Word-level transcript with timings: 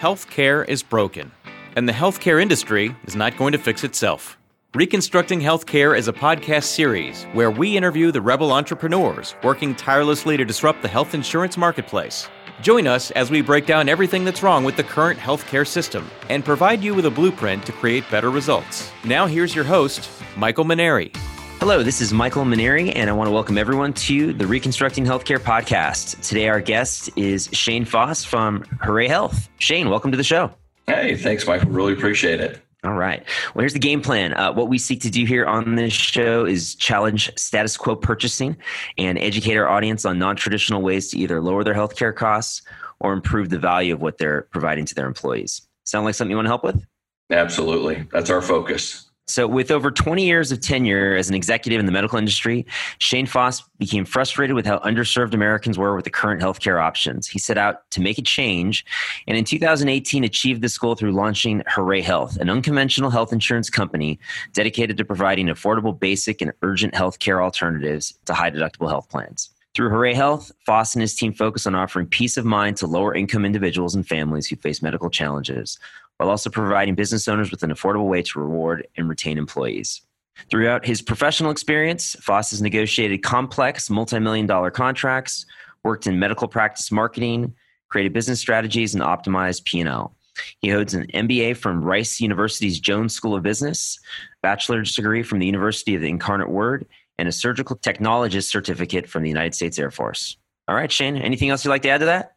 Healthcare 0.00 0.68
is 0.68 0.82
broken, 0.82 1.32
and 1.74 1.88
the 1.88 1.92
healthcare 1.92 2.40
industry 2.40 2.94
is 3.06 3.16
not 3.16 3.38
going 3.38 3.52
to 3.52 3.58
fix 3.58 3.82
itself. 3.82 4.36
Reconstructing 4.74 5.40
Healthcare 5.40 5.96
is 5.96 6.06
a 6.06 6.12
podcast 6.12 6.64
series 6.64 7.24
where 7.32 7.50
we 7.50 7.78
interview 7.78 8.12
the 8.12 8.20
rebel 8.20 8.52
entrepreneurs 8.52 9.34
working 9.42 9.74
tirelessly 9.74 10.36
to 10.36 10.44
disrupt 10.44 10.82
the 10.82 10.88
health 10.88 11.14
insurance 11.14 11.56
marketplace. 11.56 12.28
Join 12.60 12.86
us 12.86 13.10
as 13.12 13.30
we 13.30 13.40
break 13.40 13.64
down 13.64 13.88
everything 13.88 14.22
that's 14.22 14.42
wrong 14.42 14.64
with 14.64 14.76
the 14.76 14.84
current 14.84 15.18
healthcare 15.18 15.66
system 15.66 16.10
and 16.28 16.44
provide 16.44 16.82
you 16.82 16.94
with 16.94 17.06
a 17.06 17.10
blueprint 17.10 17.64
to 17.64 17.72
create 17.72 18.04
better 18.10 18.30
results. 18.30 18.92
Now, 19.02 19.26
here's 19.26 19.54
your 19.54 19.64
host, 19.64 20.10
Michael 20.36 20.66
Mainieri. 20.66 21.10
Hello, 21.58 21.82
this 21.82 22.02
is 22.02 22.12
Michael 22.12 22.44
Mainieri, 22.44 22.92
and 22.94 23.08
I 23.08 23.12
want 23.14 23.28
to 23.28 23.32
welcome 23.32 23.56
everyone 23.56 23.94
to 23.94 24.34
the 24.34 24.46
Reconstructing 24.46 25.04
Healthcare 25.04 25.38
podcast. 25.38 26.20
Today, 26.20 26.48
our 26.48 26.60
guest 26.60 27.08
is 27.16 27.48
Shane 27.50 27.86
Foss 27.86 28.22
from 28.22 28.60
Hooray 28.82 29.08
Health. 29.08 29.48
Shane, 29.58 29.88
welcome 29.88 30.10
to 30.10 30.16
the 30.16 30.22
show. 30.22 30.52
Hey, 30.86 31.16
thanks, 31.16 31.46
Michael. 31.46 31.70
Really 31.70 31.94
appreciate 31.94 32.40
it. 32.40 32.60
All 32.84 32.92
right. 32.92 33.24
Well, 33.54 33.62
here's 33.62 33.72
the 33.72 33.80
game 33.80 34.02
plan. 34.02 34.34
Uh, 34.34 34.52
what 34.52 34.68
we 34.68 34.78
seek 34.78 35.00
to 35.00 35.10
do 35.10 35.24
here 35.24 35.46
on 35.46 35.74
this 35.74 35.94
show 35.94 36.44
is 36.44 36.74
challenge 36.76 37.32
status 37.36 37.76
quo 37.76 37.96
purchasing 37.96 38.56
and 38.98 39.18
educate 39.18 39.56
our 39.56 39.68
audience 39.68 40.04
on 40.04 40.18
non 40.18 40.36
traditional 40.36 40.82
ways 40.82 41.10
to 41.10 41.18
either 41.18 41.40
lower 41.40 41.64
their 41.64 41.74
healthcare 41.74 42.14
costs 42.14 42.62
or 43.00 43.12
improve 43.12 43.48
the 43.48 43.58
value 43.58 43.94
of 43.94 44.02
what 44.02 44.18
they're 44.18 44.42
providing 44.52 44.84
to 44.84 44.94
their 44.94 45.06
employees. 45.06 45.62
Sound 45.84 46.04
like 46.04 46.14
something 46.14 46.30
you 46.30 46.36
want 46.36 46.46
to 46.46 46.50
help 46.50 46.64
with? 46.64 46.84
Absolutely. 47.30 48.06
That's 48.12 48.30
our 48.30 48.42
focus. 48.42 49.05
So, 49.28 49.48
with 49.48 49.72
over 49.72 49.90
20 49.90 50.24
years 50.24 50.52
of 50.52 50.60
tenure 50.60 51.16
as 51.16 51.28
an 51.28 51.34
executive 51.34 51.80
in 51.80 51.86
the 51.86 51.92
medical 51.92 52.16
industry, 52.16 52.64
Shane 52.98 53.26
Foss 53.26 53.60
became 53.78 54.04
frustrated 54.04 54.54
with 54.54 54.66
how 54.66 54.78
underserved 54.78 55.34
Americans 55.34 55.76
were 55.76 55.96
with 55.96 56.04
the 56.04 56.10
current 56.10 56.40
healthcare 56.40 56.80
options. 56.80 57.26
He 57.26 57.40
set 57.40 57.58
out 57.58 57.90
to 57.90 58.00
make 58.00 58.18
a 58.18 58.22
change, 58.22 58.84
and 59.26 59.36
in 59.36 59.44
2018 59.44 60.22
achieved 60.22 60.62
this 60.62 60.78
goal 60.78 60.94
through 60.94 61.10
launching 61.10 61.62
Hooray 61.66 62.02
Health, 62.02 62.36
an 62.36 62.48
unconventional 62.48 63.10
health 63.10 63.32
insurance 63.32 63.68
company 63.68 64.20
dedicated 64.52 64.96
to 64.98 65.04
providing 65.04 65.48
affordable, 65.48 65.98
basic, 65.98 66.40
and 66.40 66.52
urgent 66.62 66.94
healthcare 66.94 67.42
alternatives 67.42 68.16
to 68.26 68.34
high 68.34 68.50
deductible 68.50 68.88
health 68.88 69.08
plans. 69.08 69.50
Through 69.74 69.90
Hooray 69.90 70.14
Health, 70.14 70.52
Foss 70.64 70.94
and 70.94 71.02
his 71.02 71.14
team 71.14 71.34
focus 71.34 71.66
on 71.66 71.74
offering 71.74 72.06
peace 72.06 72.36
of 72.36 72.46
mind 72.46 72.78
to 72.78 72.86
lower 72.86 73.14
income 73.14 73.44
individuals 73.44 73.94
and 73.94 74.06
families 74.06 74.46
who 74.46 74.56
face 74.56 74.80
medical 74.80 75.10
challenges 75.10 75.78
while 76.16 76.30
also 76.30 76.50
providing 76.50 76.94
business 76.94 77.28
owners 77.28 77.50
with 77.50 77.62
an 77.62 77.70
affordable 77.70 78.08
way 78.08 78.22
to 78.22 78.40
reward 78.40 78.86
and 78.96 79.08
retain 79.08 79.38
employees. 79.38 80.02
Throughout 80.50 80.84
his 80.86 81.02
professional 81.02 81.50
experience, 81.50 82.14
Foss 82.20 82.50
has 82.50 82.62
negotiated 82.62 83.22
complex 83.22 83.88
multi-million 83.88 84.46
dollar 84.46 84.70
contracts, 84.70 85.46
worked 85.82 86.06
in 86.06 86.18
medical 86.18 86.48
practice 86.48 86.92
marketing, 86.92 87.54
created 87.88 88.12
business 88.12 88.40
strategies, 88.40 88.94
and 88.94 89.02
optimized 89.02 89.64
P&L. 89.64 90.14
He 90.60 90.68
holds 90.68 90.92
an 90.92 91.06
MBA 91.14 91.56
from 91.56 91.82
Rice 91.82 92.20
University's 92.20 92.78
Jones 92.78 93.14
School 93.14 93.34
of 93.34 93.42
Business, 93.42 93.98
bachelor's 94.42 94.94
degree 94.94 95.22
from 95.22 95.38
the 95.38 95.46
University 95.46 95.94
of 95.94 96.02
the 96.02 96.08
Incarnate 96.08 96.50
Word, 96.50 96.86
and 97.18 97.28
a 97.28 97.32
surgical 97.32 97.76
technologist 97.76 98.50
certificate 98.50 99.08
from 99.08 99.22
the 99.22 99.30
United 99.30 99.54
States 99.54 99.78
Air 99.78 99.90
Force. 99.90 100.36
All 100.68 100.74
right, 100.74 100.92
Shane, 100.92 101.16
anything 101.16 101.48
else 101.48 101.64
you'd 101.64 101.70
like 101.70 101.82
to 101.82 101.88
add 101.88 102.00
to 102.00 102.06
that? 102.06 102.36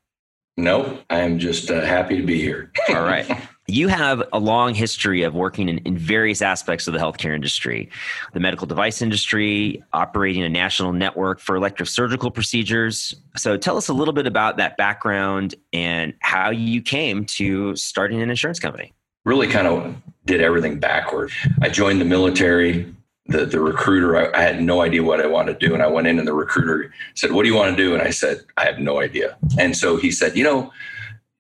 No, 0.56 1.00
I 1.10 1.20
am 1.20 1.40
just 1.40 1.72
uh, 1.72 1.82
happy 1.82 2.18
to 2.18 2.24
be 2.24 2.40
here. 2.40 2.72
All 2.90 3.04
right. 3.04 3.30
You 3.70 3.88
have 3.88 4.24
a 4.34 4.40
long 4.40 4.74
history 4.74 5.22
of 5.22 5.36
working 5.36 5.70
in, 5.70 5.78
in, 5.80 5.98
various 5.98 6.42
aspects 6.42 6.88
of 6.88 6.94
the 6.94 7.00
healthcare 7.00 7.36
industry, 7.36 7.90
the 8.34 8.40
medical 8.40 8.66
device 8.66 9.02
industry, 9.02 9.84
operating 9.94 10.42
a 10.42 10.50
national 10.50 10.92
network 10.92 11.40
for 11.40 11.56
elective 11.56 11.88
surgical 11.88 12.32
procedures. 12.32 13.14
So 13.38 13.58
tell 13.58 13.78
us 13.78 13.88
a 13.88 13.94
little 13.94 14.14
bit 14.14 14.26
about 14.26 14.58
that 14.58 14.76
background 14.76 15.54
and 15.72 16.16
how 16.22 16.50
you 16.50 16.82
came 16.82 17.26
to 17.26 17.76
starting 17.76 18.22
an 18.22 18.30
insurance 18.32 18.60
company. 18.60 18.92
Really 19.24 19.48
kind 19.48 19.68
of 19.68 19.96
did 20.26 20.42
everything 20.42 20.80
backward. 20.80 21.32
I 21.62 21.70
joined 21.70 22.02
the 22.02 22.06
military, 22.06 22.92
the, 23.28 23.46
the 23.46 23.60
recruiter, 23.60 24.18
I, 24.18 24.36
I, 24.36 24.42
had 24.42 24.64
no 24.64 24.82
idea 24.82 25.04
what 25.04 25.22
I 25.22 25.28
wanted 25.28 25.60
to 25.60 25.68
do. 25.68 25.76
And 25.76 25.84
I 25.84 25.88
went 25.88 26.08
in 26.08 26.18
and 26.18 26.28
the 26.28 26.34
recruiter 26.34 26.92
said, 27.14 27.34
What 27.34 27.44
do 27.44 27.50
you 27.50 27.56
want 27.56 27.78
to 27.78 27.84
do? 27.84 27.94
And 27.94 28.02
I 28.02 28.10
said, 28.10 28.42
I 28.58 28.66
have 28.66 28.80
no 28.80 29.00
idea. 29.00 29.38
And 29.60 29.78
so 29.78 29.98
he 29.98 30.10
said, 30.10 30.36
You 30.36 30.44
know, 30.44 30.72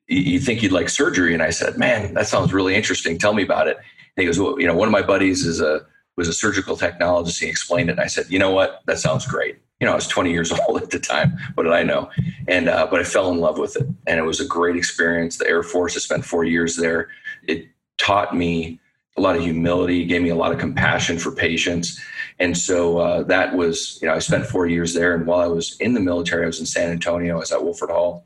you, 0.10 0.40
think 0.40 0.62
you'd 0.62 0.72
like 0.72 0.90
surgery? 0.90 1.34
And 1.34 1.44
I 1.44 1.52
said, 1.52 1.78
Man, 1.78 2.14
that 2.16 2.28
sounds 2.28 2.54
really 2.54 2.76
interesting. 2.76 3.18
Tell 3.18 3.34
me 3.34 3.44
about 3.44 3.68
it. 3.68 3.78
And 3.78 3.86
he 4.18 4.26
goes, 4.26 4.40
Well, 4.40 4.60
you 4.60 4.68
know, 4.68 4.76
one 4.76 4.88
of 4.88 4.92
my 4.92 5.02
buddies 5.02 5.46
is 5.46 5.62
a 5.62 5.86
was 6.16 6.28
a 6.28 6.34
surgical 6.34 6.76
technologist. 6.76 7.40
He 7.40 7.48
explained 7.48 7.90
it. 7.90 7.94
And 7.94 8.02
I 8.02 8.08
said, 8.08 8.26
You 8.30 8.40
know 8.40 8.52
what? 8.52 8.82
That 8.86 9.00
sounds 9.00 9.26
great. 9.26 9.58
You 9.80 9.88
know, 9.88 9.94
I 9.94 9.96
was 9.96 10.08
20 10.08 10.32
years 10.32 10.52
old 10.68 10.82
at 10.82 10.90
the 10.90 11.00
time. 11.00 11.38
What 11.54 11.64
did 11.64 11.74
I 11.74 11.84
know? 11.84 12.10
And 12.48 12.68
uh, 12.68 12.88
but 12.90 13.00
I 13.00 13.04
fell 13.04 13.32
in 13.32 13.40
love 13.40 13.58
with 13.58 13.76
it. 13.78 13.88
And 14.08 14.20
it 14.20 14.24
was 14.24 14.40
a 14.40 14.46
great 14.46 14.76
experience. 14.76 15.38
The 15.38 15.48
Air 15.48 15.64
Force, 15.64 15.96
I 15.96 16.00
spent 16.00 16.26
four 16.26 16.44
years 16.44 16.76
there. 16.76 17.10
It 17.48 17.68
taught 17.98 18.36
me 18.36 18.80
a 19.18 19.22
lot 19.22 19.36
of 19.36 19.42
humility, 19.42 20.06
gave 20.06 20.22
me 20.22 20.30
a 20.30 20.36
lot 20.36 20.52
of 20.52 20.60
compassion 20.60 21.20
for 21.20 21.32
patients. 21.32 22.02
And 22.40 22.58
so 22.58 23.00
uh, 23.00 23.24
that 23.24 23.56
was, 23.56 24.00
you 24.02 24.08
know, 24.08 24.14
I 24.14 24.20
spent 24.20 24.46
four 24.46 24.66
years 24.66 24.94
there. 24.94 25.14
And 25.14 25.28
while 25.28 25.42
I 25.42 25.48
was 25.48 25.78
in 25.80 25.94
the 25.94 26.00
military, 26.00 26.44
I 26.44 26.48
was 26.48 26.60
in 26.60 26.66
San 26.66 26.90
Antonio, 26.90 27.36
I 27.36 27.40
was 27.40 27.52
at 27.52 27.64
Wilford 27.64 27.90
Hall. 27.90 28.26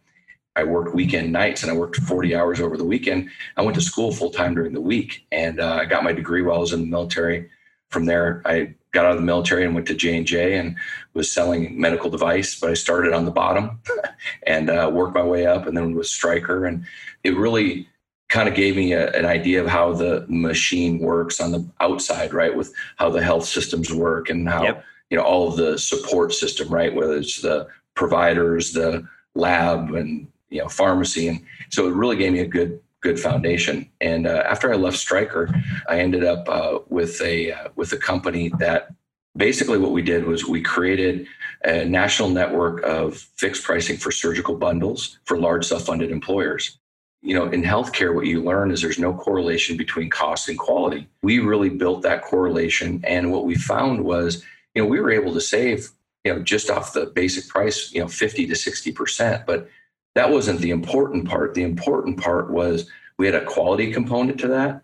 I 0.56 0.64
worked 0.64 0.94
weekend 0.94 1.32
nights 1.32 1.64
and 1.64 1.72
I 1.72 1.76
worked 1.76 1.98
40 1.98 2.36
hours 2.36 2.60
over 2.60 2.78
the 2.78 2.86
weekend. 2.86 3.30
I 3.58 3.62
went 3.64 3.76
to 3.76 3.82
school 3.82 4.12
full 4.12 4.30
time 4.30 4.54
during 4.54 4.74
the 4.74 4.82
week 4.82 5.26
and 5.32 5.60
uh, 5.60 5.80
I 5.82 5.86
got 5.86 6.04
my 6.04 6.14
degree 6.14 6.42
while 6.42 6.58
I 6.58 6.60
was 6.60 6.74
in 6.74 6.82
the 6.82 6.88
military. 6.88 7.50
From 7.90 8.06
there, 8.06 8.42
I 8.46 8.74
got 8.94 9.06
out 9.06 9.12
of 9.12 9.18
the 9.18 9.26
military 9.26 9.66
and 9.66 9.76
went 9.76 9.88
to 9.88 9.94
J 9.94 10.18
and 10.18 10.26
J 10.26 10.58
and 10.58 10.76
was 11.14 11.32
selling 11.32 11.80
medical 11.80 12.10
device. 12.10 12.60
But 12.60 12.70
I 12.70 12.76
started 12.76 13.14
on 13.14 13.26
the 13.26 13.32
bottom 13.32 13.80
and 14.48 14.70
uh, 14.70 14.90
worked 14.94 15.16
my 15.16 15.24
way 15.24 15.46
up, 15.46 15.68
and 15.68 15.76
then 15.76 15.96
was 15.96 16.10
Stryker, 16.10 16.66
and 16.66 16.86
it 17.24 17.36
really 17.36 17.88
kind 18.30 18.50
of 18.50 18.56
gave 18.56 18.76
me 18.76 18.94
a, 18.94 19.12
an 19.12 19.26
idea 19.26 19.62
of 19.62 19.68
how 19.68 19.94
the 19.94 20.26
machine 20.28 21.00
works 21.00 21.40
on 21.40 21.52
the 21.52 21.68
outside, 21.82 22.34
right? 22.34 22.56
With 22.56 22.74
how 22.98 23.10
the 23.10 23.24
health 23.24 23.46
systems 23.46 23.94
work 23.94 24.30
and 24.30 24.50
how, 24.50 24.64
yep. 24.64 24.86
you 25.10 25.18
know, 25.18 25.24
all 25.24 25.50
of 25.50 25.58
the 25.58 25.78
support 25.78 26.34
system, 26.34 26.70
right? 26.70 26.94
Whether 26.94 27.18
it's 27.18 27.42
the 27.42 27.68
providers, 27.94 28.74
the 28.74 29.08
lab 29.36 29.94
and, 29.94 30.28
you 30.54 30.62
know, 30.62 30.70
pharmacy. 30.70 31.28
And 31.28 31.44
so 31.70 31.88
it 31.88 31.94
really 31.94 32.16
gave 32.16 32.34
me 32.34 32.40
a 32.40 32.48
good, 32.48 32.80
good 33.02 33.20
foundation. 33.20 33.90
And 34.02 34.28
uh, 34.28 34.44
after 34.46 34.72
I 34.72 34.78
left 34.78 34.98
Stryker, 34.98 35.54
I 35.90 36.00
ended 36.00 36.24
up 36.24 36.48
uh, 36.48 36.80
with 36.90 37.22
a, 37.22 37.52
uh, 37.52 37.70
with 37.76 37.92
a 37.94 37.98
company 37.98 38.52
that 38.60 38.90
basically 39.36 39.78
what 39.78 39.92
we 39.92 40.02
did 40.02 40.26
was 40.26 40.48
we 40.48 40.62
created 40.62 41.28
a 41.66 41.86
national 41.86 42.30
network 42.30 42.84
of 42.84 43.18
fixed 43.18 43.64
pricing 43.64 43.98
for 43.98 44.12
surgical 44.12 44.56
bundles 44.56 45.20
for 45.26 45.38
large 45.38 45.66
self-funded 45.66 46.12
employers 46.12 46.78
you 47.24 47.34
know, 47.34 47.50
in 47.50 47.64
healthcare, 47.64 48.14
what 48.14 48.26
you 48.26 48.44
learn 48.44 48.70
is 48.70 48.82
there's 48.82 49.00
no 49.00 49.14
correlation 49.14 49.78
between 49.78 50.10
cost 50.10 50.50
and 50.50 50.60
quality. 50.60 51.08
We 51.22 51.40
really 51.40 51.70
built 51.70 52.02
that 52.02 52.22
correlation. 52.22 53.02
And 53.08 53.32
what 53.32 53.46
we 53.46 53.56
found 53.56 54.04
was, 54.04 54.44
you 54.76 54.84
know, 54.84 54.90
we 54.90 55.00
were 55.00 55.10
able 55.10 55.34
to 55.34 55.40
save, 55.40 55.90
you 56.26 56.34
know, 56.34 56.42
just 56.42 56.70
off 56.70 56.92
the 56.92 57.06
basic 57.06 57.48
price, 57.48 57.94
you 57.94 58.02
know, 58.02 58.10
50 58.10 58.48
to 58.48 58.54
60%. 58.54 59.46
But 59.46 59.70
that 60.16 60.30
wasn't 60.30 60.62
the 60.62 60.72
important 60.72 61.28
part. 61.28 61.54
The 61.54 61.64
important 61.64 62.20
part 62.20 62.52
was 62.52 62.90
we 63.18 63.26
had 63.26 63.36
a 63.36 63.46
quality 63.46 63.92
component 63.92 64.40
to 64.42 64.48
that. 64.50 64.82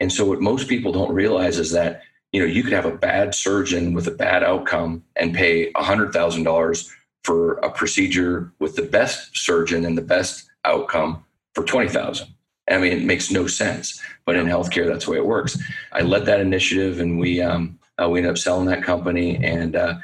And 0.00 0.12
so 0.12 0.24
what 0.24 0.40
most 0.40 0.68
people 0.68 0.92
don't 0.92 1.12
realize 1.12 1.58
is 1.58 1.70
that, 1.72 2.02
you 2.32 2.40
know, 2.40 2.46
you 2.46 2.62
could 2.62 2.72
have 2.72 2.86
a 2.86 2.96
bad 2.96 3.34
surgeon 3.34 3.94
with 3.94 4.08
a 4.08 4.12
bad 4.12 4.42
outcome 4.42 5.04
and 5.16 5.34
pay 5.34 5.72
$100,000 5.72 6.90
for 7.22 7.54
a 7.54 7.70
procedure 7.70 8.52
with 8.58 8.74
the 8.74 8.82
best 8.82 9.36
surgeon 9.36 9.84
and 9.84 9.96
the 9.96 10.02
best 10.02 10.50
outcome 10.64 11.24
for 11.54 11.64
20,000. 11.64 12.26
I 12.70 12.78
mean, 12.78 12.92
it 12.92 13.04
makes 13.04 13.30
no 13.30 13.46
sense, 13.46 14.00
but 14.24 14.36
in 14.36 14.46
healthcare, 14.46 14.86
that's 14.86 15.04
the 15.04 15.12
way 15.12 15.18
it 15.18 15.26
works. 15.26 15.58
I 15.92 16.00
led 16.00 16.26
that 16.26 16.40
initiative 16.40 17.00
and 17.00 17.18
we, 17.18 17.40
um, 17.42 17.78
uh, 18.02 18.08
we 18.08 18.20
ended 18.20 18.30
up 18.30 18.38
selling 18.38 18.66
that 18.66 18.82
company 18.82 19.36
and 19.44 19.76
uh, 19.76 19.94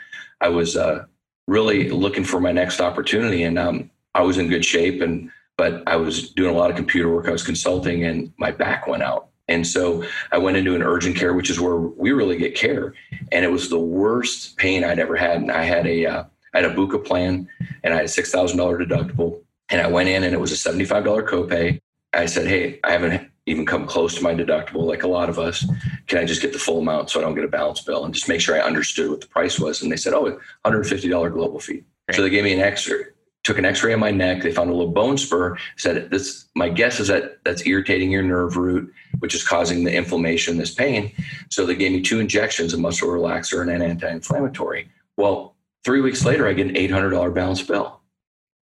I 0.40 0.48
was 0.48 0.76
uh, 0.76 1.06
really 1.46 1.88
looking 1.90 2.24
for 2.24 2.40
my 2.40 2.52
next 2.52 2.80
opportunity 2.80 3.44
and 3.44 3.58
um, 3.58 3.90
I 4.18 4.22
was 4.22 4.36
in 4.36 4.48
good 4.48 4.64
shape 4.64 5.00
and, 5.00 5.30
but 5.56 5.84
I 5.86 5.94
was 5.94 6.30
doing 6.30 6.52
a 6.52 6.58
lot 6.58 6.70
of 6.70 6.76
computer 6.76 7.08
work. 7.08 7.28
I 7.28 7.30
was 7.30 7.44
consulting 7.44 8.04
and 8.04 8.32
my 8.36 8.50
back 8.50 8.88
went 8.88 9.04
out. 9.04 9.28
And 9.46 9.64
so 9.64 10.04
I 10.32 10.38
went 10.38 10.56
into 10.56 10.74
an 10.74 10.82
urgent 10.82 11.16
care, 11.16 11.32
which 11.34 11.50
is 11.50 11.60
where 11.60 11.76
we 11.76 12.10
really 12.10 12.36
get 12.36 12.56
care. 12.56 12.94
And 13.32 13.44
it 13.44 13.50
was 13.50 13.70
the 13.70 13.78
worst 13.78 14.56
pain 14.56 14.82
I'd 14.82 14.98
ever 14.98 15.16
had. 15.16 15.40
And 15.40 15.52
I 15.52 15.62
had 15.62 15.86
a, 15.86 16.04
uh, 16.04 16.24
I 16.52 16.60
had 16.60 16.70
a 16.70 16.74
Buca 16.74 17.02
plan 17.02 17.48
and 17.84 17.94
I 17.94 17.96
had 17.96 18.06
a 18.06 18.08
$6,000 18.08 18.56
deductible 18.56 19.40
and 19.70 19.80
I 19.80 19.86
went 19.86 20.08
in 20.08 20.24
and 20.24 20.34
it 20.34 20.40
was 20.40 20.52
a 20.52 20.70
$75 20.70 21.26
copay. 21.28 21.80
I 22.12 22.26
said, 22.26 22.48
Hey, 22.48 22.80
I 22.82 22.90
haven't 22.90 23.30
even 23.46 23.64
come 23.64 23.86
close 23.86 24.16
to 24.16 24.22
my 24.22 24.34
deductible 24.34 24.84
like 24.84 25.04
a 25.04 25.08
lot 25.08 25.28
of 25.28 25.38
us. 25.38 25.64
Can 26.08 26.18
I 26.18 26.24
just 26.24 26.42
get 26.42 26.52
the 26.52 26.58
full 26.58 26.80
amount 26.80 27.10
so 27.10 27.20
I 27.20 27.22
don't 27.22 27.36
get 27.36 27.44
a 27.44 27.48
balance 27.48 27.82
bill 27.82 28.04
and 28.04 28.12
just 28.12 28.28
make 28.28 28.40
sure 28.40 28.56
I 28.56 28.66
understood 28.66 29.10
what 29.10 29.20
the 29.20 29.28
price 29.28 29.60
was? 29.60 29.80
And 29.80 29.92
they 29.92 29.96
said, 29.96 30.12
Oh, 30.12 30.40
$150 30.64 31.32
global 31.32 31.60
fee. 31.60 31.84
Right. 32.08 32.16
So 32.16 32.22
they 32.22 32.30
gave 32.30 32.44
me 32.44 32.54
an 32.54 32.60
x-ray, 32.60 33.04
took 33.48 33.56
an 33.56 33.64
x-ray 33.64 33.94
on 33.94 34.00
my 34.00 34.10
neck. 34.10 34.42
They 34.42 34.52
found 34.52 34.68
a 34.68 34.74
little 34.74 34.92
bone 34.92 35.16
spur, 35.16 35.56
said 35.78 36.10
this, 36.10 36.44
my 36.54 36.68
guess 36.68 37.00
is 37.00 37.08
that 37.08 37.42
that's 37.44 37.66
irritating 37.66 38.10
your 38.10 38.22
nerve 38.22 38.58
root, 38.58 38.92
which 39.20 39.34
is 39.34 39.42
causing 39.42 39.84
the 39.84 39.94
inflammation, 39.94 40.58
this 40.58 40.74
pain. 40.74 41.10
So 41.48 41.64
they 41.64 41.74
gave 41.74 41.92
me 41.92 42.02
two 42.02 42.20
injections, 42.20 42.74
a 42.74 42.76
muscle 42.76 43.08
relaxer 43.08 43.62
and 43.62 43.70
an 43.70 43.80
anti-inflammatory. 43.80 44.90
Well, 45.16 45.56
three 45.82 46.02
weeks 46.02 46.26
later, 46.26 46.46
I 46.46 46.52
get 46.52 46.66
an 46.66 46.74
$800 46.74 47.34
balance 47.34 47.62
bill. 47.62 48.02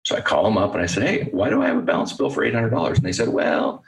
So 0.04 0.14
I 0.14 0.20
call 0.20 0.44
them 0.44 0.56
up 0.56 0.72
and 0.74 0.82
I 0.84 0.86
said, 0.86 1.02
Hey, 1.02 1.28
why 1.32 1.50
do 1.50 1.60
I 1.60 1.66
have 1.66 1.78
a 1.78 1.82
balance 1.82 2.12
bill 2.12 2.30
for 2.30 2.44
$800? 2.44 2.94
And 2.94 3.04
they 3.04 3.10
said, 3.10 3.28
Well, 3.28 3.82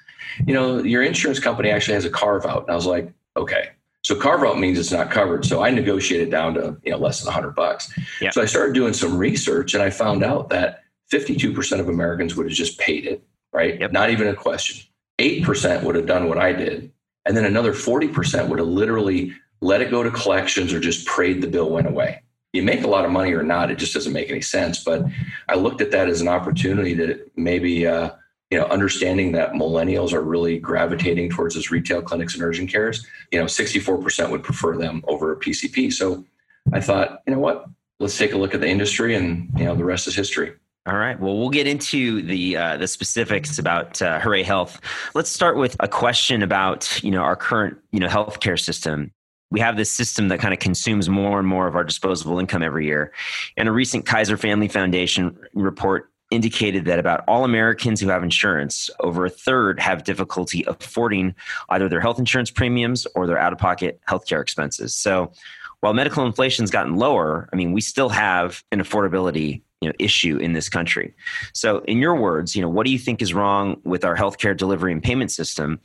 you 0.48 0.52
know, 0.52 0.82
your 0.82 1.04
insurance 1.04 1.38
company 1.38 1.70
actually 1.70 1.94
has 1.94 2.06
a 2.06 2.10
carve 2.10 2.44
out. 2.44 2.62
And 2.62 2.72
I 2.72 2.74
was 2.74 2.86
like, 2.86 3.12
Okay. 3.36 3.68
So 4.02 4.16
carve 4.16 4.42
out 4.42 4.58
means 4.58 4.80
it's 4.80 4.90
not 4.90 5.12
covered. 5.12 5.44
So 5.44 5.62
I 5.62 5.70
negotiated 5.70 6.30
down 6.30 6.54
to, 6.54 6.76
you 6.82 6.90
know, 6.90 6.98
less 6.98 7.20
than 7.20 7.26
100 7.26 7.54
bucks. 7.54 7.92
So 8.32 8.42
I 8.42 8.46
started 8.46 8.74
doing 8.74 8.94
some 8.94 9.16
research 9.16 9.74
and 9.74 9.82
I 9.82 9.90
found 9.90 10.24
out 10.24 10.48
that 10.48 10.84
52% 11.12 11.80
of 11.80 11.88
Americans 11.88 12.36
would 12.36 12.46
have 12.46 12.54
just 12.54 12.78
paid 12.78 13.06
it, 13.06 13.22
right? 13.52 13.80
Yep. 13.80 13.92
Not 13.92 14.10
even 14.10 14.28
a 14.28 14.34
question. 14.34 14.86
8% 15.18 15.82
would 15.82 15.96
have 15.96 16.06
done 16.06 16.28
what 16.28 16.38
I 16.38 16.52
did. 16.52 16.92
And 17.24 17.36
then 17.36 17.44
another 17.44 17.72
40% 17.72 18.48
would 18.48 18.58
have 18.58 18.68
literally 18.68 19.34
let 19.60 19.82
it 19.82 19.90
go 19.90 20.02
to 20.02 20.10
collections 20.10 20.72
or 20.72 20.80
just 20.80 21.06
prayed 21.06 21.42
the 21.42 21.48
bill 21.48 21.70
went 21.70 21.88
away. 21.88 22.22
You 22.52 22.62
make 22.62 22.82
a 22.82 22.88
lot 22.88 23.04
of 23.04 23.10
money 23.10 23.32
or 23.32 23.42
not, 23.42 23.70
it 23.70 23.78
just 23.78 23.92
doesn't 23.92 24.12
make 24.12 24.30
any 24.30 24.40
sense. 24.40 24.82
But 24.82 25.04
I 25.48 25.56
looked 25.56 25.80
at 25.80 25.90
that 25.90 26.08
as 26.08 26.20
an 26.20 26.28
opportunity 26.28 26.94
to 26.96 27.20
maybe, 27.36 27.86
uh, 27.86 28.10
you 28.50 28.58
know, 28.58 28.64
understanding 28.66 29.32
that 29.32 29.52
millennials 29.52 30.12
are 30.12 30.22
really 30.22 30.58
gravitating 30.58 31.30
towards 31.30 31.54
those 31.54 31.70
retail 31.70 32.00
clinics 32.00 32.34
and 32.34 32.42
urgent 32.42 32.70
cares. 32.70 33.06
You 33.30 33.40
know, 33.40 33.44
64% 33.44 34.30
would 34.30 34.42
prefer 34.42 34.76
them 34.76 35.04
over 35.06 35.32
a 35.32 35.36
PCP. 35.36 35.92
So 35.92 36.24
I 36.72 36.80
thought, 36.80 37.20
you 37.26 37.34
know 37.34 37.40
what, 37.40 37.66
let's 38.00 38.16
take 38.16 38.32
a 38.32 38.38
look 38.38 38.54
at 38.54 38.60
the 38.60 38.68
industry 38.68 39.14
and, 39.14 39.50
you 39.58 39.64
know, 39.64 39.74
the 39.74 39.84
rest 39.84 40.06
is 40.06 40.14
history. 40.14 40.54
All 40.88 40.96
right. 40.96 41.20
Well, 41.20 41.36
we'll 41.36 41.50
get 41.50 41.66
into 41.66 42.22
the 42.22 42.56
uh, 42.56 42.78
the 42.78 42.88
specifics 42.88 43.58
about 43.58 44.00
uh, 44.00 44.20
Hooray 44.20 44.42
Health. 44.42 44.80
Let's 45.14 45.28
start 45.28 45.58
with 45.58 45.76
a 45.80 45.88
question 45.88 46.42
about 46.42 47.04
you 47.04 47.10
know 47.10 47.20
our 47.20 47.36
current 47.36 47.76
you 47.92 48.00
know 48.00 48.08
healthcare 48.08 48.58
system. 48.58 49.12
We 49.50 49.60
have 49.60 49.76
this 49.76 49.92
system 49.92 50.28
that 50.28 50.40
kind 50.40 50.54
of 50.54 50.60
consumes 50.60 51.10
more 51.10 51.38
and 51.38 51.46
more 51.46 51.66
of 51.66 51.76
our 51.76 51.84
disposable 51.84 52.38
income 52.38 52.62
every 52.62 52.86
year. 52.86 53.12
And 53.58 53.68
a 53.68 53.72
recent 53.72 54.06
Kaiser 54.06 54.38
Family 54.38 54.66
Foundation 54.66 55.36
report 55.52 56.10
indicated 56.30 56.86
that 56.86 56.98
about 56.98 57.22
all 57.28 57.44
Americans 57.44 58.00
who 58.00 58.08
have 58.08 58.22
insurance, 58.22 58.88
over 59.00 59.26
a 59.26 59.30
third 59.30 59.80
have 59.80 60.04
difficulty 60.04 60.64
affording 60.66 61.34
either 61.68 61.90
their 61.90 62.00
health 62.00 62.18
insurance 62.18 62.50
premiums 62.50 63.06
or 63.14 63.26
their 63.26 63.38
out 63.38 63.52
of 63.52 63.58
pocket 63.58 64.00
healthcare 64.08 64.40
expenses. 64.40 64.94
So 64.94 65.32
while 65.80 65.92
medical 65.92 66.24
inflation's 66.24 66.70
gotten 66.70 66.96
lower, 66.96 67.46
I 67.52 67.56
mean, 67.56 67.72
we 67.72 67.82
still 67.82 68.08
have 68.08 68.64
an 68.72 68.80
affordability 68.80 69.60
you 69.80 69.88
know, 69.88 69.94
issue 69.98 70.38
in 70.38 70.52
this 70.52 70.68
country. 70.68 71.14
So, 71.52 71.78
in 71.80 71.98
your 71.98 72.16
words, 72.16 72.56
you 72.56 72.62
know, 72.62 72.68
what 72.68 72.84
do 72.84 72.92
you 72.92 72.98
think 72.98 73.22
is 73.22 73.32
wrong 73.32 73.80
with 73.84 74.04
our 74.04 74.16
healthcare 74.16 74.56
delivery 74.56 74.92
and 74.92 75.02
payment 75.02 75.30
system, 75.30 75.80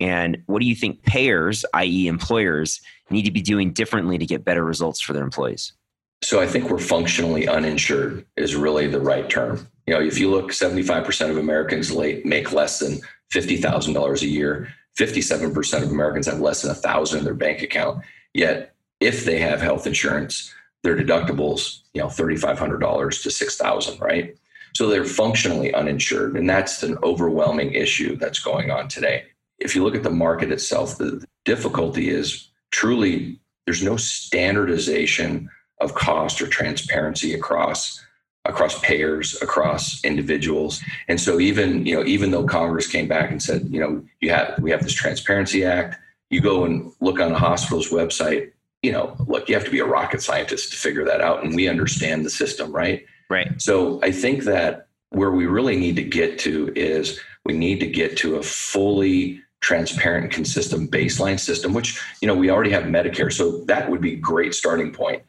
and 0.00 0.38
what 0.46 0.60
do 0.60 0.66
you 0.66 0.74
think 0.74 1.02
payers, 1.02 1.64
i.e., 1.74 2.06
employers, 2.06 2.80
need 3.10 3.22
to 3.22 3.30
be 3.30 3.42
doing 3.42 3.72
differently 3.72 4.16
to 4.18 4.26
get 4.26 4.44
better 4.44 4.64
results 4.64 5.00
for 5.00 5.12
their 5.12 5.24
employees? 5.24 5.72
So, 6.22 6.40
I 6.40 6.46
think 6.46 6.70
we're 6.70 6.78
functionally 6.78 7.46
uninsured 7.46 8.24
is 8.36 8.54
really 8.56 8.86
the 8.86 9.00
right 9.00 9.28
term. 9.28 9.68
You 9.86 9.94
know, 9.94 10.00
if 10.00 10.18
you 10.18 10.30
look, 10.30 10.52
seventy-five 10.52 11.04
percent 11.04 11.30
of 11.30 11.36
Americans 11.36 11.92
late 11.92 12.24
make 12.24 12.52
less 12.52 12.78
than 12.78 13.00
fifty 13.30 13.56
thousand 13.58 13.94
dollars 13.94 14.22
a 14.22 14.28
year. 14.28 14.68
Fifty-seven 14.96 15.52
percent 15.52 15.84
of 15.84 15.90
Americans 15.90 16.26
have 16.26 16.40
less 16.40 16.62
than 16.62 16.70
a 16.70 16.74
thousand 16.74 17.18
in 17.18 17.24
their 17.24 17.34
bank 17.34 17.62
account. 17.62 18.02
Yet, 18.32 18.74
if 19.00 19.24
they 19.24 19.38
have 19.40 19.60
health 19.60 19.86
insurance, 19.86 20.54
their 20.84 20.96
deductibles, 20.96 21.80
you 21.94 22.00
know, 22.02 22.08
$3,500 22.08 23.22
to 23.22 23.30
6,000, 23.30 24.00
right? 24.00 24.36
So 24.76 24.88
they're 24.88 25.04
functionally 25.04 25.74
uninsured. 25.74 26.36
And 26.36 26.48
that's 26.48 26.82
an 26.82 26.98
overwhelming 27.02 27.72
issue 27.72 28.16
that's 28.16 28.38
going 28.38 28.70
on 28.70 28.88
today. 28.88 29.24
If 29.58 29.74
you 29.74 29.82
look 29.82 29.96
at 29.96 30.02
the 30.02 30.10
market 30.10 30.52
itself, 30.52 30.98
the 30.98 31.24
difficulty 31.44 32.10
is 32.10 32.50
truly 32.70 33.40
there's 33.66 33.82
no 33.82 33.96
standardization 33.96 35.48
of 35.80 35.94
cost 35.94 36.42
or 36.42 36.46
transparency 36.46 37.34
across 37.34 38.00
across 38.46 38.78
payers 38.80 39.40
across 39.40 40.04
individuals 40.04 40.82
and 41.08 41.18
so 41.18 41.40
even 41.40 41.86
you 41.86 41.94
know 41.94 42.04
even 42.04 42.30
though 42.30 42.44
congress 42.44 42.86
came 42.86 43.08
back 43.08 43.30
and 43.30 43.42
said 43.42 43.66
you 43.70 43.80
know 43.80 44.04
you 44.20 44.28
have 44.28 44.58
we 44.60 44.70
have 44.70 44.82
this 44.82 44.92
transparency 44.92 45.64
act 45.64 45.96
you 46.30 46.40
go 46.40 46.64
and 46.64 46.92
look 47.00 47.20
on 47.20 47.32
a 47.32 47.38
hospital's 47.38 47.88
website 47.88 48.50
you 48.84 48.92
know, 48.92 49.16
look, 49.26 49.48
you 49.48 49.54
have 49.54 49.64
to 49.64 49.70
be 49.70 49.78
a 49.78 49.86
rocket 49.86 50.22
scientist 50.22 50.70
to 50.70 50.76
figure 50.76 51.04
that 51.06 51.22
out. 51.22 51.42
And 51.42 51.54
we 51.54 51.68
understand 51.68 52.24
the 52.24 52.30
system, 52.30 52.70
right? 52.70 53.06
Right. 53.30 53.60
So 53.60 53.98
I 54.02 54.12
think 54.12 54.44
that 54.44 54.88
where 55.08 55.30
we 55.30 55.46
really 55.46 55.76
need 55.76 55.96
to 55.96 56.02
get 56.02 56.38
to 56.40 56.70
is 56.76 57.18
we 57.46 57.54
need 57.54 57.80
to 57.80 57.86
get 57.86 58.18
to 58.18 58.36
a 58.36 58.42
fully 58.42 59.40
transparent 59.60 60.30
consistent 60.30 60.90
baseline 60.90 61.40
system, 61.40 61.72
which, 61.72 61.98
you 62.20 62.28
know, 62.28 62.34
we 62.34 62.50
already 62.50 62.70
have 62.70 62.82
Medicare. 62.84 63.32
So 63.32 63.64
that 63.64 63.90
would 63.90 64.02
be 64.02 64.12
a 64.12 64.16
great 64.16 64.54
starting 64.54 64.92
point. 64.92 65.22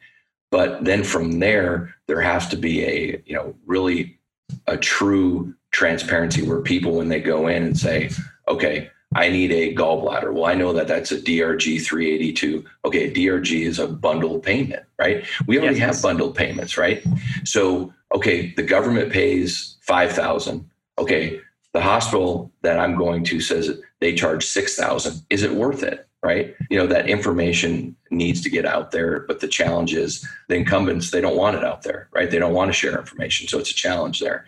But 0.50 0.84
then 0.84 1.02
from 1.02 1.38
there, 1.38 1.94
there 2.08 2.20
has 2.20 2.46
to 2.48 2.56
be 2.56 2.84
a, 2.84 3.22
you 3.24 3.34
know, 3.34 3.54
really 3.64 4.18
a 4.66 4.76
true 4.76 5.54
transparency 5.70 6.42
where 6.42 6.60
people, 6.60 6.92
when 6.96 7.08
they 7.08 7.20
go 7.20 7.46
in 7.46 7.62
and 7.62 7.78
say, 7.78 8.10
okay, 8.48 8.90
I 9.16 9.28
need 9.30 9.50
a 9.50 9.74
gallbladder. 9.74 10.32
Well, 10.32 10.44
I 10.44 10.54
know 10.54 10.74
that 10.74 10.88
that's 10.88 11.10
a 11.10 11.18
DRG 11.18 11.82
382. 11.82 12.64
Okay, 12.84 13.10
DRG 13.10 13.62
is 13.62 13.78
a 13.78 13.88
bundled 13.88 14.42
payment, 14.42 14.84
right? 14.98 15.24
We 15.46 15.58
already 15.58 15.78
yes. 15.78 15.96
have 15.96 16.02
bundled 16.02 16.36
payments, 16.36 16.76
right? 16.76 17.02
So, 17.44 17.94
okay, 18.14 18.52
the 18.56 18.62
government 18.62 19.10
pays 19.10 19.78
5000 19.82 20.68
Okay, 20.98 21.40
the 21.72 21.80
hospital 21.80 22.50
that 22.62 22.78
I'm 22.78 22.96
going 22.96 23.22
to 23.24 23.40
says 23.40 23.70
they 24.00 24.14
charge 24.14 24.44
6000 24.46 25.22
Is 25.30 25.42
it 25.42 25.52
worth 25.52 25.82
it? 25.82 26.08
Right? 26.22 26.56
You 26.70 26.78
know, 26.78 26.88
that 26.88 27.08
information 27.08 27.94
needs 28.10 28.40
to 28.40 28.50
get 28.50 28.66
out 28.66 28.90
there, 28.90 29.20
but 29.20 29.38
the 29.38 29.46
challenge 29.46 29.94
is 29.94 30.26
the 30.48 30.56
incumbents, 30.56 31.12
they 31.12 31.20
don't 31.20 31.36
want 31.36 31.56
it 31.56 31.64
out 31.64 31.82
there, 31.82 32.08
right? 32.12 32.28
They 32.28 32.40
don't 32.40 32.54
want 32.54 32.68
to 32.68 32.72
share 32.72 32.98
information. 32.98 33.46
So 33.46 33.60
it's 33.60 33.70
a 33.70 33.74
challenge 33.74 34.18
there. 34.18 34.44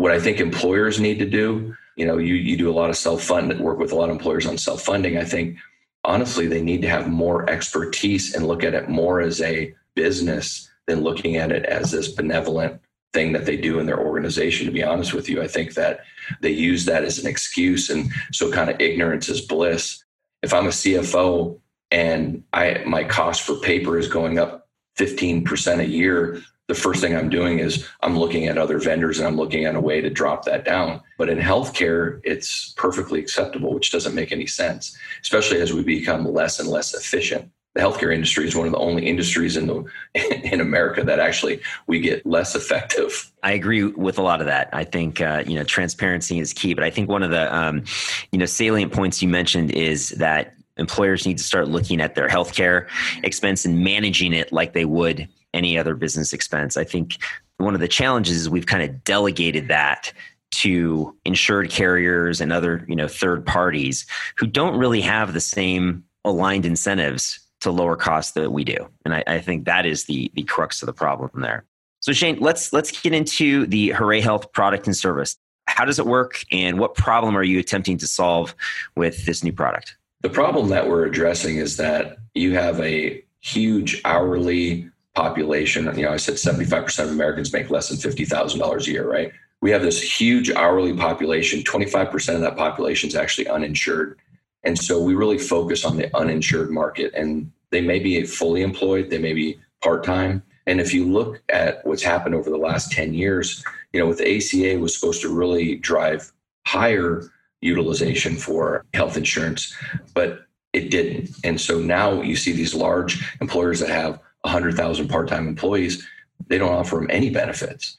What 0.00 0.12
I 0.12 0.20
think 0.20 0.40
employers 0.40 0.98
need 0.98 1.18
to 1.18 1.26
do 1.26 1.76
you 2.00 2.06
know 2.06 2.16
you 2.16 2.34
you 2.34 2.56
do 2.56 2.70
a 2.70 2.78
lot 2.80 2.88
of 2.88 2.96
self 2.96 3.22
fund 3.22 3.60
work 3.60 3.78
with 3.78 3.92
a 3.92 3.94
lot 3.94 4.08
of 4.08 4.16
employers 4.16 4.46
on 4.46 4.56
self 4.56 4.80
funding 4.80 5.18
i 5.18 5.24
think 5.24 5.58
honestly 6.04 6.46
they 6.46 6.62
need 6.62 6.80
to 6.80 6.88
have 6.88 7.08
more 7.08 7.48
expertise 7.50 8.34
and 8.34 8.46
look 8.46 8.64
at 8.64 8.74
it 8.74 8.88
more 8.88 9.20
as 9.20 9.42
a 9.42 9.74
business 9.94 10.70
than 10.86 11.02
looking 11.02 11.36
at 11.36 11.52
it 11.52 11.64
as 11.66 11.90
this 11.90 12.08
benevolent 12.08 12.80
thing 13.12 13.32
that 13.32 13.44
they 13.44 13.56
do 13.56 13.80
in 13.80 13.86
their 13.86 14.00
organization. 14.00 14.66
To 14.66 14.72
be 14.72 14.82
honest 14.82 15.12
with 15.12 15.28
you 15.28 15.42
i 15.42 15.48
think 15.48 15.74
that 15.74 16.00
they 16.40 16.50
use 16.50 16.84
that 16.86 17.04
as 17.04 17.18
an 17.18 17.26
excuse. 17.26 17.90
And 17.90 18.10
so 18.32 18.50
kind 18.50 18.70
of 18.70 18.80
ignorance 18.80 19.28
is 19.28 19.40
bliss. 19.42 20.02
If 20.42 20.54
i'm 20.54 20.66
a 20.66 20.70
cfo 20.70 21.58
and 21.90 22.42
i 22.52 22.82
my 22.86 23.04
cost 23.04 23.42
for 23.42 23.56
paper 23.56 23.98
is 23.98 24.08
going 24.08 24.38
up 24.38 24.68
15% 24.98 25.80
a 25.80 25.86
year 25.86 26.40
the 26.70 26.74
first 26.76 27.00
thing 27.00 27.16
I'm 27.16 27.28
doing 27.28 27.58
is 27.58 27.84
I'm 28.00 28.16
looking 28.16 28.46
at 28.46 28.56
other 28.56 28.78
vendors 28.78 29.18
and 29.18 29.26
I'm 29.26 29.36
looking 29.36 29.64
at 29.64 29.74
a 29.74 29.80
way 29.80 30.00
to 30.00 30.08
drop 30.08 30.44
that 30.44 30.64
down. 30.64 31.00
But 31.18 31.28
in 31.28 31.36
healthcare, 31.36 32.20
it's 32.22 32.72
perfectly 32.76 33.18
acceptable, 33.18 33.74
which 33.74 33.90
doesn't 33.90 34.14
make 34.14 34.30
any 34.30 34.46
sense, 34.46 34.96
especially 35.20 35.60
as 35.60 35.72
we 35.72 35.82
become 35.82 36.32
less 36.32 36.60
and 36.60 36.68
less 36.68 36.94
efficient. 36.94 37.50
The 37.74 37.80
healthcare 37.80 38.14
industry 38.14 38.46
is 38.46 38.54
one 38.54 38.66
of 38.66 38.72
the 38.72 38.78
only 38.78 39.04
industries 39.06 39.56
in 39.56 39.66
the 39.66 39.84
in 40.52 40.60
America 40.60 41.02
that 41.02 41.18
actually 41.18 41.60
we 41.88 41.98
get 41.98 42.24
less 42.24 42.54
effective. 42.54 43.32
I 43.42 43.52
agree 43.52 43.84
with 43.84 44.18
a 44.18 44.22
lot 44.22 44.40
of 44.40 44.46
that. 44.46 44.68
I 44.72 44.84
think 44.84 45.20
uh, 45.20 45.42
you 45.44 45.56
know 45.56 45.64
transparency 45.64 46.38
is 46.38 46.52
key, 46.52 46.74
but 46.74 46.84
I 46.84 46.90
think 46.90 47.08
one 47.08 47.24
of 47.24 47.30
the 47.30 47.52
um, 47.52 47.82
you 48.30 48.38
know 48.38 48.46
salient 48.46 48.92
points 48.92 49.20
you 49.22 49.28
mentioned 49.28 49.72
is 49.72 50.10
that 50.10 50.54
employers 50.76 51.26
need 51.26 51.38
to 51.38 51.44
start 51.44 51.68
looking 51.68 52.00
at 52.00 52.14
their 52.14 52.28
healthcare 52.28 52.88
expense 53.24 53.64
and 53.64 53.80
managing 53.84 54.32
it 54.32 54.52
like 54.52 54.72
they 54.72 54.84
would 54.84 55.28
any 55.54 55.78
other 55.78 55.94
business 55.94 56.32
expense. 56.32 56.76
I 56.76 56.84
think 56.84 57.18
one 57.58 57.74
of 57.74 57.80
the 57.80 57.88
challenges 57.88 58.36
is 58.36 58.50
we've 58.50 58.66
kind 58.66 58.82
of 58.82 59.04
delegated 59.04 59.68
that 59.68 60.12
to 60.52 61.16
insured 61.24 61.70
carriers 61.70 62.40
and 62.40 62.52
other 62.52 62.84
you 62.88 62.96
know 62.96 63.08
third 63.08 63.46
parties 63.46 64.06
who 64.36 64.46
don't 64.46 64.76
really 64.76 65.00
have 65.00 65.32
the 65.32 65.40
same 65.40 66.04
aligned 66.24 66.66
incentives 66.66 67.40
to 67.60 67.70
lower 67.70 67.96
costs 67.96 68.32
that 68.32 68.50
we 68.50 68.64
do. 68.64 68.88
And 69.04 69.14
I, 69.14 69.22
I, 69.26 69.38
think 69.40 69.64
that 69.66 69.86
is 69.86 70.04
the 70.04 70.30
the 70.34 70.42
crux 70.42 70.82
of 70.82 70.86
the 70.86 70.92
problem 70.92 71.30
there. 71.34 71.64
So 72.00 72.12
shane 72.12 72.38
let's 72.40 72.72
let's 72.72 73.00
get 73.00 73.12
into 73.12 73.66
the 73.66 73.90
hooray 73.90 74.20
health 74.20 74.52
product 74.52 74.86
and 74.86 74.96
service. 74.96 75.36
How 75.66 75.84
does 75.84 75.98
it 75.98 76.06
work 76.06 76.42
and 76.50 76.78
what 76.78 76.94
problem 76.94 77.36
are 77.36 77.44
you 77.44 77.60
attempting 77.60 77.98
to 77.98 78.08
solve 78.08 78.54
with 78.96 79.24
this 79.26 79.44
new 79.44 79.52
product? 79.52 79.96
The 80.22 80.30
problem 80.30 80.68
that 80.70 80.88
we're 80.88 81.06
addressing 81.06 81.56
is 81.56 81.76
that 81.76 82.18
you 82.34 82.54
have 82.54 82.80
a 82.80 83.22
huge 83.40 84.00
hourly 84.04 84.89
population. 85.14 85.84
You 85.96 86.04
know, 86.04 86.12
I 86.12 86.16
said 86.16 86.34
75% 86.34 87.04
of 87.04 87.10
Americans 87.10 87.52
make 87.52 87.70
less 87.70 87.88
than 87.88 87.98
$50,000 87.98 88.86
a 88.86 88.90
year, 88.90 89.10
right? 89.10 89.32
We 89.60 89.70
have 89.70 89.82
this 89.82 90.00
huge 90.00 90.50
hourly 90.50 90.94
population. 90.94 91.60
25% 91.60 92.34
of 92.34 92.40
that 92.40 92.56
population 92.56 93.08
is 93.08 93.14
actually 93.14 93.48
uninsured. 93.48 94.18
And 94.62 94.78
so 94.78 95.00
we 95.00 95.14
really 95.14 95.38
focus 95.38 95.84
on 95.84 95.96
the 95.96 96.14
uninsured 96.16 96.70
market. 96.70 97.12
And 97.14 97.50
they 97.70 97.80
may 97.80 97.98
be 97.98 98.24
fully 98.24 98.62
employed, 98.62 99.10
they 99.10 99.18
may 99.18 99.32
be 99.32 99.58
part 99.82 100.04
time. 100.04 100.42
And 100.66 100.80
if 100.80 100.94
you 100.94 101.04
look 101.04 101.42
at 101.48 101.84
what's 101.86 102.02
happened 102.02 102.34
over 102.34 102.50
the 102.50 102.56
last 102.56 102.92
10 102.92 103.14
years, 103.14 103.64
you 103.92 104.00
know, 104.00 104.06
with 104.06 104.20
ACA 104.20 104.78
was 104.78 104.94
supposed 104.94 105.22
to 105.22 105.34
really 105.34 105.76
drive 105.76 106.30
higher 106.66 107.22
utilization 107.60 108.36
for 108.36 108.84
health 108.94 109.16
insurance, 109.16 109.74
but 110.14 110.46
it 110.72 110.90
didn't. 110.90 111.30
And 111.44 111.60
so 111.60 111.80
now 111.80 112.22
you 112.22 112.36
see 112.36 112.52
these 112.52 112.74
large 112.74 113.36
employers 113.40 113.80
that 113.80 113.88
have 113.90 114.20
100,000 114.42 115.08
part 115.08 115.28
time 115.28 115.48
employees, 115.48 116.06
they 116.48 116.58
don't 116.58 116.72
offer 116.72 116.96
them 116.96 117.08
any 117.10 117.30
benefits. 117.30 117.98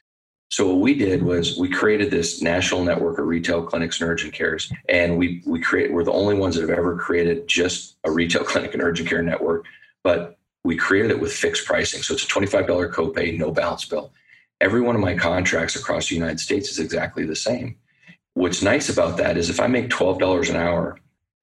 So 0.50 0.66
what 0.68 0.80
we 0.80 0.92
did 0.92 1.22
was 1.22 1.56
we 1.56 1.70
created 1.70 2.10
this 2.10 2.42
national 2.42 2.84
network 2.84 3.18
of 3.18 3.26
retail 3.26 3.62
clinics 3.62 4.00
and 4.00 4.10
urgent 4.10 4.34
cares, 4.34 4.70
and 4.86 5.16
we 5.16 5.42
we 5.46 5.60
create 5.60 5.90
we're 5.92 6.04
the 6.04 6.12
only 6.12 6.34
ones 6.34 6.56
that 6.56 6.60
have 6.68 6.78
ever 6.78 6.94
created 6.96 7.48
just 7.48 7.96
a 8.04 8.10
retail 8.10 8.44
clinic 8.50 8.74
and 8.74 8.82
urgent 8.82 9.08
care 9.08 9.22
network, 9.22 9.64
but 10.04 10.38
we 10.64 10.76
created 10.76 11.10
it 11.10 11.20
with 11.20 11.32
fixed 11.32 11.64
pricing. 11.66 12.02
So 12.02 12.14
it's 12.14 12.24
a 12.24 12.28
$25 12.28 12.92
copay, 12.92 13.36
no 13.36 13.50
balance 13.50 13.84
bill. 13.84 14.12
Every 14.60 14.80
one 14.80 14.94
of 14.94 15.00
my 15.00 15.16
contracts 15.16 15.74
across 15.74 16.08
the 16.08 16.14
United 16.14 16.38
States 16.38 16.70
is 16.70 16.78
exactly 16.78 17.24
the 17.24 17.34
same. 17.34 17.76
What's 18.34 18.62
nice 18.62 18.88
about 18.88 19.16
that 19.16 19.36
is 19.36 19.50
if 19.50 19.58
I 19.58 19.66
make 19.66 19.88
$12 19.88 20.50
an 20.50 20.56
hour, 20.56 20.98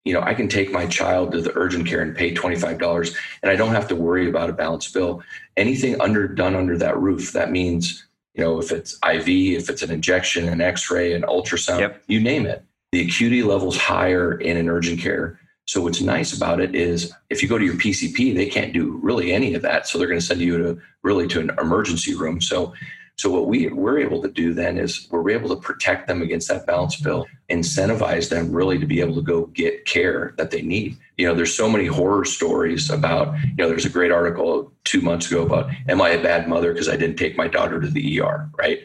you 0.05 0.13
know, 0.13 0.21
I 0.21 0.33
can 0.33 0.47
take 0.47 0.71
my 0.71 0.85
child 0.85 1.33
to 1.33 1.41
the 1.41 1.51
urgent 1.55 1.87
care 1.87 2.01
and 2.01 2.15
pay 2.15 2.33
$25 2.33 3.15
and 3.43 3.51
I 3.51 3.55
don't 3.55 3.73
have 3.73 3.87
to 3.89 3.95
worry 3.95 4.29
about 4.29 4.49
a 4.49 4.53
balance 4.53 4.89
bill. 4.91 5.21
Anything 5.57 5.99
under 6.01 6.27
done 6.27 6.55
under 6.55 6.77
that 6.77 6.97
roof, 6.97 7.33
that 7.33 7.51
means 7.51 8.05
you 8.39 8.43
know, 8.43 8.59
if 8.59 8.71
it's 8.71 8.93
IV, 9.05 9.27
if 9.27 9.69
it's 9.69 9.81
an 9.81 9.91
injection, 9.91 10.47
an 10.47 10.61
X-ray, 10.61 11.13
an 11.13 11.23
ultrasound, 11.23 11.79
yep. 11.79 12.03
you 12.07 12.21
name 12.21 12.45
it. 12.45 12.63
The 12.93 13.01
acuity 13.01 13.43
level's 13.43 13.77
higher 13.77 14.39
in 14.39 14.55
an 14.55 14.69
urgent 14.69 15.01
care. 15.01 15.39
So 15.67 15.81
what's 15.81 15.99
nice 15.99 16.35
about 16.35 16.61
it 16.61 16.73
is 16.73 17.13
if 17.29 17.43
you 17.43 17.49
go 17.49 17.57
to 17.57 17.65
your 17.65 17.75
PCP, 17.75 18.33
they 18.33 18.45
can't 18.45 18.71
do 18.71 18.97
really 19.03 19.33
any 19.33 19.55
of 19.55 19.61
that. 19.63 19.87
So 19.87 19.97
they're 19.97 20.07
going 20.07 20.19
to 20.19 20.25
send 20.25 20.41
you 20.41 20.57
to 20.57 20.81
really 21.03 21.27
to 21.27 21.39
an 21.41 21.51
emergency 21.59 22.15
room. 22.15 22.39
So 22.39 22.73
so 23.19 23.29
what 23.29 23.47
we 23.47 23.67
we're 23.67 23.99
able 23.99 24.21
to 24.21 24.29
do 24.29 24.53
then 24.53 24.77
is 24.77 25.09
we're 25.11 25.29
able 25.31 25.49
to 25.49 25.57
protect 25.57 26.07
them 26.07 26.21
against 26.21 26.47
that 26.47 26.65
balance 26.65 26.95
bill, 26.95 27.27
incentivize 27.49 28.29
them 28.29 28.49
really 28.49 28.79
to 28.79 28.85
be 28.85 29.01
able 29.01 29.15
to 29.15 29.21
go 29.21 29.47
get 29.47 29.83
care 29.83 30.33
that 30.37 30.51
they 30.51 30.61
need. 30.61 30.95
You 31.17 31.27
know, 31.27 31.35
there's 31.35 31.53
so 31.53 31.69
many 31.69 31.85
horror 31.85 32.23
stories 32.23 32.89
about, 32.89 33.37
you 33.43 33.55
know, 33.57 33.67
there's 33.67 33.83
a 33.83 33.89
great 33.89 34.13
article 34.13 34.71
two 34.85 35.01
months 35.01 35.29
ago 35.29 35.43
about 35.43 35.69
am 35.89 36.01
I 36.01 36.11
a 36.11 36.23
bad 36.23 36.47
mother 36.47 36.71
because 36.71 36.87
I 36.87 36.95
didn't 36.95 37.17
take 37.17 37.35
my 37.35 37.49
daughter 37.49 37.81
to 37.81 37.89
the 37.89 38.21
ER, 38.21 38.49
right? 38.57 38.79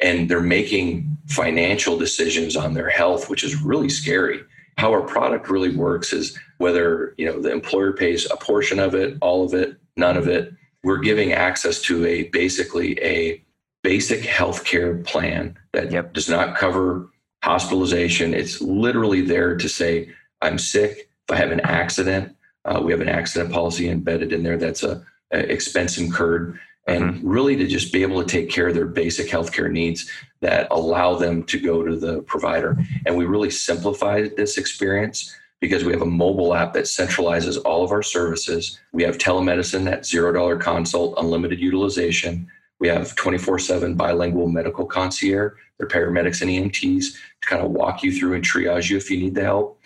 And 0.00 0.28
they're 0.28 0.40
making 0.40 1.16
financial 1.28 1.96
decisions 1.96 2.56
on 2.56 2.74
their 2.74 2.90
health, 2.90 3.30
which 3.30 3.42
is 3.42 3.62
really 3.62 3.88
scary. 3.88 4.42
How 4.76 4.92
our 4.92 5.00
product 5.00 5.48
really 5.48 5.74
works 5.74 6.12
is 6.12 6.38
whether, 6.58 7.14
you 7.16 7.24
know, 7.24 7.40
the 7.40 7.52
employer 7.52 7.94
pays 7.94 8.30
a 8.30 8.36
portion 8.36 8.80
of 8.80 8.94
it, 8.94 9.16
all 9.22 9.46
of 9.46 9.54
it, 9.54 9.78
none 9.96 10.18
of 10.18 10.28
it, 10.28 10.52
we're 10.84 10.98
giving 10.98 11.32
access 11.32 11.80
to 11.82 12.04
a 12.04 12.24
basically 12.24 12.98
a 13.02 13.42
basic 13.82 14.20
healthcare 14.20 15.04
plan 15.04 15.56
that 15.72 15.90
yep. 15.90 16.12
does 16.12 16.28
not 16.28 16.56
cover 16.56 17.08
hospitalization. 17.42 18.34
It's 18.34 18.60
literally 18.60 19.20
there 19.22 19.56
to 19.56 19.68
say, 19.68 20.10
I'm 20.42 20.58
sick. 20.58 21.10
If 21.28 21.34
I 21.34 21.36
have 21.36 21.50
an 21.50 21.60
accident, 21.60 22.34
uh, 22.64 22.80
we 22.82 22.92
have 22.92 23.00
an 23.00 23.08
accident 23.08 23.52
policy 23.52 23.88
embedded 23.88 24.32
in 24.32 24.42
there 24.42 24.58
that's 24.58 24.82
a, 24.82 25.04
a 25.32 25.38
expense 25.52 25.98
incurred. 25.98 26.58
And 26.86 27.04
mm-hmm. 27.04 27.28
really 27.28 27.56
to 27.56 27.66
just 27.66 27.92
be 27.92 28.02
able 28.02 28.22
to 28.22 28.26
take 28.26 28.50
care 28.50 28.68
of 28.68 28.74
their 28.74 28.86
basic 28.86 29.28
healthcare 29.28 29.70
needs 29.70 30.10
that 30.40 30.68
allow 30.70 31.14
them 31.14 31.42
to 31.44 31.60
go 31.60 31.84
to 31.84 31.96
the 31.96 32.22
provider. 32.22 32.78
And 33.04 33.16
we 33.16 33.26
really 33.26 33.50
simplified 33.50 34.36
this 34.36 34.56
experience 34.56 35.34
because 35.60 35.84
we 35.84 35.92
have 35.92 36.02
a 36.02 36.06
mobile 36.06 36.54
app 36.54 36.72
that 36.74 36.84
centralizes 36.84 37.60
all 37.64 37.84
of 37.84 37.90
our 37.90 38.02
services. 38.02 38.78
We 38.92 39.02
have 39.02 39.18
telemedicine 39.18 39.90
at 39.90 40.02
$0 40.02 40.60
consult, 40.60 41.18
unlimited 41.18 41.60
utilization. 41.60 42.48
We 42.80 42.88
have 42.88 43.14
24 43.16 43.58
7 43.58 43.94
bilingual 43.94 44.48
medical 44.48 44.86
concierge. 44.86 45.52
They're 45.78 45.88
paramedics 45.88 46.42
and 46.42 46.50
EMTs 46.50 47.04
to 47.40 47.48
kind 47.48 47.62
of 47.62 47.70
walk 47.70 48.02
you 48.02 48.12
through 48.12 48.34
and 48.34 48.44
triage 48.44 48.90
you 48.90 48.96
if 48.96 49.10
you 49.10 49.18
need 49.18 49.34
the 49.34 49.42
help. 49.44 49.80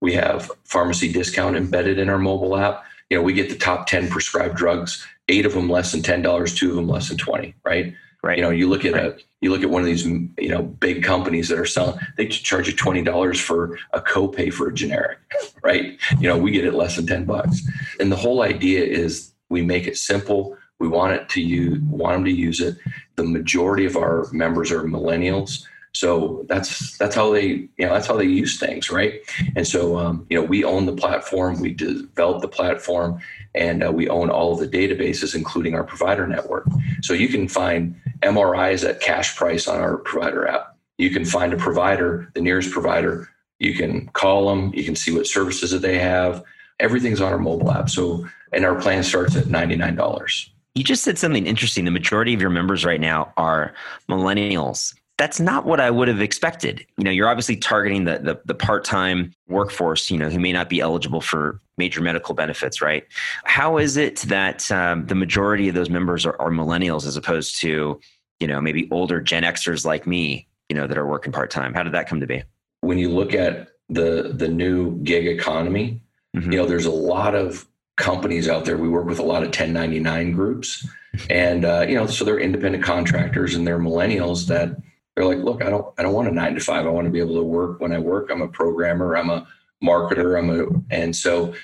We 0.00 0.14
have 0.14 0.50
pharmacy 0.64 1.12
discount 1.12 1.56
embedded 1.56 1.98
in 1.98 2.08
our 2.08 2.18
mobile 2.18 2.56
app. 2.56 2.84
You 3.10 3.18
know, 3.18 3.22
we 3.22 3.32
get 3.32 3.50
the 3.50 3.56
top 3.56 3.86
10 3.86 4.08
prescribed 4.08 4.56
drugs, 4.56 5.06
eight 5.28 5.44
of 5.44 5.52
them 5.52 5.68
less 5.68 5.92
than 5.92 6.00
$10, 6.00 6.56
two 6.56 6.70
of 6.70 6.76
them 6.76 6.88
less 6.88 7.08
than 7.08 7.18
20, 7.18 7.54
right? 7.64 7.94
Right. 8.22 8.36
You 8.36 8.44
know, 8.44 8.50
you 8.50 8.68
look 8.68 8.84
at 8.84 8.92
right. 8.92 9.04
a 9.06 9.18
you 9.40 9.50
look 9.50 9.62
at 9.62 9.70
one 9.70 9.80
of 9.80 9.86
these 9.86 10.04
you 10.04 10.48
know 10.50 10.62
big 10.62 11.02
companies 11.02 11.48
that 11.48 11.58
are 11.58 11.64
selling, 11.64 11.98
they 12.18 12.26
charge 12.26 12.68
you 12.68 12.76
twenty 12.76 13.02
dollars 13.02 13.40
for 13.40 13.78
a 13.94 14.00
copay 14.02 14.52
for 14.52 14.68
a 14.68 14.74
generic, 14.74 15.18
right? 15.64 15.98
You 16.18 16.28
know, 16.28 16.36
we 16.36 16.50
get 16.50 16.66
it 16.66 16.74
less 16.74 16.96
than 16.96 17.06
ten 17.06 17.24
bucks. 17.24 17.62
And 17.98 18.12
the 18.12 18.16
whole 18.16 18.42
idea 18.42 18.84
is 18.84 19.32
we 19.48 19.62
make 19.62 19.86
it 19.86 19.96
simple. 19.96 20.58
We 20.80 20.88
want 20.88 21.12
it 21.12 21.28
to 21.30 21.40
use, 21.40 21.78
want 21.82 22.16
them 22.16 22.24
to 22.24 22.32
use 22.32 22.60
it. 22.60 22.76
The 23.16 23.24
majority 23.24 23.84
of 23.84 23.96
our 23.96 24.26
members 24.32 24.72
are 24.72 24.82
millennials. 24.82 25.64
So 25.92 26.46
that's 26.48 26.96
that's 26.98 27.16
how 27.16 27.32
they 27.32 27.46
you 27.46 27.70
know 27.78 27.92
that's 27.92 28.06
how 28.06 28.16
they 28.16 28.24
use 28.24 28.58
things, 28.58 28.90
right? 28.90 29.20
And 29.56 29.66
so 29.66 29.98
um, 29.98 30.26
you 30.30 30.40
know 30.40 30.44
we 30.44 30.64
own 30.64 30.86
the 30.86 30.94
platform, 30.94 31.60
we 31.60 31.72
develop 31.72 32.42
the 32.42 32.48
platform, 32.48 33.20
and 33.54 33.84
uh, 33.84 33.90
we 33.90 34.08
own 34.08 34.30
all 34.30 34.52
of 34.52 34.60
the 34.60 34.68
databases, 34.68 35.34
including 35.34 35.74
our 35.74 35.82
provider 35.84 36.26
network. 36.26 36.66
So 37.02 37.12
you 37.12 37.28
can 37.28 37.48
find 37.48 38.00
MRIs 38.20 38.88
at 38.88 39.00
cash 39.00 39.36
price 39.36 39.66
on 39.66 39.80
our 39.80 39.96
provider 39.96 40.46
app. 40.46 40.76
You 40.98 41.10
can 41.10 41.24
find 41.24 41.52
a 41.52 41.56
provider, 41.56 42.30
the 42.34 42.40
nearest 42.40 42.70
provider. 42.70 43.28
You 43.58 43.74
can 43.74 44.08
call 44.10 44.48
them. 44.48 44.72
You 44.74 44.84
can 44.84 44.94
see 44.94 45.12
what 45.12 45.26
services 45.26 45.72
that 45.72 45.82
they 45.82 45.98
have. 45.98 46.44
Everything's 46.78 47.20
on 47.20 47.32
our 47.32 47.38
mobile 47.38 47.70
app. 47.72 47.90
So 47.90 48.26
and 48.52 48.64
our 48.64 48.80
plan 48.80 49.02
starts 49.02 49.36
at 49.36 49.48
ninety 49.48 49.76
nine 49.76 49.96
dollars. 49.96 50.50
You 50.74 50.84
just 50.84 51.02
said 51.02 51.18
something 51.18 51.46
interesting. 51.46 51.84
The 51.84 51.90
majority 51.90 52.32
of 52.34 52.40
your 52.40 52.50
members 52.50 52.84
right 52.84 53.00
now 53.00 53.32
are 53.36 53.74
millennials. 54.08 54.94
That's 55.18 55.38
not 55.38 55.66
what 55.66 55.80
I 55.80 55.90
would 55.90 56.08
have 56.08 56.22
expected. 56.22 56.86
You 56.96 57.04
know, 57.04 57.10
you're 57.10 57.28
obviously 57.28 57.56
targeting 57.56 58.04
the, 58.04 58.20
the, 58.20 58.40
the 58.46 58.54
part-time 58.54 59.34
workforce, 59.48 60.10
you 60.10 60.16
know, 60.16 60.30
who 60.30 60.38
may 60.38 60.52
not 60.52 60.70
be 60.70 60.80
eligible 60.80 61.20
for 61.20 61.60
major 61.76 62.00
medical 62.00 62.34
benefits, 62.34 62.80
right? 62.80 63.04
How 63.44 63.76
is 63.76 63.98
it 63.98 64.20
that 64.20 64.70
um, 64.70 65.06
the 65.06 65.14
majority 65.14 65.68
of 65.68 65.74
those 65.74 65.90
members 65.90 66.24
are, 66.24 66.40
are 66.40 66.50
millennials 66.50 67.06
as 67.06 67.16
opposed 67.16 67.60
to, 67.60 68.00
you 68.38 68.46
know, 68.46 68.60
maybe 68.60 68.88
older 68.90 69.20
Gen 69.20 69.42
Xers 69.42 69.84
like 69.84 70.06
me, 70.06 70.48
you 70.70 70.76
know, 70.76 70.86
that 70.86 70.96
are 70.96 71.06
working 71.06 71.32
part-time? 71.32 71.74
How 71.74 71.82
did 71.82 71.92
that 71.92 72.08
come 72.08 72.20
to 72.20 72.26
be? 72.26 72.42
When 72.80 72.96
you 72.96 73.10
look 73.10 73.34
at 73.34 73.68
the 73.90 74.32
the 74.34 74.48
new 74.48 74.96
gig 75.02 75.26
economy, 75.26 76.00
mm-hmm. 76.34 76.50
you 76.50 76.58
know, 76.58 76.66
there's 76.66 76.86
a 76.86 76.90
lot 76.90 77.34
of 77.34 77.66
companies 78.00 78.48
out 78.48 78.64
there. 78.64 78.76
We 78.76 78.88
work 78.88 79.06
with 79.06 79.20
a 79.20 79.24
lot 79.24 79.42
of 79.42 79.48
1099 79.48 80.32
groups, 80.32 80.88
and 81.28 81.64
uh, 81.64 81.86
you 81.88 81.94
know, 81.94 82.06
so 82.06 82.24
they're 82.24 82.40
independent 82.40 82.82
contractors 82.82 83.54
and 83.54 83.66
they're 83.66 83.78
millennials 83.78 84.46
that 84.48 84.76
they're 85.14 85.24
like, 85.24 85.38
look, 85.38 85.62
I 85.62 85.70
don't, 85.70 85.86
I 85.98 86.02
don't 86.02 86.14
want 86.14 86.28
a 86.28 86.32
nine 86.32 86.54
to 86.54 86.60
five. 86.60 86.86
I 86.86 86.90
want 86.90 87.04
to 87.04 87.10
be 87.10 87.20
able 87.20 87.34
to 87.34 87.42
work 87.42 87.80
when 87.80 87.92
I 87.92 87.98
work. 87.98 88.30
I'm 88.30 88.42
a 88.42 88.48
programmer. 88.48 89.16
I'm 89.16 89.30
a 89.30 89.46
marketer. 89.82 90.38
I'm 90.38 90.50
a, 90.50 90.94
and 90.94 91.14
so 91.14 91.54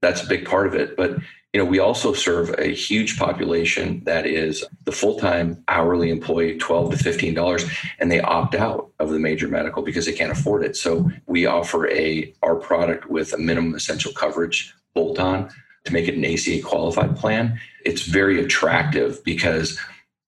that's 0.00 0.22
a 0.22 0.26
big 0.26 0.46
part 0.46 0.66
of 0.66 0.74
it. 0.74 0.96
But 0.96 1.18
you 1.52 1.64
know, 1.64 1.64
we 1.64 1.78
also 1.78 2.12
serve 2.12 2.50
a 2.58 2.74
huge 2.74 3.18
population 3.18 4.02
that 4.04 4.26
is 4.26 4.64
the 4.84 4.92
full-time 4.92 5.64
hourly 5.68 6.10
employee, 6.10 6.58
twelve 6.58 6.90
to 6.90 6.98
fifteen 6.98 7.32
dollars, 7.32 7.64
and 7.98 8.12
they 8.12 8.20
opt 8.20 8.54
out 8.54 8.90
of 8.98 9.10
the 9.10 9.18
major 9.18 9.48
medical 9.48 9.82
because 9.82 10.04
they 10.04 10.12
can't 10.12 10.32
afford 10.32 10.62
it. 10.62 10.76
So 10.76 11.10
we 11.26 11.46
offer 11.46 11.88
a 11.90 12.34
our 12.42 12.56
product 12.56 13.08
with 13.08 13.32
a 13.32 13.38
minimum 13.38 13.74
essential 13.74 14.12
coverage 14.12 14.74
bolt 14.94 15.18
on 15.18 15.50
to 15.84 15.92
make 15.92 16.08
it 16.08 16.14
an 16.14 16.24
ACA 16.24 16.60
qualified 16.62 17.16
plan, 17.16 17.58
it's 17.84 18.02
very 18.02 18.42
attractive 18.42 19.22
because 19.24 19.78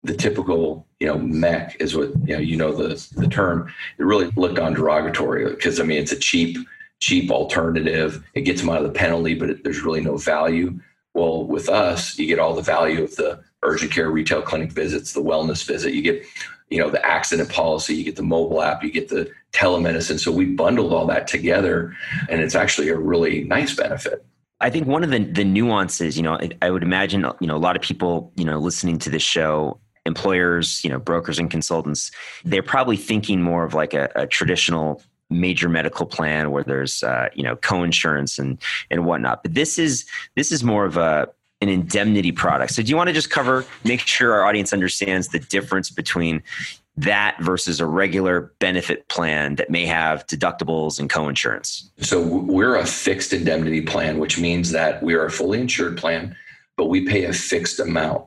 the 0.03 0.15
typical, 0.15 0.87
you 0.99 1.07
know, 1.07 1.17
MEC 1.17 1.77
is 1.81 1.97
what, 1.97 2.11
you 2.27 2.35
know, 2.35 2.39
you 2.41 2.57
know 2.57 2.73
the 2.73 3.07
the 3.17 3.29
term. 3.29 3.73
It 3.99 4.05
really 4.05 4.31
looked 4.37 4.59
on 4.59 4.75
derogatory 4.75 5.49
because 5.51 5.81
I 5.81 5.85
mean 5.85 5.99
it's 5.99 6.13
a 6.13 6.19
cheap, 6.19 6.57
cheap 7.01 7.31
alternative. 7.31 8.25
It 8.35 8.43
gets 8.43 8.61
them 8.61 8.71
out 8.71 8.83
of 8.83 8.93
the 8.93 8.99
penalty, 8.99 9.35
but 9.35 9.51
it, 9.51 9.65
there's 9.65 9.83
really 9.83 10.01
no 10.01 10.17
value. 10.17 10.79
Well, 11.13 11.45
with 11.45 11.69
us, 11.69 12.19
you 12.19 12.27
get 12.27 12.39
all 12.39 12.55
the 12.55 12.63
value 12.63 13.03
of 13.03 13.17
the 13.17 13.43
urgent 13.63 13.93
care 13.93 14.11
retail 14.11 14.43
clinic 14.43 14.73
visits, 14.73 15.13
the 15.13 15.23
wellness 15.23 15.67
visit. 15.67 15.93
You 15.93 16.03
get, 16.03 16.25
you 16.71 16.79
know, 16.79 16.89
the 16.89 17.05
accident 17.05 17.51
policy. 17.51 17.95
You 17.95 18.05
get 18.05 18.17
the 18.17 18.23
mobile 18.23 18.63
app. 18.63 18.83
You 18.83 18.91
get 18.91 19.09
the 19.09 19.31
telemedicine. 19.53 20.21
So 20.21 20.31
we 20.33 20.47
bundled 20.47 20.93
all 20.93 21.07
that 21.07 21.27
together, 21.27 21.95
and 22.29 22.41
it's 22.41 22.55
actually 22.55 22.89
a 22.89 22.97
really 22.97 23.45
nice 23.45 23.75
benefit. 23.75 24.25
I 24.61 24.71
think 24.71 24.87
one 24.87 25.03
of 25.03 25.11
the 25.11 25.21
the 25.25 25.45
nuances, 25.45 26.17
you 26.17 26.23
know, 26.23 26.39
I 26.63 26.71
would 26.71 26.83
imagine, 26.83 27.25
you 27.41 27.47
know, 27.47 27.57
a 27.57 27.59
lot 27.59 27.77
of 27.77 27.83
people, 27.83 28.33
you 28.37 28.45
know, 28.45 28.59
listening 28.59 28.99
to 28.99 29.11
this 29.11 29.23
show, 29.23 29.81
employers, 30.07 30.83
you 30.85 30.91
know, 30.91 30.99
brokers 30.99 31.39
and 31.39 31.51
consultants, 31.51 32.11
they're 32.45 32.63
probably 32.63 32.97
thinking 32.97 33.43
more 33.43 33.65
of 33.65 33.75
like 33.75 33.95
a, 33.95 34.11
a 34.15 34.27
traditional 34.27 35.03
major 35.31 35.69
medical 35.69 36.07
plan 36.07 36.51
where 36.51 36.65
there's, 36.65 37.03
uh, 37.03 37.29
you 37.35 37.43
know, 37.43 37.57
co-insurance 37.57 38.39
and 38.39 38.59
and 38.91 39.07
whatnot. 39.07 39.43
But 39.43 39.55
this 39.55 39.79
is 39.79 40.05
this 40.37 40.53
is 40.53 40.63
more 40.63 40.85
of 40.85 40.97
a 40.97 41.29
an 41.63 41.69
indemnity 41.69 42.33
product. 42.33 42.73
So 42.73 42.83
do 42.83 42.89
you 42.89 42.97
want 42.97 43.09
to 43.09 43.13
just 43.13 43.31
cover, 43.31 43.67
make 43.85 44.01
sure 44.01 44.33
our 44.33 44.47
audience 44.47 44.73
understands 44.73 45.29
the 45.29 45.39
difference 45.39 45.91
between 45.91 46.43
that 47.03 47.37
versus 47.41 47.81
a 47.81 47.87
regular 47.87 48.53
benefit 48.59 49.09
plan 49.09 49.57
that 49.57 49.71
may 49.71 49.87
have 49.87 50.27
deductibles 50.27 50.99
and 50.99 51.11
coinsurance? 51.11 51.89
So 51.99 52.21
we're 52.23 52.77
a 52.77 52.87
fixed 52.87 53.33
indemnity 53.33 53.83
plan, 53.83 54.19
which 54.19 54.39
means 54.39 54.73
that 54.73 55.03
we 55.03 55.15
are 55.15 55.25
a 55.25 55.31
fully 55.31 55.61
insured 55.61 55.97
plan, 55.97 56.37
but 56.77 56.87
we 56.87 57.07
pay 57.07 57.25
a 57.25 57.33
fixed 57.33 57.81
amount. 57.81 58.27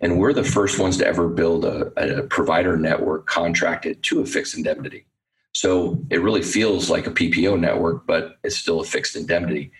And 0.00 0.18
we're 0.18 0.34
the 0.34 0.44
first 0.44 0.78
ones 0.78 0.98
to 0.98 1.06
ever 1.06 1.28
build 1.28 1.64
a, 1.64 1.86
a 1.96 2.22
provider 2.24 2.76
network 2.76 3.26
contracted 3.26 4.02
to 4.04 4.20
a 4.20 4.26
fixed 4.26 4.56
indemnity. 4.56 5.06
So 5.52 5.98
it 6.10 6.20
really 6.20 6.42
feels 6.42 6.90
like 6.90 7.06
a 7.06 7.10
PPO 7.10 7.58
network, 7.58 8.06
but 8.06 8.38
it's 8.44 8.56
still 8.56 8.80
a 8.80 8.84
fixed 8.84 9.16
indemnity. 9.16 9.72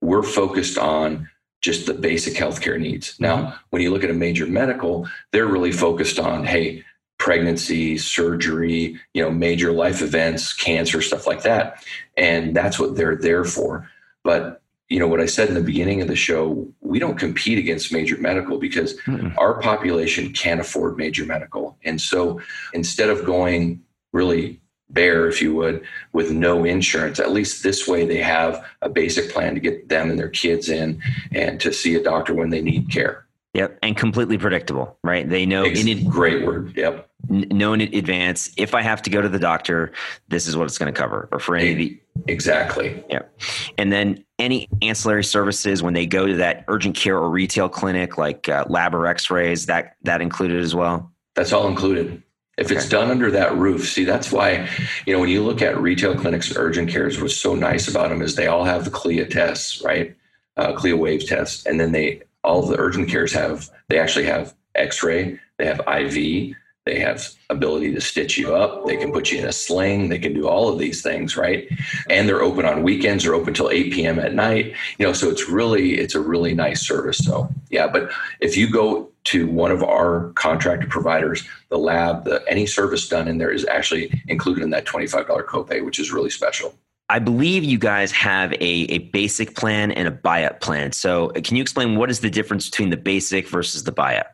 We're 0.00 0.22
focused 0.22 0.76
on 0.76 1.28
just 1.62 1.86
the 1.86 1.94
basic 1.94 2.34
healthcare 2.34 2.78
needs. 2.78 3.18
Now, 3.18 3.58
when 3.70 3.80
you 3.80 3.90
look 3.90 4.04
at 4.04 4.10
a 4.10 4.14
major 4.14 4.44
medical, 4.44 5.08
they're 5.32 5.46
really 5.46 5.72
focused 5.72 6.18
on, 6.18 6.44
hey, 6.44 6.84
pregnancy, 7.18 7.96
surgery, 7.96 8.98
you 9.14 9.22
know, 9.22 9.30
major 9.30 9.72
life 9.72 10.02
events, 10.02 10.52
cancer, 10.52 11.00
stuff 11.00 11.26
like 11.26 11.42
that. 11.42 11.84
And 12.16 12.54
that's 12.54 12.78
what 12.78 12.96
they're 12.96 13.16
there 13.16 13.44
for. 13.44 13.88
But 14.22 14.60
you 14.88 14.98
know 14.98 15.08
what 15.08 15.20
I 15.20 15.26
said 15.26 15.48
in 15.48 15.54
the 15.54 15.62
beginning 15.62 16.02
of 16.02 16.08
the 16.08 16.16
show, 16.16 16.68
we 16.80 16.98
don't 16.98 17.18
compete 17.18 17.58
against 17.58 17.92
major 17.92 18.16
medical 18.18 18.58
because 18.58 18.96
Mm-mm. 19.06 19.36
our 19.38 19.58
population 19.60 20.32
can't 20.32 20.60
afford 20.60 20.98
major 20.98 21.24
medical. 21.24 21.78
And 21.84 22.00
so 22.00 22.40
instead 22.74 23.08
of 23.08 23.24
going 23.24 23.82
really 24.12 24.60
bare, 24.90 25.26
if 25.26 25.40
you 25.40 25.54
would, 25.54 25.82
with 26.12 26.30
no 26.30 26.64
insurance, 26.64 27.18
at 27.18 27.32
least 27.32 27.62
this 27.62 27.88
way 27.88 28.04
they 28.06 28.18
have 28.18 28.64
a 28.82 28.88
basic 28.88 29.30
plan 29.30 29.54
to 29.54 29.60
get 29.60 29.88
them 29.88 30.10
and 30.10 30.18
their 30.18 30.28
kids 30.28 30.68
in 30.68 31.00
and 31.32 31.60
to 31.60 31.72
see 31.72 31.94
a 31.94 32.02
doctor 32.02 32.34
when 32.34 32.50
they 32.50 32.60
need 32.60 32.90
care. 32.90 33.26
Yep, 33.54 33.78
and 33.82 33.96
completely 33.96 34.36
predictable, 34.36 34.98
right? 35.04 35.28
They 35.28 35.46
know 35.46 35.64
in. 35.64 36.08
Great 36.08 36.44
word. 36.44 36.76
Yep. 36.76 37.08
Know 37.28 37.72
in 37.72 37.80
advance 37.82 38.52
if 38.56 38.74
I 38.74 38.82
have 38.82 39.00
to 39.02 39.10
go 39.10 39.22
to 39.22 39.28
the 39.28 39.38
doctor, 39.38 39.92
this 40.26 40.48
is 40.48 40.56
what 40.56 40.64
it's 40.64 40.76
going 40.76 40.92
to 40.92 41.00
cover, 41.00 41.28
or 41.30 41.38
for 41.38 41.54
any 41.54 41.70
of 41.70 41.78
the 41.78 42.00
exactly. 42.26 43.04
Yep. 43.08 43.40
And 43.78 43.92
then 43.92 44.24
any 44.40 44.68
ancillary 44.82 45.22
services 45.22 45.84
when 45.84 45.94
they 45.94 46.04
go 46.04 46.26
to 46.26 46.34
that 46.34 46.64
urgent 46.66 46.96
care 46.96 47.16
or 47.16 47.30
retail 47.30 47.68
clinic, 47.68 48.18
like 48.18 48.48
uh, 48.48 48.64
lab 48.68 48.92
or 48.92 49.06
X-rays, 49.06 49.66
that 49.66 49.96
that 50.02 50.20
included 50.20 50.60
as 50.60 50.74
well. 50.74 51.12
That's 51.36 51.52
all 51.52 51.68
included. 51.68 52.24
If 52.58 52.66
okay. 52.66 52.76
it's 52.76 52.88
done 52.88 53.10
under 53.10 53.30
that 53.30 53.56
roof, 53.56 53.88
see 53.88 54.04
that's 54.04 54.32
why 54.32 54.68
you 55.06 55.12
know 55.12 55.20
when 55.20 55.28
you 55.28 55.44
look 55.44 55.62
at 55.62 55.80
retail 55.80 56.16
clinics, 56.16 56.56
urgent 56.56 56.90
cares, 56.90 57.22
what's 57.22 57.36
so 57.36 57.54
nice 57.54 57.86
about 57.86 58.10
them 58.10 58.20
is 58.20 58.34
they 58.34 58.48
all 58.48 58.64
have 58.64 58.84
the 58.84 58.90
CLIA 58.90 59.26
tests, 59.26 59.80
right? 59.82 60.16
Uh, 60.56 60.72
CLIA 60.72 60.96
wave 60.96 61.24
test, 61.24 61.66
and 61.66 61.78
then 61.78 61.92
they 61.92 62.20
all 62.44 62.62
the 62.62 62.78
urgent 62.78 63.08
cares 63.08 63.32
have 63.32 63.70
they 63.88 63.98
actually 63.98 64.24
have 64.24 64.54
x-ray 64.74 65.38
they 65.58 65.66
have 65.66 65.80
iv 65.86 66.54
they 66.84 66.98
have 67.00 67.26
ability 67.48 67.94
to 67.94 68.00
stitch 68.00 68.36
you 68.36 68.54
up 68.54 68.86
they 68.86 68.96
can 68.96 69.10
put 69.10 69.30
you 69.30 69.38
in 69.38 69.46
a 69.46 69.52
sling 69.52 70.08
they 70.08 70.18
can 70.18 70.34
do 70.34 70.46
all 70.46 70.68
of 70.68 70.78
these 70.78 71.02
things 71.02 71.36
right? 71.36 71.68
And 72.10 72.28
they're 72.28 72.42
open 72.42 72.66
on 72.66 72.82
weekends 72.82 73.24
they're 73.24 73.34
open 73.34 73.54
till 73.54 73.70
8 73.70 73.92
p.m 73.92 74.18
at 74.18 74.34
night 74.34 74.74
you 74.98 75.06
know 75.06 75.12
so 75.12 75.30
it's 75.30 75.48
really 75.48 75.94
it's 75.94 76.14
a 76.14 76.20
really 76.20 76.54
nice 76.54 76.86
service 76.86 77.18
so 77.18 77.48
yeah 77.70 77.86
but 77.86 78.10
if 78.40 78.56
you 78.56 78.70
go 78.70 79.10
to 79.24 79.46
one 79.46 79.70
of 79.70 79.82
our 79.82 80.30
contracted 80.34 80.90
providers 80.90 81.44
the 81.70 81.78
lab 81.78 82.24
the 82.24 82.44
any 82.48 82.66
service 82.66 83.08
done 83.08 83.28
in 83.28 83.38
there 83.38 83.50
is 83.50 83.66
actually 83.66 84.22
included 84.28 84.62
in 84.62 84.70
that 84.70 84.84
$25 84.84 85.26
copay 85.46 85.84
which 85.84 85.98
is 85.98 86.12
really 86.12 86.30
special 86.30 86.74
I 87.08 87.18
believe 87.18 87.64
you 87.64 87.78
guys 87.78 88.12
have 88.12 88.52
a, 88.54 88.86
a 88.88 88.98
basic 88.98 89.54
plan 89.56 89.90
and 89.90 90.08
a 90.08 90.10
buy-up 90.10 90.60
plan. 90.60 90.92
So 90.92 91.30
uh, 91.30 91.40
can 91.42 91.56
you 91.56 91.62
explain 91.62 91.96
what 91.96 92.10
is 92.10 92.20
the 92.20 92.30
difference 92.30 92.70
between 92.70 92.90
the 92.90 92.96
basic 92.96 93.48
versus 93.48 93.84
the 93.84 93.92
buy-up? 93.92 94.26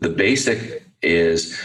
The 0.00 0.10
basic 0.10 0.84
is 1.02 1.58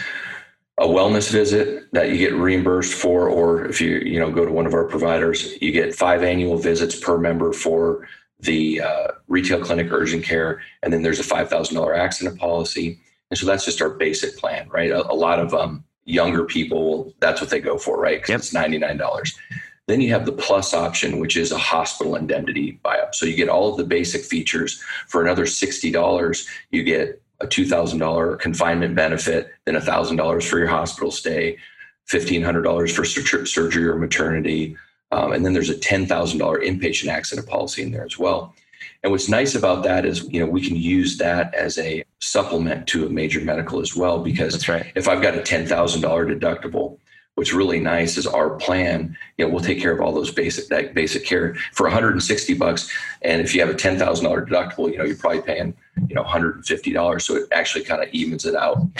a 0.78 0.86
wellness 0.86 1.30
visit 1.30 1.86
that 1.92 2.10
you 2.10 2.18
get 2.18 2.34
reimbursed 2.34 2.94
for, 2.94 3.28
or 3.28 3.66
if 3.66 3.80
you 3.80 3.98
you 3.98 4.18
know 4.18 4.30
go 4.30 4.44
to 4.44 4.50
one 4.50 4.66
of 4.66 4.74
our 4.74 4.84
providers, 4.84 5.54
you 5.60 5.70
get 5.70 5.94
five 5.94 6.22
annual 6.22 6.56
visits 6.56 6.98
per 6.98 7.18
member 7.18 7.52
for 7.52 8.08
the 8.40 8.80
uh, 8.80 9.08
retail 9.28 9.60
clinic 9.60 9.88
urgent 9.90 10.24
care, 10.24 10.62
and 10.82 10.92
then 10.92 11.02
there's 11.02 11.20
a 11.20 11.24
five 11.24 11.48
thousand 11.48 11.76
dollar 11.76 11.94
accident 11.94 12.38
policy, 12.38 12.98
and 13.30 13.38
so 13.38 13.46
that's 13.46 13.64
just 13.64 13.80
our 13.80 13.90
basic 13.90 14.36
plan, 14.36 14.68
right? 14.68 14.90
A, 14.90 15.08
a 15.10 15.14
lot 15.14 15.38
of 15.38 15.54
um, 15.54 15.84
younger 16.04 16.44
people, 16.44 17.14
that's 17.20 17.40
what 17.40 17.50
they 17.50 17.60
go 17.60 17.78
for, 17.78 18.00
right? 18.00 18.18
Because 18.18 18.30
yep. 18.30 18.38
it's 18.40 18.52
ninety 18.52 18.78
nine 18.78 18.96
dollars. 18.96 19.38
Then 19.86 20.00
you 20.00 20.10
have 20.10 20.24
the 20.24 20.32
plus 20.32 20.72
option, 20.72 21.18
which 21.18 21.36
is 21.36 21.52
a 21.52 21.58
hospital 21.58 22.16
indemnity 22.16 22.80
buy-up. 22.82 23.14
So 23.14 23.26
you 23.26 23.36
get 23.36 23.50
all 23.50 23.70
of 23.70 23.76
the 23.76 23.84
basic 23.84 24.22
features 24.22 24.82
for 25.08 25.22
another 25.22 25.44
$60. 25.44 26.46
You 26.70 26.82
get 26.82 27.20
a 27.40 27.46
$2,000 27.46 28.38
confinement 28.38 28.94
benefit, 28.94 29.50
then 29.66 29.74
$1,000 29.74 30.48
for 30.48 30.58
your 30.58 30.68
hospital 30.68 31.10
stay, 31.10 31.58
$1,500 32.10 32.92
for 32.92 33.04
sur- 33.04 33.46
surgery 33.46 33.86
or 33.86 33.96
maternity. 33.96 34.76
Um, 35.12 35.32
and 35.32 35.44
then 35.44 35.52
there's 35.52 35.70
a 35.70 35.74
$10,000 35.74 36.08
inpatient 36.08 37.08
accident 37.08 37.46
policy 37.46 37.82
in 37.82 37.92
there 37.92 38.04
as 38.04 38.18
well. 38.18 38.54
And 39.02 39.12
what's 39.12 39.28
nice 39.28 39.54
about 39.54 39.82
that 39.84 40.06
is, 40.06 40.24
you 40.30 40.40
know, 40.40 40.46
we 40.46 40.66
can 40.66 40.76
use 40.76 41.18
that 41.18 41.54
as 41.54 41.76
a 41.78 42.04
supplement 42.20 42.86
to 42.88 43.06
a 43.06 43.10
major 43.10 43.40
medical 43.40 43.80
as 43.80 43.94
well. 43.94 44.18
Because 44.18 44.66
right. 44.66 44.90
if 44.94 45.08
I've 45.08 45.20
got 45.20 45.34
a 45.34 45.40
$10,000 45.40 45.68
deductible, 45.68 46.98
what's 47.34 47.52
really 47.52 47.80
nice 47.80 48.16
is 48.16 48.26
our 48.26 48.50
plan 48.50 49.16
you 49.36 49.44
know 49.44 49.52
we'll 49.52 49.62
take 49.62 49.80
care 49.80 49.92
of 49.92 50.00
all 50.00 50.12
those 50.12 50.30
basic 50.30 50.68
that 50.68 50.94
basic 50.94 51.24
care 51.24 51.54
for 51.72 51.84
160 51.84 52.54
bucks. 52.54 52.90
And 53.22 53.40
if 53.40 53.54
you 53.54 53.60
have 53.60 53.70
a 53.70 53.74
$10000 53.74 53.98
deductible 54.48 54.90
you 54.90 54.98
know 54.98 55.04
you're 55.04 55.16
probably 55.16 55.42
paying 55.42 55.74
you 56.08 56.14
know 56.14 56.22
$150 56.22 57.22
so 57.22 57.36
it 57.36 57.48
actually 57.52 57.84
kind 57.84 58.02
of 58.02 58.08
evens 58.10 58.44
it 58.44 58.54
out. 58.54 58.78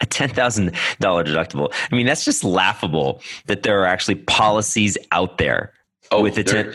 A 0.00 0.06
$10000 0.06 0.72
deductible. 0.72 1.72
I 1.90 1.94
mean 1.94 2.06
that's 2.06 2.24
just 2.24 2.44
laughable 2.44 3.22
that 3.46 3.62
there 3.62 3.80
are 3.80 3.86
actually 3.86 4.16
policies 4.16 4.98
out 5.12 5.38
there 5.38 5.72
oh, 6.10 6.22
with 6.22 6.38
a 6.38 6.42
there, 6.42 6.72
10 6.72 6.74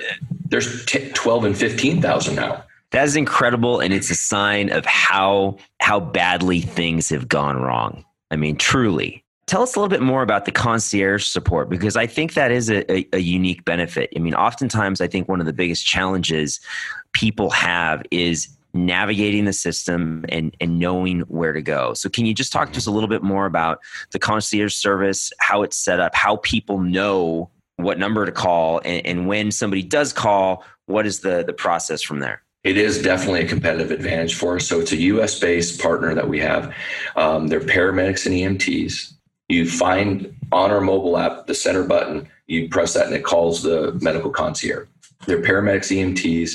there's 0.49 0.85
t- 0.85 1.09
12 1.13 1.43
and 1.43 1.57
15000 1.57 2.35
now. 2.35 2.63
That 2.91 3.03
is 3.03 3.17
incredible 3.17 3.81
and 3.81 3.93
it's 3.93 4.09
a 4.09 4.15
sign 4.15 4.71
of 4.71 4.85
how 4.85 5.57
how 5.81 5.99
badly 5.99 6.61
things 6.61 7.09
have 7.09 7.27
gone 7.27 7.61
wrong. 7.61 8.05
I 8.31 8.37
mean 8.37 8.55
truly 8.55 9.25
Tell 9.47 9.61
us 9.61 9.75
a 9.75 9.79
little 9.79 9.89
bit 9.89 10.01
more 10.01 10.23
about 10.23 10.43
the 10.43 10.51
concierge 10.51 11.25
support 11.25 11.69
because 11.69 11.95
I 11.95 12.05
think 12.05 12.33
that 12.33 12.51
is 12.51 12.69
a, 12.69 12.89
a, 12.91 13.07
a, 13.13 13.19
unique 13.19 13.63
benefit. 13.63 14.11
I 14.13 14.19
mean, 14.19 14.35
oftentimes 14.35 14.99
I 14.99 15.07
think 15.07 15.29
one 15.29 15.39
of 15.39 15.45
the 15.45 15.53
biggest 15.53 15.85
challenges 15.85 16.59
people 17.13 17.49
have 17.51 18.03
is 18.11 18.49
navigating 18.73 19.45
the 19.45 19.53
system 19.53 20.25
and, 20.27 20.55
and 20.59 20.79
knowing 20.79 21.21
where 21.21 21.53
to 21.53 21.61
go. 21.61 21.93
So, 21.93 22.09
can 22.09 22.25
you 22.25 22.33
just 22.33 22.51
talk 22.51 22.73
to 22.73 22.77
us 22.77 22.87
a 22.87 22.91
little 22.91 23.07
bit 23.07 23.23
more 23.23 23.45
about 23.45 23.79
the 24.11 24.19
concierge 24.19 24.75
service, 24.75 25.31
how 25.39 25.63
it's 25.63 25.77
set 25.77 26.01
up, 26.01 26.13
how 26.13 26.37
people 26.37 26.79
know 26.79 27.49
what 27.77 27.97
number 27.97 28.25
to 28.25 28.31
call, 28.33 28.81
and, 28.83 29.05
and 29.05 29.27
when 29.27 29.51
somebody 29.51 29.81
does 29.81 30.11
call, 30.11 30.65
what 30.87 31.05
is 31.05 31.21
the, 31.21 31.43
the 31.45 31.53
process 31.53 32.01
from 32.01 32.19
there? 32.19 32.43
It 32.63 32.77
is 32.77 33.01
definitely 33.01 33.41
a 33.41 33.47
competitive 33.47 33.91
advantage 33.91 34.35
for 34.35 34.57
us. 34.57 34.67
So 34.67 34.81
it's 34.81 34.91
a 34.91 34.97
U.S. 34.97 35.39
based 35.39 35.79
partner 35.79 36.13
that 36.15 36.27
we 36.27 36.39
have. 36.39 36.75
Um, 37.15 37.47
they're 37.47 37.61
paramedics 37.61 38.25
and 38.25 38.59
EMTs. 38.59 39.13
You 39.49 39.69
find 39.69 40.35
on 40.51 40.71
our 40.71 40.81
mobile 40.81 41.17
app 41.17 41.47
the 41.47 41.55
center 41.55 41.83
button, 41.83 42.27
you 42.47 42.69
press 42.69 42.93
that 42.93 43.07
and 43.07 43.15
it 43.15 43.23
calls 43.23 43.63
the 43.63 43.97
medical 44.01 44.29
concierge. 44.29 44.87
They're 45.25 45.41
paramedics, 45.41 45.91
EMTs. 45.91 46.51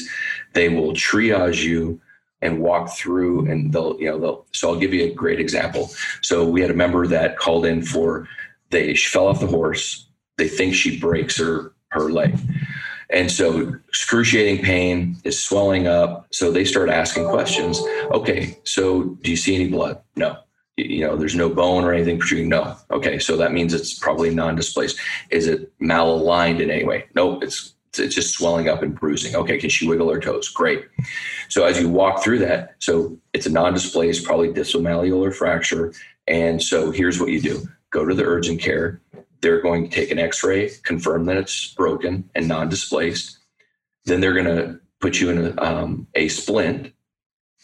They 0.53 0.69
will 0.69 0.93
triage 0.93 1.63
you 1.63 2.01
and 2.43 2.61
walk 2.61 2.91
through 2.91 3.51
and 3.51 3.73
they'll, 3.73 3.99
you 4.01 4.07
know, 4.07 4.19
they'll, 4.19 4.47
so 4.53 4.71
I'll 4.71 4.79
give 4.79 4.93
you 4.93 5.05
a 5.05 5.15
great 5.15 5.41
example. 5.41 5.91
So 6.21 6.47
we 6.47 6.61
had 6.61 6.71
a 6.71 6.75
member 6.75 7.07
that 7.07 7.39
called 7.39 7.65
in 7.65 7.83
for, 7.83 8.29
they, 8.71 8.95
she 8.95 9.09
fell 9.09 9.29
off 9.29 9.41
the 9.41 9.47
horse. 9.47 10.07
They 10.39 10.49
think 10.49 10.75
she 10.75 10.99
breaks 10.99 11.39
her, 11.39 11.73
her 11.89 12.11
leg. 12.11 12.37
And 13.11 13.31
so 13.31 13.75
excruciating 13.89 14.65
pain 14.65 15.17
is 15.25 15.43
swelling 15.43 15.87
up. 15.87 16.27
So 16.31 16.51
they 16.51 16.65
start 16.65 16.89
asking 16.89 17.29
questions. 17.29 17.81
Okay, 18.11 18.59
so 18.65 19.05
do 19.23 19.31
you 19.31 19.37
see 19.37 19.55
any 19.55 19.69
blood? 19.69 20.01
No 20.17 20.39
you 20.87 21.07
know 21.07 21.17
there's 21.17 21.35
no 21.35 21.49
bone 21.49 21.85
or 21.85 21.93
anything 21.93 22.19
protruding? 22.19 22.49
No. 22.49 22.77
Okay 22.91 23.19
so 23.19 23.37
that 23.37 23.53
means 23.53 23.75
it's 23.75 23.99
probably 23.99 24.35
non-displaced. 24.35 24.99
Is 25.31 25.47
it 25.47 25.73
malaligned 25.81 26.61
in 26.61 26.71
any 26.71 26.85
way? 26.85 27.07
Nope 27.15 27.43
it's 27.43 27.75
it's 27.99 28.15
just 28.15 28.35
swelling 28.35 28.69
up 28.69 28.83
and 28.83 28.99
bruising. 28.99 29.35
Okay 29.37 29.59
can 29.59 29.71
she 29.71 29.89
wiggle 29.89 30.13
her 30.13 30.21
toes? 30.21 30.49
Great. 30.49 30.85
So 31.49 31.65
as 31.65 31.81
you 31.81 31.89
walk 31.89 32.23
through 32.23 32.39
that 32.41 32.75
so 32.79 33.19
it's 33.33 33.47
a 33.47 33.51
non-displaced 33.51 34.25
probably 34.25 34.53
distal 34.53 34.81
malleolar 34.81 35.35
fracture 35.35 35.93
and 36.27 36.63
so 36.63 36.91
here's 36.91 37.21
what 37.21 37.31
you 37.31 37.41
do. 37.41 37.63
Go 37.91 38.07
to 38.07 38.15
the 38.15 38.25
urgent 38.25 38.61
care. 38.61 39.01
They're 39.41 39.61
going 39.61 39.89
to 39.89 39.95
take 39.95 40.11
an 40.11 40.19
x-ray 40.19 40.71
confirm 40.85 41.27
that 41.27 41.37
it's 41.37 41.75
broken 41.75 42.31
and 42.35 42.49
non-displaced. 42.49 43.39
Then 44.05 44.21
they're 44.21 44.35
going 44.35 44.57
to 44.57 44.81
put 45.03 45.21
you 45.21 45.31
in 45.31 45.59
a, 45.59 45.63
um, 45.63 46.07
a 46.15 46.29
splint 46.29 46.93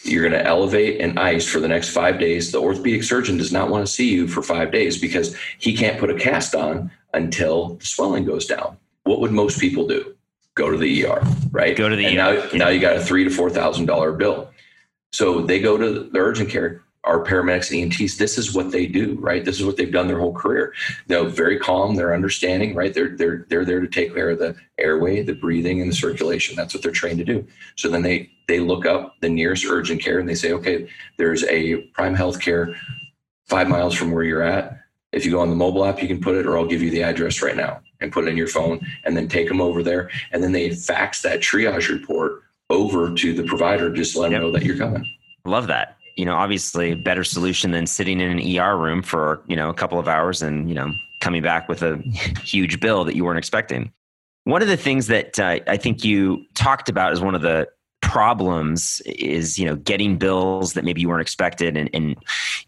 you're 0.02 0.28
going 0.28 0.40
to 0.40 0.46
elevate 0.46 1.00
and 1.00 1.18
ice 1.18 1.46
for 1.46 1.60
the 1.60 1.68
next 1.68 1.90
five 1.90 2.18
days. 2.18 2.52
The 2.52 2.60
orthopedic 2.60 3.02
surgeon 3.02 3.36
does 3.36 3.52
not 3.52 3.68
want 3.68 3.86
to 3.86 3.92
see 3.92 4.08
you 4.08 4.28
for 4.28 4.42
five 4.42 4.70
days 4.70 5.00
because 5.00 5.36
he 5.58 5.76
can't 5.76 5.98
put 5.98 6.10
a 6.10 6.14
cast 6.14 6.54
on 6.54 6.90
until 7.14 7.74
the 7.74 7.84
swelling 7.84 8.24
goes 8.24 8.46
down. 8.46 8.76
What 9.04 9.20
would 9.20 9.32
most 9.32 9.58
people 9.58 9.86
do? 9.86 10.14
Go 10.54 10.70
to 10.70 10.76
the 10.76 11.06
ER, 11.06 11.22
right? 11.50 11.76
Go 11.76 11.88
to 11.88 11.96
the 11.96 12.06
and 12.06 12.18
ER. 12.18 12.48
Now, 12.52 12.58
now 12.64 12.68
you 12.68 12.80
got 12.80 12.96
a 12.96 13.00
three 13.04 13.24
to 13.24 13.30
four 13.30 13.48
thousand 13.48 13.86
dollar 13.86 14.12
bill. 14.12 14.50
So 15.12 15.40
they 15.42 15.60
go 15.60 15.78
to 15.78 16.10
the 16.10 16.18
urgent 16.18 16.50
care 16.50 16.82
our 17.08 17.24
paramedics 17.24 17.72
and 17.72 17.90
EMTs, 17.90 18.18
this 18.18 18.36
is 18.36 18.54
what 18.54 18.70
they 18.70 18.86
do, 18.86 19.16
right? 19.18 19.42
This 19.42 19.58
is 19.58 19.64
what 19.64 19.78
they've 19.78 19.90
done 19.90 20.08
their 20.08 20.18
whole 20.18 20.34
career. 20.34 20.74
They're 21.06 21.24
very 21.24 21.58
calm, 21.58 21.96
they're 21.96 22.14
understanding, 22.14 22.74
right? 22.74 22.92
They're 22.92 23.16
they're 23.16 23.46
they're 23.48 23.64
there 23.64 23.80
to 23.80 23.88
take 23.88 24.14
care 24.14 24.30
of 24.30 24.38
the 24.38 24.54
airway, 24.78 25.22
the 25.22 25.32
breathing, 25.32 25.80
and 25.80 25.90
the 25.90 25.96
circulation. 25.96 26.54
That's 26.54 26.74
what 26.74 26.82
they're 26.82 26.92
trained 26.92 27.18
to 27.18 27.24
do. 27.24 27.46
So 27.76 27.88
then 27.88 28.02
they 28.02 28.30
they 28.46 28.60
look 28.60 28.84
up 28.84 29.14
the 29.20 29.30
nearest 29.30 29.64
urgent 29.64 30.02
care 30.02 30.18
and 30.18 30.28
they 30.28 30.34
say, 30.34 30.52
okay, 30.52 30.88
there's 31.16 31.44
a 31.44 31.82
prime 31.94 32.14
health 32.14 32.40
care 32.40 32.76
five 33.46 33.68
miles 33.68 33.94
from 33.94 34.12
where 34.12 34.24
you're 34.24 34.42
at. 34.42 34.78
If 35.10 35.24
you 35.24 35.30
go 35.30 35.40
on 35.40 35.48
the 35.48 35.56
mobile 35.56 35.86
app, 35.86 36.02
you 36.02 36.08
can 36.08 36.20
put 36.20 36.36
it, 36.36 36.46
or 36.46 36.58
I'll 36.58 36.66
give 36.66 36.82
you 36.82 36.90
the 36.90 37.02
address 37.02 37.40
right 37.40 37.56
now 37.56 37.80
and 38.00 38.12
put 38.12 38.24
it 38.24 38.28
in 38.28 38.36
your 38.36 38.46
phone 38.46 38.86
and 39.04 39.16
then 39.16 39.26
take 39.26 39.48
them 39.48 39.62
over 39.62 39.82
there. 39.82 40.10
And 40.32 40.42
then 40.42 40.52
they 40.52 40.74
fax 40.74 41.22
that 41.22 41.40
triage 41.40 41.88
report 41.88 42.42
over 42.68 43.14
to 43.14 43.32
the 43.32 43.44
provider, 43.44 43.90
just 43.90 44.14
let 44.14 44.30
yep. 44.30 44.42
them 44.42 44.50
know 44.50 44.58
that 44.58 44.66
you're 44.66 44.76
coming. 44.76 45.10
Love 45.46 45.66
that 45.68 45.97
you 46.18 46.24
know, 46.24 46.34
obviously 46.34 46.96
better 46.96 47.22
solution 47.22 47.70
than 47.70 47.86
sitting 47.86 48.20
in 48.20 48.38
an 48.38 48.58
ER 48.58 48.76
room 48.76 49.02
for, 49.02 49.40
you 49.46 49.54
know, 49.54 49.70
a 49.70 49.74
couple 49.74 50.00
of 50.00 50.08
hours 50.08 50.42
and, 50.42 50.68
you 50.68 50.74
know, 50.74 50.92
coming 51.20 51.42
back 51.42 51.68
with 51.68 51.80
a 51.82 51.96
huge 52.42 52.80
bill 52.80 53.04
that 53.04 53.14
you 53.14 53.24
weren't 53.24 53.38
expecting. 53.38 53.92
One 54.42 54.60
of 54.60 54.66
the 54.66 54.76
things 54.76 55.06
that 55.06 55.38
uh, 55.38 55.60
I 55.68 55.76
think 55.76 56.04
you 56.04 56.44
talked 56.54 56.88
about 56.88 57.12
as 57.12 57.20
one 57.20 57.36
of 57.36 57.42
the 57.42 57.68
problems 58.00 59.02
is 59.04 59.58
you 59.58 59.66
know 59.66 59.74
getting 59.74 60.16
bills 60.16 60.72
that 60.74 60.84
maybe 60.84 61.00
you 61.00 61.08
weren't 61.08 61.20
expected 61.20 61.76
and, 61.76 61.90
and 61.92 62.16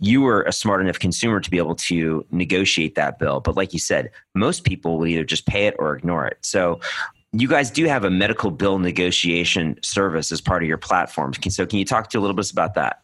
you 0.01 0.21
were 0.21 0.43
a 0.43 0.53
smart 0.53 0.81
enough 0.81 0.99
consumer 0.99 1.39
to 1.39 1.49
be 1.51 1.57
able 1.57 1.77
to 1.77 2.27
negotiate 2.33 2.97
that 2.97 3.19
bill. 3.19 3.41
But 3.41 3.57
like 3.57 3.73
you 3.73 3.79
said 3.79 4.11
most 4.35 4.65
people 4.65 4.99
will 4.99 5.07
either 5.07 5.25
just 5.25 5.47
pay 5.47 5.67
it 5.67 5.77
or 5.79 5.97
ignore 5.97 6.27
it. 6.27 6.39
So 6.43 6.81
you 7.33 7.49
guys 7.49 7.71
do 7.71 7.87
have 7.87 8.05
a 8.05 8.11
medical 8.11 8.51
bill 8.51 8.81
negotiation 8.81 9.79
service 9.83 10.33
as 10.33 10.41
part 10.41 10.63
of 10.63 10.69
your 10.69 10.79
platform. 10.79 11.33
So 11.49 11.65
can 11.65 11.79
you 11.79 11.85
talk 11.85 12.11
to 12.11 12.19
a 12.19 12.21
little 12.21 12.35
bit 12.35 12.51
about 12.51 12.75
that 12.75 13.01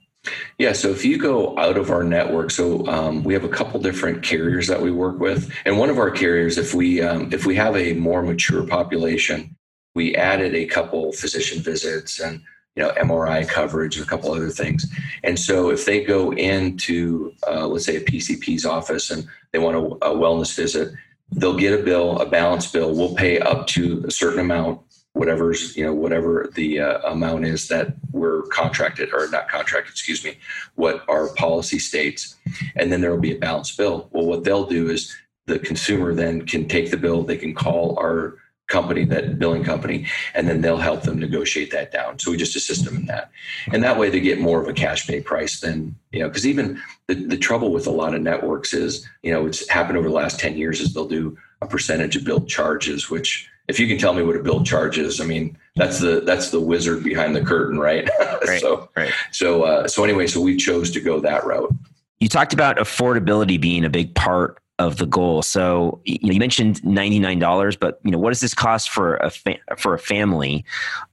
yeah, 0.58 0.72
so 0.72 0.90
if 0.90 1.04
you 1.04 1.18
go 1.18 1.56
out 1.58 1.76
of 1.76 1.90
our 1.90 2.02
network, 2.02 2.50
so 2.50 2.86
um, 2.86 3.24
we 3.24 3.34
have 3.34 3.44
a 3.44 3.48
couple 3.48 3.80
different 3.80 4.22
carriers 4.22 4.66
that 4.68 4.80
we 4.80 4.90
work 4.90 5.18
with, 5.18 5.52
and 5.64 5.78
one 5.78 5.90
of 5.90 5.98
our 5.98 6.10
carriers, 6.10 6.58
if 6.58 6.74
we 6.74 7.00
um, 7.02 7.32
if 7.32 7.46
we 7.46 7.54
have 7.56 7.76
a 7.76 7.94
more 7.94 8.22
mature 8.22 8.66
population, 8.66 9.56
we 9.94 10.14
added 10.14 10.54
a 10.54 10.66
couple 10.66 11.12
physician 11.12 11.62
visits 11.62 12.20
and 12.20 12.40
you 12.74 12.82
know 12.82 12.90
MRI 12.92 13.48
coverage 13.48 13.96
and 13.96 14.06
a 14.06 14.08
couple 14.08 14.32
other 14.32 14.50
things. 14.50 14.86
And 15.24 15.38
so 15.38 15.70
if 15.70 15.84
they 15.84 16.04
go 16.04 16.32
into 16.32 17.32
uh, 17.46 17.66
let's 17.66 17.86
say 17.86 17.96
a 17.96 18.04
PCP's 18.04 18.64
office 18.64 19.10
and 19.10 19.26
they 19.52 19.58
want 19.58 19.76
a, 19.76 20.06
a 20.06 20.14
wellness 20.14 20.54
visit, 20.54 20.92
they'll 21.32 21.56
get 21.56 21.78
a 21.78 21.82
bill, 21.82 22.20
a 22.20 22.26
balance 22.26 22.70
bill. 22.70 22.94
We'll 22.94 23.14
pay 23.14 23.38
up 23.40 23.66
to 23.68 24.04
a 24.06 24.10
certain 24.10 24.40
amount 24.40 24.80
whatever's 25.16 25.74
you 25.76 25.84
know 25.84 25.94
whatever 25.94 26.50
the 26.54 26.78
uh, 26.78 26.98
amount 27.10 27.46
is 27.46 27.68
that 27.68 27.94
we're 28.12 28.42
contracted 28.42 29.12
or 29.14 29.28
not 29.28 29.48
contracted 29.48 29.90
excuse 29.90 30.22
me 30.22 30.38
what 30.74 31.02
our 31.08 31.28
policy 31.34 31.78
states. 31.78 32.36
And 32.76 32.92
then 32.92 33.00
there 33.00 33.10
will 33.10 33.20
be 33.20 33.34
a 33.34 33.38
balance 33.38 33.74
bill. 33.74 34.08
Well 34.12 34.26
what 34.26 34.44
they'll 34.44 34.66
do 34.66 34.90
is 34.90 35.16
the 35.46 35.58
consumer 35.58 36.12
then 36.14 36.44
can 36.44 36.68
take 36.68 36.90
the 36.90 36.96
bill 36.98 37.22
they 37.22 37.38
can 37.38 37.54
call 37.54 37.98
our 37.98 38.36
company 38.68 39.04
that 39.04 39.38
billing 39.38 39.62
company 39.62 40.06
and 40.34 40.48
then 40.48 40.60
they'll 40.60 40.76
help 40.76 41.02
them 41.02 41.18
negotiate 41.18 41.70
that 41.70 41.92
down. 41.92 42.18
So 42.18 42.32
we 42.32 42.36
just 42.36 42.56
assist 42.56 42.84
them 42.84 42.96
in 42.96 43.06
that. 43.06 43.30
And 43.72 43.82
that 43.84 43.98
way 43.98 44.10
they 44.10 44.20
get 44.20 44.40
more 44.40 44.60
of 44.60 44.68
a 44.68 44.72
cash 44.72 45.06
pay 45.06 45.20
price 45.20 45.60
than 45.60 45.96
you 46.12 46.20
know 46.20 46.28
because 46.28 46.46
even 46.46 46.80
the, 47.06 47.14
the 47.14 47.38
trouble 47.38 47.72
with 47.72 47.86
a 47.86 47.90
lot 47.90 48.14
of 48.14 48.20
networks 48.20 48.74
is 48.74 49.08
you 49.22 49.32
know 49.32 49.46
it's 49.46 49.66
happened 49.70 49.96
over 49.96 50.08
the 50.08 50.14
last 50.14 50.38
10 50.38 50.58
years 50.58 50.80
is 50.80 50.92
they'll 50.92 51.08
do 51.08 51.38
a 51.62 51.66
percentage 51.66 52.16
of 52.16 52.24
billed 52.24 52.48
charges 52.48 53.08
which 53.08 53.48
if 53.68 53.80
you 53.80 53.88
can 53.88 53.98
tell 53.98 54.12
me 54.12 54.22
what 54.22 54.36
a 54.36 54.42
bill 54.42 54.62
charge 54.62 54.98
is, 54.98 55.20
I 55.20 55.24
mean, 55.24 55.56
that's 55.74 56.00
the 56.00 56.20
that's 56.20 56.50
the 56.50 56.60
wizard 56.60 57.02
behind 57.02 57.34
the 57.34 57.42
curtain, 57.42 57.78
right? 57.78 58.08
right 58.46 58.60
so 58.60 58.88
right. 58.96 59.12
so 59.32 59.62
uh, 59.62 59.88
so 59.88 60.04
anyway, 60.04 60.26
so 60.26 60.40
we 60.40 60.56
chose 60.56 60.90
to 60.92 61.00
go 61.00 61.20
that 61.20 61.44
route. 61.44 61.72
You 62.20 62.28
talked 62.28 62.52
about 62.52 62.78
affordability 62.78 63.60
being 63.60 63.84
a 63.84 63.90
big 63.90 64.14
part 64.14 64.58
of 64.78 64.98
the 64.98 65.06
goal. 65.06 65.42
So 65.42 66.00
you, 66.04 66.18
know, 66.22 66.32
you 66.32 66.38
mentioned 66.38 66.84
ninety 66.84 67.18
nine 67.18 67.38
dollars, 67.38 67.76
but 67.76 67.98
you 68.04 68.10
know 68.10 68.18
what 68.18 68.30
does 68.30 68.40
this 68.40 68.54
cost 68.54 68.90
for 68.90 69.16
a 69.16 69.30
fa- 69.30 69.58
for 69.76 69.94
a 69.94 69.98
family 69.98 70.64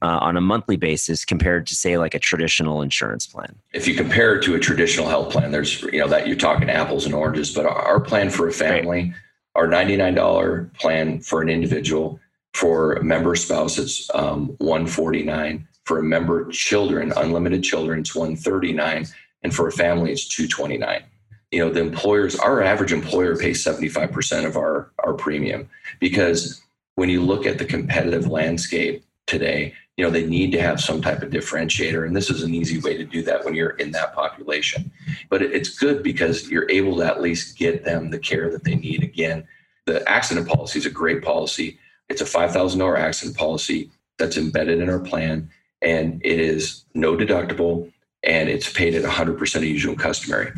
uh, 0.02 0.18
on 0.20 0.36
a 0.36 0.40
monthly 0.40 0.76
basis 0.76 1.24
compared 1.24 1.66
to 1.68 1.74
say 1.74 1.98
like 1.98 2.14
a 2.14 2.18
traditional 2.18 2.82
insurance 2.82 3.26
plan? 3.26 3.54
If 3.72 3.88
you 3.88 3.94
compare 3.94 4.36
it 4.36 4.42
to 4.44 4.54
a 4.54 4.58
traditional 4.58 5.08
health 5.08 5.30
plan, 5.30 5.50
there's 5.50 5.82
you 5.82 5.98
know 5.98 6.08
that 6.08 6.26
you're 6.26 6.36
talking 6.36 6.70
apples 6.70 7.06
and 7.06 7.14
oranges, 7.14 7.54
but 7.54 7.66
our 7.66 8.00
plan 8.00 8.30
for 8.30 8.48
a 8.48 8.52
family, 8.52 9.02
right. 9.02 9.14
our 9.54 9.66
ninety 9.66 9.96
nine 9.96 10.14
dollar 10.14 10.70
plan 10.78 11.20
for 11.20 11.40
an 11.40 11.48
individual 11.48 12.20
for 12.54 13.00
member 13.02 13.34
spouse, 13.34 13.78
it's 13.78 14.08
um, 14.14 14.54
149. 14.58 15.66
For 15.84 15.98
a 15.98 16.02
member 16.02 16.48
children, 16.50 17.12
unlimited 17.16 17.62
children, 17.62 18.00
it's 18.00 18.14
139. 18.14 19.06
And 19.42 19.54
for 19.54 19.68
a 19.68 19.72
family, 19.72 20.12
it's 20.12 20.26
229. 20.28 21.02
You 21.50 21.58
know, 21.58 21.70
the 21.70 21.80
employers, 21.80 22.36
our 22.36 22.62
average 22.62 22.92
employer 22.92 23.36
pays 23.36 23.62
75% 23.62 24.46
of 24.46 24.56
our, 24.56 24.92
our 25.00 25.12
premium 25.12 25.68
because 26.00 26.62
when 26.94 27.08
you 27.08 27.20
look 27.20 27.44
at 27.44 27.58
the 27.58 27.64
competitive 27.64 28.28
landscape 28.28 29.04
today, 29.26 29.74
you 29.96 30.04
know, 30.04 30.10
they 30.10 30.26
need 30.26 30.50
to 30.52 30.60
have 30.60 30.80
some 30.80 31.02
type 31.02 31.22
of 31.22 31.30
differentiator. 31.30 32.06
And 32.06 32.16
this 32.16 32.30
is 32.30 32.42
an 32.42 32.54
easy 32.54 32.80
way 32.80 32.96
to 32.96 33.04
do 33.04 33.22
that 33.22 33.44
when 33.44 33.54
you're 33.54 33.70
in 33.70 33.90
that 33.92 34.14
population. 34.14 34.90
But 35.28 35.42
it's 35.42 35.78
good 35.78 36.02
because 36.02 36.48
you're 36.48 36.70
able 36.70 36.96
to 36.96 37.04
at 37.04 37.20
least 37.20 37.58
get 37.58 37.84
them 37.84 38.10
the 38.10 38.18
care 38.18 38.50
that 38.50 38.64
they 38.64 38.74
need. 38.74 39.02
Again, 39.02 39.46
the 39.86 40.08
accident 40.08 40.48
policy 40.48 40.78
is 40.78 40.86
a 40.86 40.90
great 40.90 41.22
policy 41.22 41.78
it's 42.08 42.20
a 42.20 42.24
$5,000 42.24 42.98
accident 42.98 43.36
policy 43.36 43.90
that's 44.18 44.36
embedded 44.36 44.80
in 44.80 44.88
our 44.88 45.00
plan, 45.00 45.50
and 45.82 46.20
it 46.24 46.40
is 46.40 46.84
no 46.94 47.16
deductible 47.16 47.90
and 48.26 48.48
it's 48.48 48.72
paid 48.72 48.94
at 48.94 49.04
100% 49.04 49.56
of 49.56 49.64
usual 49.64 49.94
customary. 49.94 50.50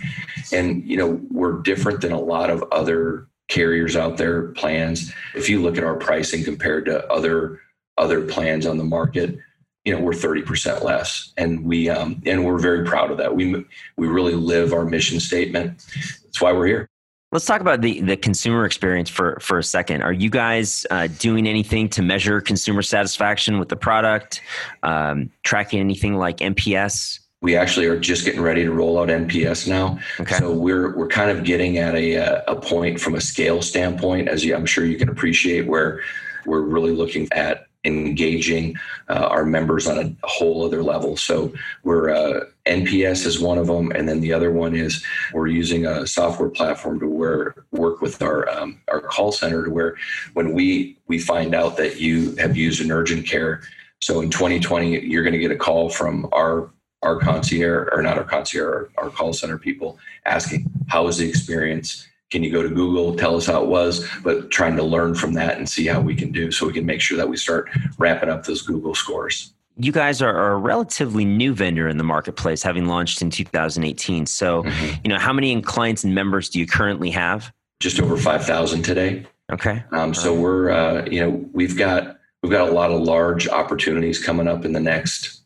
And, 0.52 0.85
you 0.85 0.96
know, 0.96 1.20
we're 1.30 1.61
different 1.62 2.00
than 2.00 2.12
a 2.12 2.20
lot 2.20 2.48
of 2.50 2.64
other 2.70 3.26
carriers 3.48 3.96
out 3.96 4.16
there 4.16 4.48
plans. 4.52 5.12
If 5.35 5.48
you 5.48 5.61
look 5.61 5.76
at 5.76 5.85
our 5.85 5.96
pricing 5.96 6.44
compared 6.44 6.87
to 6.87 7.06
other 7.12 7.61
other 7.98 8.26
plans 8.26 8.66
on 8.66 8.76
the 8.76 8.85
market, 8.85 9.38
you 9.85 9.92
know, 9.94 10.00
we're 10.00 10.12
30% 10.12 10.82
less. 10.82 11.32
And 11.38 11.64
we 11.64 11.88
um, 11.88 12.22
and 12.26 12.44
we're 12.44 12.59
very 12.59 12.85
proud 12.85 13.11
of 13.11 13.18
that. 13.18 13.35
We 13.35 13.64
we 13.96 14.06
really 14.06 14.35
live 14.35 14.72
our 14.72 14.85
mission 14.85 15.20
statement. 15.20 15.85
That's 16.24 16.40
why 16.40 16.52
we're 16.52 16.66
here. 16.66 16.90
Let's 17.37 17.44
talk 17.44 17.61
about 17.61 17.83
the, 17.83 18.01
the 18.01 18.16
consumer 18.16 18.64
experience 18.64 19.11
for, 19.11 19.37
for 19.42 19.59
a 19.59 19.62
second. 19.62 20.01
Are 20.01 20.12
you 20.14 20.31
guys 20.31 20.87
uh, 20.90 21.09
doing 21.18 21.46
anything 21.46 21.87
to 21.90 22.01
measure 22.01 22.40
consumer 22.40 22.81
satisfaction 22.81 23.59
with 23.59 23.68
the 23.68 23.77
product? 23.77 24.40
Um, 24.83 25.29
tracking 25.42 25.81
anything 25.81 26.14
like 26.14 26.38
NPS? 26.38 27.20
We 27.42 27.55
actually 27.55 27.88
are 27.88 28.01
just 28.01 28.25
getting 28.25 28.40
ready 28.40 28.64
to 28.64 28.72
roll 28.72 28.99
out 28.99 29.09
NPS 29.09 29.68
now. 29.68 29.99
Okay. 30.18 30.37
So 30.37 30.51
we're 30.51 30.96
we're 30.96 31.09
kind 31.09 31.31
of 31.31 31.44
getting 31.44 31.77
at 31.77 31.94
a 31.94 32.42
a 32.51 32.57
point 32.57 33.03
from 33.03 33.14
a 33.14 33.20
scale 33.20 33.61
standpoint, 33.61 34.29
as 34.29 34.42
you, 34.42 34.57
I'm 34.57 34.64
sure 34.64 34.87
you 34.87 34.96
can 34.96 35.11
appreciate, 35.11 35.66
where 35.66 36.01
we're 36.46 36.62
really 36.62 36.92
looking 36.92 37.29
at 37.33 37.66
engaging 37.85 38.77
uh, 39.11 39.29
our 39.31 39.44
members 39.44 39.87
on 39.87 39.99
a 39.99 40.27
whole 40.27 40.64
other 40.64 40.83
level. 40.83 41.18
So 41.18 41.53
we're 41.85 42.09
uh, 42.09 42.44
NPS 42.66 43.26
is 43.26 43.40
one 43.40 43.59
of 43.59 43.66
them, 43.66 43.92
and 43.92 44.09
then 44.09 44.20
the 44.20 44.33
other 44.33 44.50
one 44.50 44.74
is 44.74 45.05
we're 45.33 45.46
using 45.46 45.87
a 45.87 46.07
software 46.07 46.48
platform 46.48 47.00
to 47.00 47.09
where 47.09 47.55
work 47.70 48.00
with 48.00 48.22
our 48.22 48.48
um, 48.48 48.81
our 48.88 49.00
call 49.00 49.33
center 49.33 49.64
to 49.64 49.70
where 49.70 49.96
when 50.35 50.52
we 50.52 50.98
we 51.07 51.18
find 51.18 51.55
out 51.55 51.76
that 51.76 52.00
you 52.00 52.35
have 52.37 52.57
used 52.57 52.81
an 52.81 52.90
urgent 52.90 53.26
care. 53.26 53.62
So 54.00 54.20
in 54.20 54.31
2020, 54.31 55.07
you're 55.07 55.22
going 55.22 55.33
to 55.33 55.38
get 55.38 55.50
a 55.50 55.57
call 55.57 55.88
from 55.88 56.29
our 56.33 56.70
our 57.02 57.18
concierge 57.18 57.88
or 57.92 58.02
not 58.02 58.18
our 58.18 58.24
concierge, 58.24 58.90
our, 58.98 59.05
our 59.05 59.11
call 59.11 59.33
center 59.33 59.59
people 59.59 59.98
asking 60.24 60.66
how 60.88 61.05
was 61.05 61.18
the 61.18 61.29
experience 61.29 62.07
can 62.31 62.42
you 62.42 62.50
go 62.50 62.62
to 62.62 62.68
Google, 62.68 63.14
tell 63.14 63.37
us 63.37 63.46
how 63.46 63.62
it 63.62 63.68
was, 63.68 64.07
but 64.24 64.50
trying 64.50 64.76
to 64.76 64.83
learn 64.83 65.14
from 65.14 65.33
that 65.35 65.59
and 65.59 65.68
see 65.68 65.87
how 65.87 66.00
we 66.00 66.14
can 66.14 66.33
do 66.33 66.50
so 66.50 66.66
we 66.66 66.72
can 66.72 66.85
make 66.85 67.00
sure 67.00 67.16
that 67.16 67.29
we 67.29 67.37
start 67.37 67.70
ramping 67.98 68.29
up 68.29 68.44
those 68.44 68.62
Google 68.62 68.94
scores. 68.94 69.52
You 69.78 69.92
guys 69.92 70.22
are, 70.22 70.52
a 70.52 70.56
relatively 70.56 71.24
new 71.24 71.54
vendor 71.54 71.88
in 71.88 71.98
the 71.98 72.04
marketplace, 72.04 72.62
having 72.62 72.86
launched 72.86 73.20
in 73.20 73.30
2018. 73.30 74.26
So, 74.26 74.62
mm-hmm. 74.62 75.00
you 75.04 75.10
know, 75.10 75.18
how 75.18 75.32
many 75.32 75.60
clients 75.60 76.02
and 76.02 76.14
members 76.14 76.48
do 76.48 76.58
you 76.58 76.66
currently 76.66 77.10
have? 77.10 77.52
Just 77.80 78.00
over 78.00 78.16
5,000 78.16 78.82
today. 78.82 79.26
Okay. 79.52 79.84
Um, 79.92 80.14
so 80.14 80.32
right. 80.32 80.40
we're, 80.40 80.70
uh, 80.70 81.06
you 81.06 81.20
know, 81.20 81.44
we've 81.52 81.76
got 81.76 82.18
we've 82.42 82.52
got 82.52 82.68
a 82.68 82.72
lot 82.72 82.90
of 82.90 83.00
large 83.00 83.48
opportunities 83.48 84.22
coming 84.22 84.48
up 84.48 84.64
in 84.64 84.72
the 84.72 84.80
next 84.80 85.42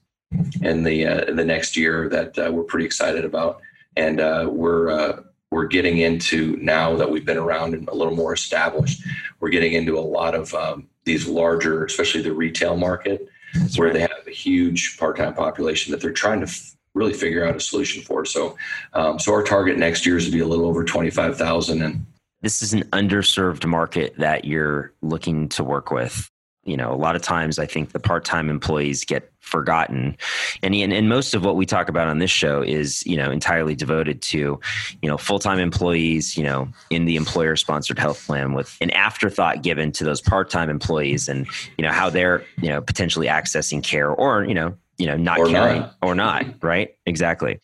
in 0.62 0.84
the 0.84 1.06
uh, 1.06 1.32
the 1.32 1.44
next 1.44 1.76
year 1.76 2.08
that 2.08 2.38
uh, 2.38 2.50
we're 2.52 2.62
pretty 2.62 2.86
excited 2.86 3.24
about, 3.24 3.60
and 3.96 4.20
uh, 4.20 4.48
we're 4.50 4.90
uh, 4.90 5.20
we're 5.50 5.66
getting 5.66 5.98
into 5.98 6.56
now 6.56 6.96
that 6.96 7.10
we've 7.10 7.24
been 7.24 7.36
around 7.36 7.74
and 7.74 7.88
a 7.88 7.94
little 7.94 8.14
more 8.14 8.32
established. 8.32 9.02
We're 9.40 9.50
getting 9.50 9.72
into 9.72 9.98
a 9.98 10.00
lot 10.00 10.34
of 10.34 10.54
um, 10.54 10.88
these 11.04 11.26
larger, 11.26 11.84
especially 11.84 12.22
the 12.22 12.32
retail 12.32 12.76
market, 12.76 13.28
That's 13.54 13.78
where 13.78 13.88
right. 13.88 13.94
they 13.94 14.00
have 14.00 14.26
a 14.26 14.30
huge 14.30 14.96
part-time 14.98 15.34
population 15.34 15.90
that 15.92 16.00
they're 16.00 16.12
trying 16.12 16.40
to 16.40 16.46
f- 16.46 16.76
really 16.94 17.12
figure 17.12 17.44
out 17.44 17.56
a 17.56 17.60
solution 17.60 18.02
for. 18.02 18.24
So, 18.24 18.56
um, 18.92 19.18
so 19.18 19.32
our 19.32 19.42
target 19.42 19.78
next 19.78 20.06
year 20.06 20.16
is 20.16 20.26
to 20.26 20.30
be 20.30 20.40
a 20.40 20.46
little 20.46 20.66
over 20.66 20.84
twenty-five 20.84 21.36
thousand, 21.36 21.82
and 21.82 22.06
this 22.42 22.62
is 22.62 22.72
an 22.72 22.84
underserved 22.84 23.66
market 23.66 24.14
that 24.18 24.44
you're 24.44 24.92
looking 25.02 25.48
to 25.50 25.64
work 25.64 25.90
with 25.90 26.29
you 26.64 26.76
know 26.76 26.92
a 26.92 26.96
lot 26.96 27.16
of 27.16 27.22
times 27.22 27.58
i 27.58 27.66
think 27.66 27.92
the 27.92 28.00
part-time 28.00 28.48
employees 28.50 29.04
get 29.04 29.30
forgotten. 29.40 30.16
And, 30.62 30.74
and 30.74 31.08
most 31.08 31.34
of 31.34 31.44
what 31.44 31.56
we 31.56 31.66
talk 31.66 31.88
about 31.88 32.08
on 32.08 32.18
this 32.18 32.30
show 32.30 32.62
is 32.62 33.04
you 33.06 33.16
know 33.16 33.30
entirely 33.30 33.74
devoted 33.74 34.22
to 34.22 34.60
you 35.02 35.08
know 35.08 35.18
full-time 35.18 35.58
employees 35.58 36.36
you 36.36 36.44
know 36.44 36.68
in 36.90 37.04
the 37.04 37.16
employer 37.16 37.56
sponsored 37.56 37.98
health 37.98 38.24
plan 38.26 38.52
with 38.52 38.76
an 38.80 38.90
afterthought 38.90 39.62
given 39.62 39.92
to 39.92 40.04
those 40.04 40.20
part-time 40.20 40.70
employees 40.70 41.28
and 41.28 41.46
you 41.76 41.84
know 41.84 41.92
how 41.92 42.08
they're 42.08 42.44
you 42.60 42.68
know 42.68 42.80
potentially 42.80 43.26
accessing 43.26 43.82
care 43.82 44.10
or 44.10 44.44
you 44.44 44.54
know 44.54 44.74
you 44.98 45.06
know 45.06 45.16
not 45.16 45.38
or 45.38 45.46
caring 45.46 45.80
not. 45.80 45.96
or 46.02 46.14
not 46.14 46.44
right? 46.62 46.94
Exactly. 47.06 47.58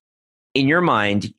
In 0.54 0.66
your 0.66 0.80
mind 0.80 1.32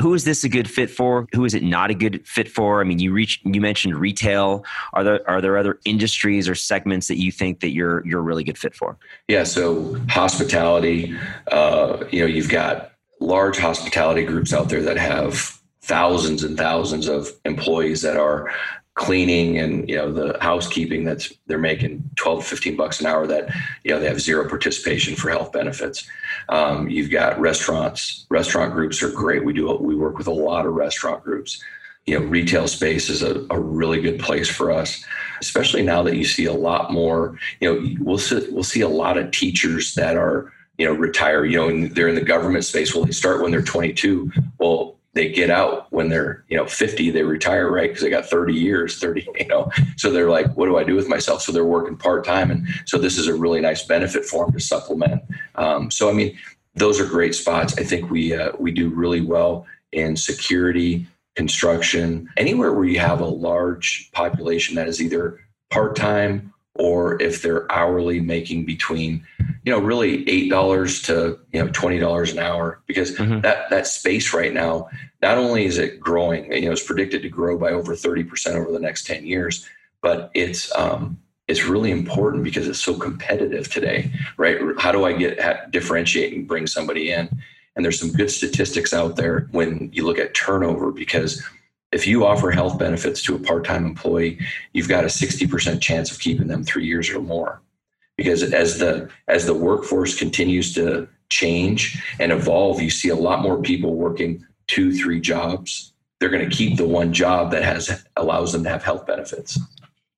who 0.00 0.12
is 0.12 0.24
this 0.24 0.44
a 0.44 0.48
good 0.48 0.68
fit 0.68 0.90
for? 0.90 1.26
Who 1.34 1.44
is 1.44 1.54
it 1.54 1.62
not 1.62 1.90
a 1.90 1.94
good 1.94 2.26
fit 2.26 2.50
for? 2.50 2.80
I 2.80 2.84
mean, 2.84 2.98
you 2.98 3.12
reach 3.12 3.40
you 3.44 3.60
mentioned 3.60 3.96
retail. 3.96 4.64
Are 4.92 5.02
there 5.02 5.28
are 5.28 5.40
there 5.40 5.56
other 5.56 5.80
industries 5.84 6.48
or 6.48 6.54
segments 6.54 7.08
that 7.08 7.18
you 7.18 7.32
think 7.32 7.60
that 7.60 7.70
you're 7.70 8.06
you're 8.06 8.20
a 8.20 8.22
really 8.22 8.44
good 8.44 8.58
fit 8.58 8.74
for? 8.74 8.98
Yeah, 9.28 9.44
so 9.44 9.98
hospitality. 10.08 11.16
Uh, 11.50 12.04
you 12.10 12.20
know, 12.20 12.26
you've 12.26 12.50
got 12.50 12.92
large 13.20 13.58
hospitality 13.58 14.24
groups 14.24 14.52
out 14.52 14.68
there 14.68 14.82
that 14.82 14.98
have 14.98 15.58
thousands 15.80 16.42
and 16.42 16.58
thousands 16.58 17.08
of 17.08 17.30
employees 17.44 18.02
that 18.02 18.16
are 18.16 18.52
cleaning 18.96 19.58
and 19.58 19.88
you 19.88 19.94
know 19.94 20.10
the 20.10 20.36
housekeeping 20.40 21.04
that's 21.04 21.32
they're 21.46 21.58
making 21.58 22.02
12 22.16 22.44
15 22.44 22.76
bucks 22.76 22.98
an 22.98 23.06
hour 23.06 23.26
that 23.26 23.48
you 23.84 23.90
know 23.92 24.00
they 24.00 24.06
have 24.06 24.20
zero 24.20 24.48
participation 24.48 25.14
for 25.14 25.30
health 25.30 25.52
benefits. 25.52 26.08
Um, 26.48 26.88
you've 26.88 27.10
got 27.10 27.38
restaurants. 27.38 28.26
Restaurant 28.30 28.72
groups 28.72 29.02
are 29.02 29.10
great. 29.10 29.44
We 29.44 29.52
do 29.52 29.74
we 29.76 29.94
work 29.94 30.18
with 30.18 30.26
a 30.26 30.32
lot 30.32 30.66
of 30.66 30.74
restaurant 30.74 31.22
groups. 31.22 31.62
You 32.06 32.18
know 32.18 32.24
retail 32.26 32.66
space 32.68 33.10
is 33.10 33.22
a, 33.22 33.46
a 33.50 33.58
really 33.58 34.00
good 34.00 34.18
place 34.18 34.48
for 34.48 34.70
us 34.70 35.04
especially 35.40 35.82
now 35.82 36.02
that 36.02 36.16
you 36.16 36.24
see 36.24 36.44
a 36.44 36.52
lot 36.52 36.92
more 36.92 37.38
you 37.60 37.68
know 37.68 37.96
we'll 38.00 38.16
see, 38.16 38.48
we'll 38.50 38.62
see 38.62 38.80
a 38.80 38.88
lot 38.88 39.18
of 39.18 39.30
teachers 39.32 39.94
that 39.94 40.16
are 40.16 40.52
you 40.78 40.86
know 40.86 40.92
retire 40.92 41.44
you 41.44 41.58
know 41.58 41.68
and 41.68 41.94
they're 41.94 42.08
in 42.08 42.14
the 42.14 42.20
government 42.20 42.64
space. 42.64 42.94
Well 42.94 43.04
they 43.04 43.12
start 43.12 43.42
when 43.42 43.50
they're 43.50 43.62
22 43.62 44.30
well 44.58 44.95
they 45.16 45.32
get 45.32 45.50
out 45.50 45.90
when 45.92 46.08
they're 46.08 46.44
you 46.48 46.56
know 46.56 46.66
50 46.66 47.10
they 47.10 47.22
retire 47.22 47.70
right? 47.70 47.88
Because 47.88 48.02
they 48.02 48.10
got 48.10 48.26
30 48.26 48.54
years 48.54 48.98
30 48.98 49.28
you 49.40 49.48
know? 49.48 49.70
So 49.96 50.10
they're 50.10 50.30
like 50.30 50.54
what 50.56 50.66
do 50.66 50.76
i 50.76 50.84
do 50.84 50.94
with 50.94 51.08
myself? 51.08 51.42
So 51.42 51.50
they're 51.50 51.64
working 51.64 51.96
part-time. 51.96 52.50
And 52.50 52.68
so 52.84 52.98
this 52.98 53.18
is 53.18 53.26
a 53.26 53.34
really 53.34 53.60
nice 53.60 53.82
benefit 53.82 54.24
for 54.24 54.44
them 54.44 54.52
to 54.52 54.60
supplement. 54.60 55.22
Um, 55.56 55.90
so 55.90 56.08
i 56.08 56.12
mean 56.12 56.38
those 56.76 57.00
are 57.00 57.06
great 57.06 57.34
spots. 57.34 57.76
I 57.78 57.84
think 57.84 58.10
we 58.10 58.34
uh, 58.34 58.52
we 58.58 58.70
do 58.70 58.90
really 58.90 59.22
well 59.22 59.66
in 59.92 60.14
security 60.14 61.06
construction 61.34 62.28
anywhere 62.36 62.72
where 62.72 62.84
you 62.84 62.98
have 62.98 63.20
a 63.20 63.26
large 63.26 64.10
population 64.12 64.74
that 64.76 64.88
is 64.88 65.00
either 65.00 65.40
part-time 65.70 66.52
or 66.78 67.20
if 67.22 67.42
they're 67.42 67.70
hourly 67.72 68.20
making 68.20 68.64
between 68.64 69.24
you 69.64 69.72
know 69.72 69.78
really 69.78 70.28
eight 70.28 70.48
dollars 70.48 71.02
to 71.02 71.38
you 71.52 71.62
know 71.62 71.68
twenty 71.72 71.98
dollars 71.98 72.32
an 72.32 72.38
hour 72.38 72.80
because 72.86 73.16
mm-hmm. 73.16 73.40
that 73.40 73.68
that 73.70 73.86
space 73.86 74.32
right 74.32 74.52
now 74.52 74.88
not 75.22 75.38
only 75.38 75.64
is 75.64 75.78
it 75.78 76.00
growing 76.00 76.52
you 76.52 76.62
know 76.62 76.72
it's 76.72 76.86
predicted 76.86 77.22
to 77.22 77.28
grow 77.28 77.58
by 77.58 77.70
over 77.70 77.94
30% 77.94 78.54
over 78.54 78.70
the 78.70 78.78
next 78.78 79.06
10 79.06 79.26
years 79.26 79.68
but 80.00 80.30
it's 80.34 80.74
um 80.76 81.18
it's 81.48 81.64
really 81.64 81.90
important 81.90 82.42
because 82.42 82.66
it's 82.68 82.80
so 82.80 82.94
competitive 82.94 83.70
today 83.70 84.10
right 84.36 84.58
how 84.78 84.92
do 84.92 85.04
i 85.04 85.12
get 85.12 85.70
differentiate 85.70 86.34
and 86.34 86.46
bring 86.46 86.66
somebody 86.66 87.10
in 87.10 87.28
and 87.74 87.84
there's 87.84 88.00
some 88.00 88.12
good 88.12 88.30
statistics 88.30 88.94
out 88.94 89.16
there 89.16 89.48
when 89.50 89.90
you 89.92 90.04
look 90.04 90.18
at 90.18 90.34
turnover 90.34 90.90
because 90.90 91.42
if 91.96 92.06
you 92.06 92.26
offer 92.26 92.50
health 92.50 92.78
benefits 92.78 93.22
to 93.22 93.34
a 93.34 93.38
part-time 93.38 93.84
employee 93.86 94.38
you've 94.74 94.88
got 94.88 95.04
a 95.04 95.08
60% 95.08 95.80
chance 95.80 96.10
of 96.12 96.20
keeping 96.20 96.46
them 96.46 96.62
three 96.62 96.86
years 96.86 97.08
or 97.10 97.20
more. 97.20 97.62
Because 98.16 98.42
as 98.42 98.78
the 98.78 99.10
as 99.28 99.46
the 99.46 99.54
workforce 99.54 100.18
continues 100.18 100.72
to 100.74 101.08
change 101.28 102.00
and 102.20 102.32
evolve 102.32 102.80
you 102.80 102.90
see 102.90 103.08
a 103.08 103.22
lot 103.28 103.42
more 103.42 103.60
people 103.60 103.94
working 103.94 104.44
two 104.66 104.92
three 104.92 105.20
jobs. 105.20 105.92
They're 106.18 106.30
going 106.30 106.48
to 106.48 106.56
keep 106.56 106.76
the 106.76 106.86
one 106.86 107.12
job 107.12 107.50
that 107.50 107.62
has 107.62 108.04
allows 108.16 108.52
them 108.52 108.62
to 108.64 108.70
have 108.70 108.82
health 108.82 109.06
benefits 109.06 109.58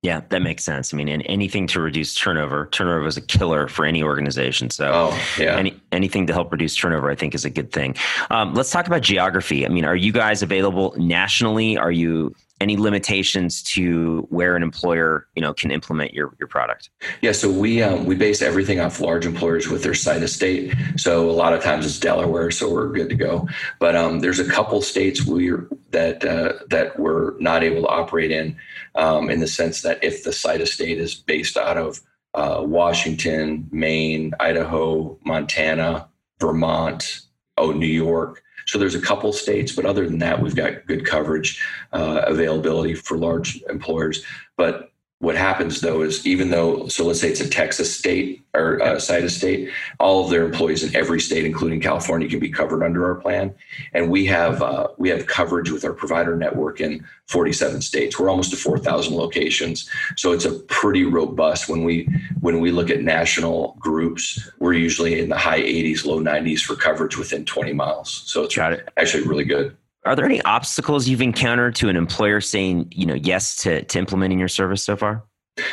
yeah, 0.02 0.20
that 0.28 0.42
makes 0.42 0.64
sense. 0.64 0.94
I 0.94 0.96
mean, 0.96 1.08
and 1.08 1.24
anything 1.26 1.66
to 1.68 1.80
reduce 1.80 2.14
turnover. 2.14 2.68
Turnover 2.70 3.06
is 3.06 3.16
a 3.16 3.20
killer 3.20 3.66
for 3.66 3.84
any 3.84 4.02
organization. 4.02 4.70
So, 4.70 4.90
oh, 4.94 5.26
yeah. 5.38 5.56
any, 5.56 5.80
anything 5.90 6.26
to 6.28 6.32
help 6.32 6.52
reduce 6.52 6.76
turnover, 6.76 7.10
I 7.10 7.16
think, 7.16 7.34
is 7.34 7.44
a 7.44 7.50
good 7.50 7.72
thing. 7.72 7.96
Um, 8.30 8.54
let's 8.54 8.70
talk 8.70 8.86
about 8.86 9.02
geography. 9.02 9.66
I 9.66 9.68
mean, 9.68 9.84
are 9.84 9.96
you 9.96 10.12
guys 10.12 10.40
available 10.40 10.94
nationally? 10.96 11.76
Are 11.76 11.90
you 11.90 12.32
any 12.60 12.76
limitations 12.76 13.62
to 13.62 14.26
where 14.30 14.56
an 14.56 14.62
employer 14.62 15.26
you 15.34 15.42
know 15.42 15.54
can 15.54 15.70
implement 15.70 16.14
your 16.14 16.34
your 16.38 16.48
product? 16.48 16.90
Yeah 17.22 17.32
so 17.32 17.50
we 17.50 17.82
um, 17.82 18.04
we 18.04 18.14
base 18.14 18.42
everything 18.42 18.80
off 18.80 19.00
large 19.00 19.26
employers 19.26 19.68
with 19.68 19.82
their 19.82 19.94
site 19.94 20.22
of 20.22 20.30
state 20.30 20.74
so 20.96 21.30
a 21.30 21.32
lot 21.32 21.52
of 21.52 21.62
times 21.62 21.86
it's 21.86 21.98
delaware 21.98 22.50
so 22.50 22.72
we're 22.72 22.92
good 22.92 23.08
to 23.08 23.14
go. 23.14 23.48
But 23.78 23.96
um, 23.96 24.20
there's 24.20 24.38
a 24.38 24.48
couple 24.48 24.82
states 24.82 25.26
we 25.26 25.52
that 25.90 26.24
uh, 26.24 26.52
that 26.68 26.98
we're 26.98 27.38
not 27.38 27.62
able 27.62 27.82
to 27.82 27.88
operate 27.88 28.30
in 28.30 28.56
um, 28.94 29.30
in 29.30 29.40
the 29.40 29.46
sense 29.46 29.82
that 29.82 30.02
if 30.02 30.24
the 30.24 30.32
site 30.32 30.60
of 30.60 30.68
state 30.68 30.98
is 30.98 31.14
based 31.14 31.56
out 31.56 31.76
of 31.76 32.00
uh, 32.34 32.62
washington 32.62 33.68
maine 33.72 34.32
idaho 34.38 35.18
montana 35.24 36.08
vermont 36.40 37.22
oh 37.56 37.72
new 37.72 37.86
york 37.86 38.42
so 38.68 38.78
there's 38.78 38.94
a 38.94 39.00
couple 39.00 39.32
states, 39.32 39.72
but 39.72 39.86
other 39.86 40.04
than 40.06 40.18
that, 40.18 40.42
we've 40.42 40.54
got 40.54 40.86
good 40.86 41.06
coverage 41.06 41.64
uh, 41.94 42.22
availability 42.26 42.94
for 42.94 43.16
large 43.16 43.62
employers. 43.62 44.22
But 44.58 44.92
what 45.20 45.34
happens 45.36 45.80
though 45.80 46.02
is 46.02 46.24
even 46.24 46.50
though, 46.50 46.86
so 46.86 47.04
let's 47.04 47.20
say 47.20 47.28
it's 47.28 47.40
a 47.40 47.48
Texas 47.48 47.96
state 47.96 48.44
or 48.54 48.80
uh, 48.80 49.00
site 49.00 49.24
of 49.24 49.32
state, 49.32 49.68
all 49.98 50.24
of 50.24 50.30
their 50.30 50.44
employees 50.44 50.84
in 50.84 50.94
every 50.94 51.20
state, 51.20 51.44
including 51.44 51.80
California, 51.80 52.28
can 52.28 52.38
be 52.38 52.48
covered 52.48 52.84
under 52.84 53.04
our 53.04 53.16
plan. 53.16 53.52
And 53.94 54.10
we 54.10 54.26
have 54.26 54.62
uh, 54.62 54.88
we 54.96 55.08
have 55.08 55.26
coverage 55.26 55.72
with 55.72 55.84
our 55.84 55.92
provider 55.92 56.36
network 56.36 56.80
in 56.80 57.04
47 57.26 57.82
states. 57.82 58.18
We're 58.18 58.30
almost 58.30 58.52
to 58.52 58.56
4,000 58.56 59.16
locations, 59.16 59.90
so 60.16 60.30
it's 60.30 60.44
a 60.44 60.52
pretty 60.52 61.04
robust. 61.04 61.68
When 61.68 61.82
we 61.82 62.08
when 62.40 62.60
we 62.60 62.70
look 62.70 62.88
at 62.88 63.02
national 63.02 63.76
groups, 63.80 64.48
we're 64.60 64.74
usually 64.74 65.18
in 65.18 65.30
the 65.30 65.36
high 65.36 65.60
80s, 65.60 66.04
low 66.06 66.20
90s 66.20 66.60
for 66.60 66.76
coverage 66.76 67.16
within 67.18 67.44
20 67.44 67.72
miles. 67.72 68.22
So 68.26 68.44
it's 68.44 68.56
it. 68.56 68.88
actually 68.96 69.26
really 69.26 69.44
good. 69.44 69.76
Are 70.04 70.14
there 70.16 70.24
any 70.24 70.40
obstacles 70.42 71.08
you've 71.08 71.22
encountered 71.22 71.74
to 71.76 71.88
an 71.88 71.96
employer 71.96 72.40
saying, 72.40 72.92
you 72.94 73.04
know, 73.04 73.14
yes 73.14 73.56
to, 73.62 73.82
to 73.82 73.98
implementing 73.98 74.38
your 74.38 74.48
service 74.48 74.84
so 74.84 74.96
far? 74.96 75.24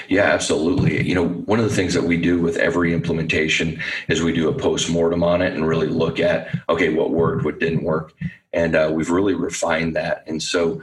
Yeah, 0.07 0.23
absolutely. 0.23 1.07
You 1.07 1.15
know, 1.15 1.27
one 1.27 1.59
of 1.59 1.65
the 1.65 1.75
things 1.75 1.93
that 1.93 2.03
we 2.03 2.17
do 2.17 2.41
with 2.41 2.57
every 2.57 2.93
implementation 2.93 3.79
is 4.07 4.21
we 4.21 4.33
do 4.33 4.49
a 4.49 4.53
post 4.53 4.89
mortem 4.89 5.23
on 5.23 5.41
it 5.41 5.53
and 5.53 5.67
really 5.67 5.87
look 5.87 6.19
at, 6.19 6.57
okay, 6.69 6.89
what 6.89 7.11
worked, 7.11 7.45
what 7.45 7.59
didn't 7.59 7.83
work, 7.83 8.13
and 8.51 8.75
uh, 8.75 8.91
we've 8.91 9.11
really 9.11 9.35
refined 9.35 9.95
that. 9.95 10.23
And 10.27 10.41
so, 10.41 10.81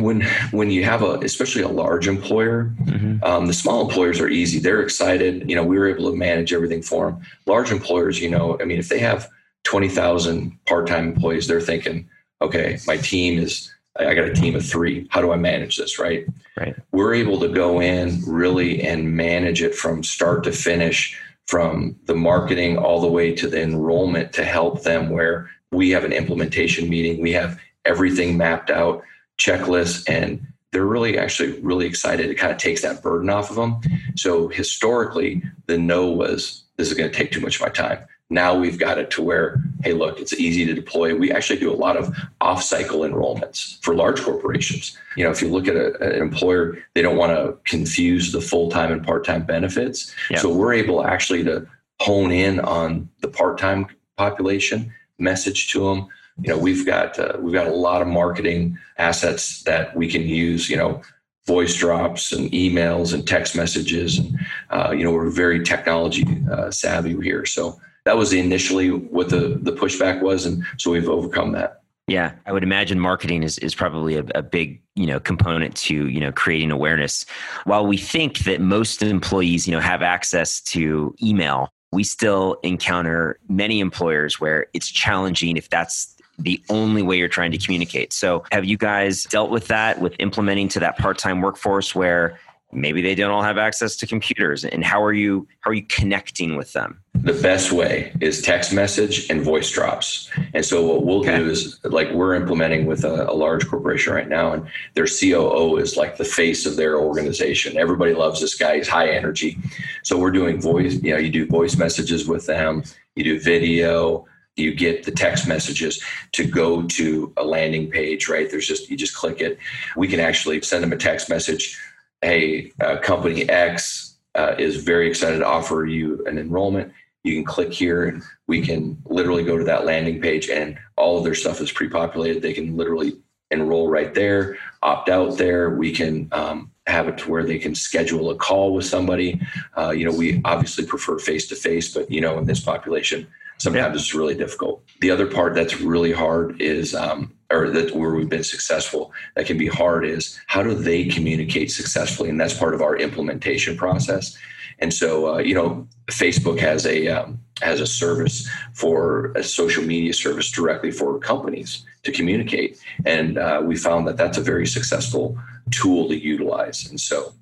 when 0.00 0.22
when 0.50 0.70
you 0.70 0.84
have 0.84 1.02
a 1.02 1.18
especially 1.20 1.62
a 1.62 1.68
large 1.68 2.08
employer, 2.08 2.74
mm-hmm. 2.82 3.22
um, 3.22 3.46
the 3.46 3.54
small 3.54 3.82
employers 3.88 4.18
are 4.18 4.28
easy. 4.28 4.58
They're 4.58 4.82
excited. 4.82 5.48
You 5.48 5.54
know, 5.54 5.64
we 5.64 5.78
were 5.78 5.88
able 5.88 6.10
to 6.10 6.16
manage 6.16 6.52
everything 6.52 6.82
for 6.82 7.06
them. 7.06 7.22
Large 7.46 7.70
employers, 7.70 8.20
you 8.20 8.28
know, 8.28 8.58
I 8.60 8.64
mean, 8.64 8.78
if 8.78 8.88
they 8.88 8.98
have 8.98 9.28
twenty 9.62 9.88
thousand 9.88 10.58
part 10.66 10.88
time 10.88 11.06
employees, 11.08 11.46
they're 11.46 11.60
thinking 11.60 12.08
okay, 12.40 12.78
my 12.86 12.96
team 12.96 13.38
is, 13.38 13.72
I 13.96 14.14
got 14.14 14.24
a 14.24 14.34
team 14.34 14.54
of 14.54 14.64
three. 14.64 15.06
How 15.10 15.20
do 15.20 15.32
I 15.32 15.36
manage 15.36 15.76
this? 15.76 15.98
Right. 15.98 16.26
Right. 16.56 16.74
We're 16.92 17.14
able 17.14 17.40
to 17.40 17.48
go 17.48 17.80
in 17.80 18.20
really 18.26 18.82
and 18.82 19.16
manage 19.16 19.62
it 19.62 19.74
from 19.74 20.04
start 20.04 20.44
to 20.44 20.52
finish, 20.52 21.18
from 21.46 21.96
the 22.04 22.14
marketing 22.14 22.78
all 22.78 23.00
the 23.00 23.10
way 23.10 23.34
to 23.34 23.48
the 23.48 23.60
enrollment 23.60 24.32
to 24.34 24.44
help 24.44 24.82
them 24.82 25.10
where 25.10 25.50
we 25.72 25.90
have 25.90 26.04
an 26.04 26.12
implementation 26.12 26.88
meeting. 26.88 27.20
We 27.20 27.32
have 27.32 27.58
everything 27.84 28.36
mapped 28.36 28.70
out, 28.70 29.02
checklists, 29.38 30.08
and 30.08 30.46
they're 30.72 30.86
really 30.86 31.18
actually 31.18 31.60
really 31.60 31.86
excited. 31.86 32.30
It 32.30 32.36
kind 32.36 32.52
of 32.52 32.58
takes 32.58 32.82
that 32.82 33.02
burden 33.02 33.30
off 33.30 33.50
of 33.50 33.56
them. 33.56 33.80
So 34.16 34.48
historically, 34.48 35.42
the 35.66 35.78
no 35.78 36.08
was 36.10 36.62
this 36.76 36.88
is 36.88 36.96
going 36.96 37.10
to 37.10 37.16
take 37.16 37.32
too 37.32 37.40
much 37.40 37.56
of 37.56 37.62
my 37.62 37.68
time. 37.68 37.98
Now 38.32 38.56
we've 38.56 38.78
got 38.78 38.98
it 38.98 39.10
to 39.12 39.22
where, 39.22 39.60
hey, 39.82 39.92
look, 39.92 40.20
it's 40.20 40.32
easy 40.32 40.64
to 40.64 40.72
deploy. 40.72 41.16
We 41.16 41.32
actually 41.32 41.58
do 41.58 41.72
a 41.72 41.74
lot 41.74 41.96
of 41.96 42.16
off 42.40 42.62
cycle 42.62 43.00
enrollments 43.00 43.82
for 43.82 43.92
large 43.92 44.22
corporations. 44.22 44.96
You 45.16 45.24
know, 45.24 45.32
if 45.32 45.42
you 45.42 45.48
look 45.48 45.66
at 45.66 45.74
a, 45.74 46.00
an 46.00 46.22
employer, 46.22 46.78
they 46.94 47.02
don't 47.02 47.16
want 47.16 47.32
to 47.32 47.58
confuse 47.64 48.30
the 48.30 48.40
full 48.40 48.70
time 48.70 48.92
and 48.92 49.04
part 49.04 49.24
time 49.24 49.42
benefits. 49.42 50.14
So 50.40 50.52
we're 50.54 50.74
able 50.74 51.04
actually 51.04 51.42
to 51.44 51.66
hone 52.00 52.30
in 52.30 52.60
on 52.60 53.08
the 53.20 53.28
part 53.28 53.58
time 53.58 53.88
population, 54.16 54.94
message 55.18 55.72
to 55.72 55.84
them. 55.84 56.06
You 56.40 56.50
know, 56.50 56.58
we've 56.58 56.86
got 56.86 57.18
uh, 57.18 57.36
we've 57.40 57.52
got 57.52 57.66
a 57.66 57.74
lot 57.74 58.00
of 58.00 58.06
marketing 58.06 58.78
assets 58.96 59.64
that 59.64 59.96
we 59.96 60.08
can 60.08 60.22
use. 60.22 60.70
You 60.70 60.76
know, 60.76 61.02
voice 61.46 61.74
drops 61.74 62.30
and 62.30 62.48
emails 62.52 63.12
and 63.12 63.26
text 63.26 63.56
messages, 63.56 64.18
and 64.18 64.38
uh, 64.70 64.92
you 64.92 65.02
know, 65.02 65.10
we're 65.10 65.28
very 65.30 65.64
technology 65.64 66.24
uh, 66.50 66.70
savvy 66.70 67.20
here. 67.20 67.44
So 67.44 67.80
that 68.04 68.16
was 68.16 68.32
initially 68.32 68.90
what 68.90 69.28
the 69.28 69.58
the 69.62 69.72
pushback 69.72 70.22
was, 70.22 70.46
and 70.46 70.64
so 70.78 70.90
we've 70.90 71.08
overcome 71.08 71.52
that. 71.52 71.82
Yeah, 72.10 72.32
I 72.44 72.52
would 72.52 72.64
imagine 72.64 72.98
marketing 72.98 73.44
is, 73.44 73.56
is 73.58 73.72
probably 73.72 74.16
a, 74.16 74.24
a, 74.34 74.42
big 74.42 74.82
you 74.96 75.06
know 75.06 75.20
component 75.20 75.76
to 75.76 76.08
you 76.08 76.18
know 76.18 76.32
creating 76.32 76.70
awareness. 76.72 77.24
While 77.64 77.86
we 77.86 77.96
think 77.96 78.40
that 78.40 78.60
most 78.60 79.02
employees 79.02 79.68
you 79.68 79.72
know 79.72 79.80
have 79.80 80.02
access 80.02 80.60
to 80.62 81.14
email, 81.22 81.72
we 81.92 82.02
still 82.02 82.58
encounter 82.62 83.38
many 83.48 83.80
employers 83.80 84.40
where 84.40 84.66
it's 84.74 84.88
challenging 84.88 85.56
if 85.56 85.70
that's 85.70 86.16
the 86.38 86.60
only 86.68 87.02
way 87.02 87.18
you're 87.18 87.28
trying 87.28 87.52
to 87.52 87.58
communicate. 87.58 88.12
So, 88.12 88.44
have 88.50 88.64
you 88.64 88.76
guys 88.76 89.24
dealt 89.24 89.50
with 89.50 89.68
that 89.68 90.00
with 90.00 90.16
implementing 90.18 90.68
to 90.70 90.80
that 90.80 90.98
part 90.98 91.18
time 91.18 91.40
workforce 91.40 91.94
where 91.94 92.38
maybe 92.72 93.02
they 93.02 93.14
don't 93.14 93.30
all 93.30 93.42
have 93.42 93.58
access 93.58 93.96
to 93.96 94.06
computers 94.06 94.64
and 94.64 94.84
how 94.84 95.02
are 95.02 95.12
you 95.12 95.46
how 95.60 95.70
are 95.70 95.74
you 95.74 95.84
connecting 95.86 96.56
with 96.56 96.72
them 96.72 97.00
the 97.14 97.32
best 97.34 97.72
way 97.72 98.12
is 98.20 98.40
text 98.40 98.72
message 98.72 99.28
and 99.28 99.42
voice 99.42 99.70
drops 99.70 100.30
and 100.54 100.64
so 100.64 100.86
what 100.86 101.04
we'll 101.04 101.20
okay. 101.20 101.38
do 101.38 101.50
is 101.50 101.78
like 101.84 102.10
we're 102.12 102.34
implementing 102.34 102.86
with 102.86 103.04
a, 103.04 103.30
a, 103.30 103.34
large 103.34 103.66
corporation 103.66 104.12
right 104.12 104.28
now 104.28 104.52
and 104.52 104.66
their 104.94 105.06
coo 105.06 105.76
is 105.76 105.96
like 105.96 106.16
the 106.16 106.24
face 106.24 106.66
of 106.66 106.76
their 106.76 106.98
organization 106.98 107.76
everybody 107.76 108.14
loves 108.14 108.40
this 108.40 108.54
guy 108.54 108.76
he's 108.76 108.88
high 108.88 109.08
energy 109.08 109.58
so 110.02 110.18
we're 110.18 110.30
doing 110.30 110.60
voice 110.60 110.94
you 111.02 111.12
know 111.12 111.18
you 111.18 111.30
do 111.30 111.46
voice 111.46 111.76
messages 111.76 112.26
with 112.26 112.46
them 112.46 112.82
you 113.16 113.24
do 113.24 113.40
video 113.40 114.24
you 114.56 114.74
get 114.74 115.04
the 115.04 115.10
text 115.10 115.48
messages 115.48 116.02
to 116.32 116.44
go 116.44 116.82
to 116.82 117.32
a 117.36 117.44
landing 117.44 117.90
page, 117.90 118.28
right? 118.28 118.50
There's 118.50 118.66
just, 118.66 118.90
you 118.90 118.96
just 118.96 119.14
click 119.14 119.40
it. 119.40 119.58
We 119.96 120.08
can 120.08 120.20
actually 120.20 120.60
send 120.62 120.82
them 120.82 120.92
a 120.92 120.96
text 120.96 121.28
message. 121.28 121.80
Hey, 122.22 122.72
uh, 122.82 122.98
company 122.98 123.48
X 123.48 124.18
uh, 124.34 124.54
is 124.58 124.84
very 124.84 125.08
excited 125.08 125.38
to 125.38 125.46
offer 125.46 125.86
you 125.86 126.22
an 126.26 126.36
enrollment. 126.36 126.92
You 127.24 127.34
can 127.34 127.44
click 127.44 127.72
here 127.72 128.04
and 128.04 128.22
we 128.46 128.60
can 128.60 129.00
literally 129.06 129.42
go 129.42 129.56
to 129.56 129.64
that 129.64 129.86
landing 129.86 130.20
page 130.20 130.50
and 130.50 130.78
all 130.96 131.16
of 131.16 131.24
their 131.24 131.34
stuff 131.34 131.62
is 131.62 131.72
pre-populated. 131.72 132.42
They 132.42 132.52
can 132.52 132.76
literally 132.76 133.14
enroll 133.50 133.88
right 133.88 134.12
there, 134.12 134.58
opt 134.82 135.08
out 135.08 135.38
there. 135.38 135.70
We 135.70 135.92
can 135.92 136.28
um, 136.32 136.70
have 136.86 137.08
it 137.08 137.16
to 137.18 137.30
where 137.30 137.44
they 137.44 137.58
can 137.58 137.74
schedule 137.74 138.30
a 138.30 138.36
call 138.36 138.74
with 138.74 138.84
somebody. 138.84 139.40
Uh, 139.76 139.90
you 139.90 140.04
know, 140.04 140.16
we 140.16 140.42
obviously 140.44 140.84
prefer 140.84 141.18
face 141.18 141.48
to 141.48 141.56
face, 141.56 141.92
but 141.94 142.10
you 142.10 142.20
know, 142.20 142.36
in 142.38 142.44
this 142.44 142.60
population, 142.60 143.26
sometimes 143.56 143.94
yeah. 143.94 143.98
it's 143.98 144.14
really 144.14 144.34
difficult. 144.34 144.84
The 145.00 145.10
other 145.10 145.26
part 145.26 145.54
that's 145.54 145.80
really 145.80 146.12
hard 146.12 146.60
is, 146.60 146.94
um, 146.94 147.34
or 147.50 147.70
that 147.70 147.94
where 147.94 148.10
we've 148.10 148.28
been 148.28 148.44
successful, 148.44 149.12
that 149.34 149.46
can 149.46 149.58
be 149.58 149.66
hard 149.66 150.04
is 150.04 150.38
how 150.46 150.62
do 150.62 150.74
they 150.74 151.04
communicate 151.04 151.70
successfully, 151.70 152.28
and 152.30 152.40
that's 152.40 152.56
part 152.56 152.74
of 152.74 152.82
our 152.82 152.96
implementation 152.96 153.76
process. 153.76 154.36
And 154.78 154.94
so, 154.94 155.34
uh, 155.34 155.38
you 155.38 155.54
know, 155.54 155.86
Facebook 156.10 156.58
has 156.60 156.86
a 156.86 157.08
um, 157.08 157.40
has 157.60 157.80
a 157.80 157.86
service 157.86 158.48
for 158.72 159.32
a 159.36 159.42
social 159.42 159.84
media 159.84 160.14
service 160.14 160.50
directly 160.50 160.90
for 160.90 161.18
companies 161.18 161.84
to 162.04 162.12
communicate, 162.12 162.78
and 163.04 163.36
uh, 163.36 163.60
we 163.62 163.76
found 163.76 164.06
that 164.08 164.16
that's 164.16 164.38
a 164.38 164.42
very 164.42 164.66
successful 164.66 165.38
tool 165.70 166.08
to 166.08 166.16
utilize. 166.16 166.88
And 166.88 166.98
so, 166.98 167.34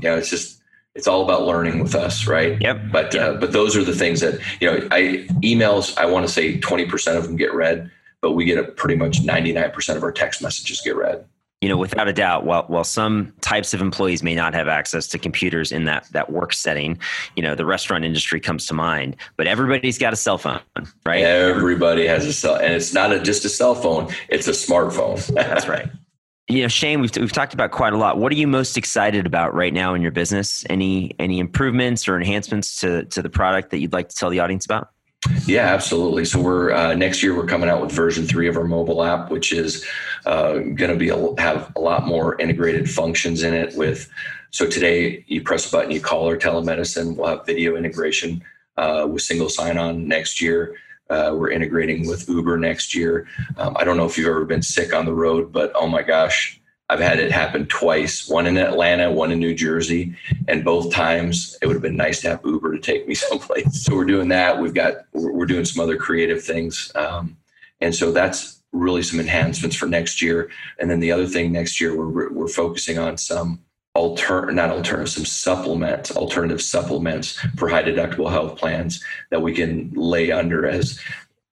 yeah, 0.00 0.16
it's 0.16 0.30
just 0.30 0.62
it's 0.94 1.06
all 1.06 1.22
about 1.22 1.42
learning 1.42 1.82
with 1.82 1.94
us, 1.94 2.26
right? 2.26 2.60
Yep. 2.60 2.80
But 2.90 3.14
yep. 3.14 3.22
Uh, 3.22 3.40
but 3.40 3.52
those 3.52 3.76
are 3.76 3.84
the 3.84 3.94
things 3.94 4.20
that 4.20 4.40
you 4.60 4.70
know. 4.70 4.88
I 4.90 5.26
emails. 5.42 5.96
I 5.98 6.06
want 6.06 6.26
to 6.26 6.32
say 6.32 6.58
twenty 6.60 6.86
percent 6.86 7.18
of 7.18 7.24
them 7.24 7.36
get 7.36 7.52
read, 7.52 7.90
but 8.22 8.32
we 8.32 8.44
get 8.44 8.58
a 8.58 8.64
pretty 8.64 8.96
much 8.96 9.22
ninety 9.22 9.52
nine 9.52 9.70
percent 9.70 9.96
of 9.96 10.02
our 10.02 10.12
text 10.12 10.42
messages 10.42 10.80
get 10.80 10.96
read. 10.96 11.24
You 11.62 11.70
know, 11.70 11.78
without 11.78 12.06
a 12.06 12.12
doubt, 12.12 12.44
while 12.44 12.64
while 12.68 12.84
some 12.84 13.32
types 13.40 13.72
of 13.72 13.80
employees 13.80 14.22
may 14.22 14.34
not 14.34 14.52
have 14.52 14.68
access 14.68 15.06
to 15.08 15.18
computers 15.18 15.72
in 15.72 15.84
that 15.86 16.06
that 16.12 16.30
work 16.30 16.52
setting, 16.52 16.98
you 17.34 17.42
know, 17.42 17.54
the 17.54 17.64
restaurant 17.64 18.04
industry 18.04 18.40
comes 18.40 18.66
to 18.66 18.74
mind. 18.74 19.16
But 19.36 19.46
everybody's 19.46 19.96
got 19.96 20.12
a 20.12 20.16
cell 20.16 20.36
phone, 20.36 20.60
right? 21.06 21.22
Everybody 21.22 22.06
has 22.06 22.26
a 22.26 22.32
cell, 22.32 22.56
and 22.56 22.74
it's 22.74 22.92
not 22.92 23.10
a, 23.10 23.20
just 23.20 23.46
a 23.46 23.48
cell 23.48 23.74
phone; 23.74 24.12
it's 24.28 24.46
a 24.46 24.50
smartphone. 24.50 25.26
That's 25.34 25.66
right. 25.66 25.88
You 26.48 26.62
know, 26.62 26.68
Shane, 26.68 27.00
we've 27.00 27.16
we've 27.16 27.32
talked 27.32 27.54
about 27.54 27.70
quite 27.70 27.94
a 27.94 27.96
lot. 27.96 28.18
What 28.18 28.30
are 28.32 28.36
you 28.36 28.46
most 28.46 28.76
excited 28.76 29.26
about 29.26 29.54
right 29.54 29.72
now 29.72 29.94
in 29.94 30.02
your 30.02 30.12
business? 30.12 30.64
Any 30.68 31.14
any 31.18 31.38
improvements 31.38 32.06
or 32.06 32.16
enhancements 32.16 32.76
to 32.80 33.04
to 33.06 33.22
the 33.22 33.30
product 33.30 33.70
that 33.70 33.78
you'd 33.78 33.94
like 33.94 34.10
to 34.10 34.14
tell 34.14 34.28
the 34.28 34.40
audience 34.40 34.66
about? 34.66 34.90
Yeah, 35.46 35.72
absolutely. 35.72 36.24
So 36.24 36.40
we're 36.40 36.72
uh, 36.72 36.94
next 36.94 37.22
year 37.22 37.36
we're 37.36 37.46
coming 37.46 37.68
out 37.68 37.80
with 37.80 37.92
version 37.92 38.26
three 38.26 38.48
of 38.48 38.56
our 38.56 38.64
mobile 38.64 39.02
app, 39.02 39.30
which 39.30 39.52
is 39.52 39.84
uh, 40.24 40.54
going 40.54 40.90
to 40.90 40.96
be 40.96 41.08
a, 41.08 41.40
have 41.40 41.72
a 41.76 41.80
lot 41.80 42.06
more 42.06 42.40
integrated 42.40 42.90
functions 42.90 43.42
in 43.42 43.54
it. 43.54 43.76
With 43.76 44.08
so 44.50 44.68
today 44.68 45.24
you 45.26 45.42
press 45.42 45.68
a 45.68 45.72
button, 45.72 45.90
you 45.90 46.00
call 46.00 46.26
our 46.26 46.36
telemedicine. 46.36 47.16
We'll 47.16 47.28
have 47.28 47.46
video 47.46 47.76
integration 47.76 48.42
uh, 48.76 49.06
with 49.10 49.22
single 49.22 49.48
sign 49.48 49.78
on 49.78 50.06
next 50.06 50.40
year. 50.40 50.76
Uh, 51.08 51.32
we're 51.36 51.50
integrating 51.50 52.08
with 52.08 52.28
Uber 52.28 52.58
next 52.58 52.94
year. 52.94 53.28
Um, 53.56 53.76
I 53.78 53.84
don't 53.84 53.96
know 53.96 54.06
if 54.06 54.18
you've 54.18 54.28
ever 54.28 54.44
been 54.44 54.62
sick 54.62 54.92
on 54.92 55.06
the 55.06 55.14
road, 55.14 55.52
but 55.52 55.72
oh 55.76 55.86
my 55.86 56.02
gosh, 56.02 56.60
I've 56.88 57.00
had 57.00 57.18
it 57.18 57.32
happen 57.32 57.66
twice 57.66 58.28
one 58.28 58.46
in 58.46 58.56
Atlanta, 58.56 59.10
one 59.10 59.32
in 59.32 59.40
New 59.40 59.54
Jersey. 59.54 60.14
And 60.46 60.64
both 60.64 60.92
times 60.92 61.58
it 61.60 61.66
would 61.66 61.74
have 61.74 61.82
been 61.82 61.96
nice 61.96 62.20
to 62.22 62.28
have 62.30 62.40
Uber 62.44 62.72
to 62.74 62.80
take 62.80 63.08
me 63.08 63.14
someplace. 63.14 63.84
So 63.84 63.94
we're 63.94 64.04
doing 64.04 64.28
that. 64.28 64.60
We've 64.60 64.74
got, 64.74 64.94
we're 65.12 65.46
doing 65.46 65.64
some 65.64 65.82
other 65.82 65.96
creative 65.96 66.42
things. 66.42 66.92
Um, 66.94 67.36
and 67.80 67.94
so 67.94 68.12
that's 68.12 68.62
really 68.72 69.02
some 69.02 69.20
enhancements 69.20 69.76
for 69.76 69.86
next 69.86 70.22
year. 70.22 70.50
And 70.78 70.90
then 70.90 71.00
the 71.00 71.12
other 71.12 71.26
thing 71.26 71.52
next 71.52 71.80
year, 71.80 71.96
we're, 71.96 72.32
we're 72.32 72.48
focusing 72.48 72.98
on 72.98 73.16
some 73.16 73.60
alter 73.96 74.52
not 74.52 74.68
alternative 74.68 75.08
some 75.08 75.24
supplements 75.24 76.14
alternative 76.14 76.60
supplements 76.60 77.38
for 77.56 77.66
high 77.66 77.82
deductible 77.82 78.30
health 78.30 78.58
plans 78.58 79.02
that 79.30 79.40
we 79.40 79.54
can 79.54 79.90
lay 79.94 80.30
under 80.30 80.66
as 80.66 81.00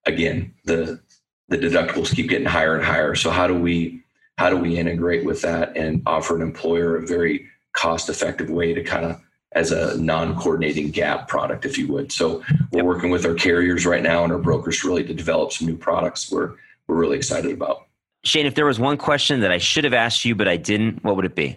again 0.04 0.52
the 0.64 1.00
the 1.48 1.56
deductibles 1.56 2.14
keep 2.14 2.28
getting 2.28 2.46
higher 2.46 2.76
and 2.76 2.84
higher 2.84 3.14
so 3.14 3.30
how 3.30 3.46
do 3.46 3.54
we 3.54 4.03
how 4.38 4.50
do 4.50 4.56
we 4.56 4.76
integrate 4.76 5.24
with 5.24 5.42
that 5.42 5.76
and 5.76 6.02
offer 6.06 6.36
an 6.36 6.42
employer 6.42 6.96
a 6.96 7.06
very 7.06 7.48
cost 7.72 8.08
effective 8.08 8.50
way 8.50 8.74
to 8.74 8.82
kind 8.82 9.04
of 9.04 9.20
as 9.54 9.70
a 9.70 9.96
non-coordinating 10.00 10.90
gap 10.90 11.28
product 11.28 11.64
if 11.64 11.78
you 11.78 11.86
would. 11.86 12.10
So 12.10 12.42
we're 12.72 12.78
yep. 12.78 12.84
working 12.84 13.10
with 13.10 13.24
our 13.24 13.34
carriers 13.34 13.86
right 13.86 14.02
now 14.02 14.24
and 14.24 14.32
our 14.32 14.38
brokers 14.38 14.82
really 14.82 15.04
to 15.04 15.14
develop 15.14 15.52
some 15.52 15.68
new 15.68 15.76
products 15.76 16.30
we're 16.30 16.54
we're 16.86 16.96
really 16.96 17.16
excited 17.16 17.52
about. 17.52 17.86
Shane 18.24 18.46
if 18.46 18.54
there 18.54 18.66
was 18.66 18.80
one 18.80 18.96
question 18.96 19.40
that 19.40 19.52
i 19.52 19.58
should 19.58 19.84
have 19.84 19.94
asked 19.94 20.24
you 20.24 20.34
but 20.34 20.48
i 20.48 20.56
didn't 20.56 21.04
what 21.04 21.16
would 21.16 21.24
it 21.24 21.34
be? 21.34 21.56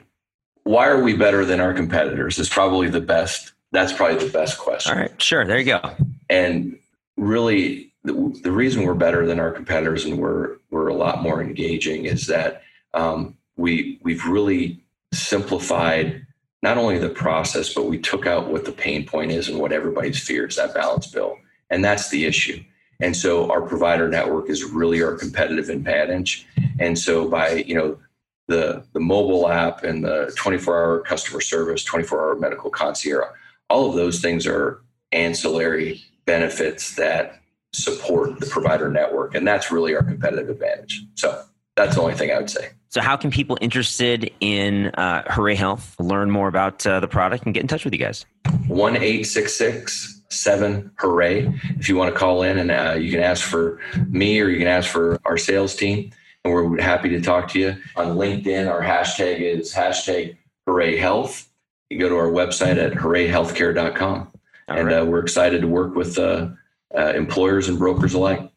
Why 0.64 0.88
are 0.88 1.02
we 1.02 1.16
better 1.16 1.46
than 1.46 1.60
our 1.60 1.74
competitors 1.74 2.38
is 2.40 2.50
probably 2.50 2.90
the 2.90 3.02
best 3.02 3.54
that's 3.72 3.92
probably 3.92 4.26
the 4.26 4.32
best 4.32 4.60
question. 4.60 4.94
All 4.94 5.00
right 5.00 5.22
sure 5.22 5.46
there 5.46 5.58
you 5.58 5.66
go. 5.66 5.82
And 6.30 6.78
really 7.16 7.94
the, 8.04 8.40
the 8.44 8.52
reason 8.52 8.84
we're 8.84 8.94
better 8.94 9.26
than 9.26 9.40
our 9.40 9.52
competitors 9.52 10.06
and 10.06 10.18
we're 10.20 10.58
we're 10.70 10.88
a 10.88 10.94
lot 10.94 11.24
more 11.24 11.42
engaging 11.42 12.06
is 12.06 12.28
that 12.28 12.62
um, 12.98 13.38
we 13.56 14.00
we've 14.04 14.26
really 14.26 14.84
simplified 15.14 16.26
not 16.64 16.78
only 16.78 16.98
the 16.98 17.10
process 17.10 17.74
but 17.74 17.86
we 17.86 17.98
took 17.98 18.26
out 18.26 18.50
what 18.50 18.66
the 18.66 18.72
pain 18.72 19.06
point 19.06 19.32
is 19.32 19.48
and 19.48 19.60
what 19.60 19.72
everybody's 19.72 20.20
fears 20.20 20.58
that 20.58 20.74
balance 20.74 21.08
bill 21.08 21.38
and 21.70 21.84
that's 21.84 22.10
the 22.10 22.26
issue 22.26 22.62
and 23.00 23.16
so 23.16 23.50
our 23.52 23.62
provider 23.62 24.10
network 24.10 24.50
is 24.50 24.64
really 24.64 25.02
our 25.02 25.16
competitive 25.16 25.70
advantage 25.70 26.46
and 26.80 26.98
so 26.98 27.28
by 27.28 27.64
you 27.68 27.76
know 27.76 27.98
the, 28.48 28.84
the 28.94 29.00
mobile 29.00 29.50
app 29.50 29.84
and 29.84 30.04
the 30.04 30.34
24 30.38 30.78
hour 30.78 31.00
customer 31.02 31.42
service, 31.42 31.84
24 31.84 32.20
hour 32.20 32.36
medical 32.36 32.70
concierge, 32.70 33.28
all 33.70 33.90
of 33.90 33.96
those 33.96 34.22
things 34.22 34.48
are 34.48 34.82
ancillary 35.12 36.04
benefits 36.26 36.96
that 36.96 37.42
support 37.74 38.40
the 38.40 38.46
provider 38.46 38.90
network. 38.90 39.36
And 39.36 39.46
that's 39.46 39.72
really 39.72 39.96
our 39.96 40.04
competitive 40.04 40.50
advantage. 40.50 41.06
So 41.16 41.44
that's 41.76 41.96
the 41.96 42.02
only 42.02 42.16
thing 42.16 42.32
I 42.32 42.38
would 42.38 42.50
say. 42.50 42.70
So, 42.90 43.02
how 43.02 43.18
can 43.18 43.32
people 43.32 43.58
interested 43.62 44.32
in 44.40 44.88
uh, 44.96 45.24
Hooray 45.32 45.56
Health 45.56 45.96
learn 46.00 46.32
more 46.32 46.48
about 46.48 46.86
uh, 46.88 47.00
the 47.00 47.08
product 47.08 47.46
and 47.46 47.54
get 47.54 47.62
in 47.62 47.68
touch 47.68 47.84
with 47.84 47.94
you 47.94 48.00
guys? 48.00 48.26
1 48.68 48.96
866 48.96 50.22
7 50.30 50.92
Hooray. 50.98 51.54
If 51.80 51.90
you 51.90 51.96
want 51.96 52.14
to 52.14 52.20
call 52.20 52.44
in 52.44 52.58
and 52.58 52.72
uh, 52.72 52.96
you 53.00 53.12
can 53.12 53.22
ask 53.22 53.44
for 53.44 53.80
me 54.10 54.40
or 54.40 54.50
you 54.50 54.58
can 54.58 54.68
ask 54.68 54.90
for 54.90 55.20
our 55.26 55.38
sales 55.38 55.76
team 55.76 56.12
and 56.44 56.54
we're 56.54 56.82
happy 56.82 57.10
to 57.10 57.22
talk 57.22 57.50
to 57.50 57.60
you. 57.60 57.76
On 57.96 58.18
LinkedIn, 58.18 58.70
our 58.70 58.82
hashtag 58.82 59.40
is 59.40 59.74
hashtag 59.74 60.38
Hooray 60.66 60.98
Health. 60.98 61.50
You 61.90 62.00
go 62.00 62.10
to 62.10 62.16
our 62.16 62.30
website 62.30 62.78
at 62.78 62.94
hoorayhealthcare.com. 62.94 64.32
All 64.70 64.78
and 64.78 64.88
right. 64.88 65.00
uh, 65.00 65.06
we're 65.06 65.20
excited 65.20 65.62
to 65.62 65.68
work 65.68 65.96
with 65.96 66.18
uh, 66.18 66.50
uh, 66.98 67.14
employers 67.16 67.70
and 67.70 67.80
brokers 67.80 68.14
alike. 68.14 68.52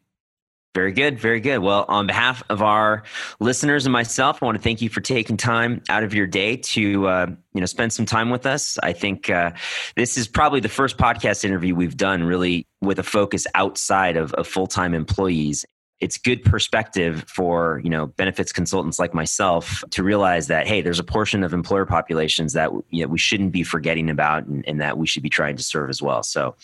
Very 0.73 0.93
good, 0.93 1.19
very 1.19 1.41
good. 1.41 1.59
Well, 1.59 1.83
on 1.89 2.07
behalf 2.07 2.43
of 2.49 2.61
our 2.61 3.03
listeners 3.41 3.85
and 3.85 3.91
myself, 3.91 4.41
I 4.41 4.45
want 4.45 4.57
to 4.57 4.61
thank 4.61 4.81
you 4.81 4.87
for 4.87 5.01
taking 5.01 5.35
time 5.35 5.81
out 5.89 6.03
of 6.03 6.13
your 6.13 6.27
day 6.27 6.55
to 6.55 7.07
uh, 7.07 7.27
you 7.53 7.59
know 7.59 7.65
spend 7.65 7.91
some 7.91 8.05
time 8.05 8.29
with 8.29 8.45
us. 8.45 8.77
I 8.81 8.93
think 8.93 9.29
uh, 9.29 9.51
this 9.97 10.17
is 10.17 10.29
probably 10.29 10.61
the 10.61 10.69
first 10.69 10.97
podcast 10.97 11.43
interview 11.43 11.75
we've 11.75 11.97
done 11.97 12.23
really 12.23 12.67
with 12.79 12.99
a 12.99 13.03
focus 13.03 13.45
outside 13.53 14.15
of, 14.15 14.33
of 14.35 14.47
full 14.47 14.67
time 14.67 14.93
employees 14.93 15.65
it's 16.01 16.17
good 16.17 16.43
perspective 16.43 17.23
for 17.27 17.79
you 17.83 17.89
know 17.89 18.07
benefits 18.07 18.51
consultants 18.51 18.99
like 18.99 19.13
myself 19.13 19.83
to 19.91 20.03
realize 20.03 20.47
that 20.47 20.67
hey 20.67 20.81
there's 20.81 20.99
a 20.99 21.03
portion 21.03 21.43
of 21.43 21.53
employer 21.53 21.85
populations 21.85 22.53
that 22.53 22.71
you 22.89 23.03
know, 23.03 23.07
we 23.07 23.19
shouldn't 23.19 23.51
be 23.51 23.63
forgetting 23.63 24.09
about 24.09 24.45
and, 24.45 24.67
and, 24.67 24.81
that 24.81 24.97
we 24.97 25.05
should 25.05 25.21
be 25.21 25.29
trying 25.29 25.55
to 25.55 25.63
serve 25.63 25.89
as 25.89 26.01
well 26.01 26.23
so 26.23 26.55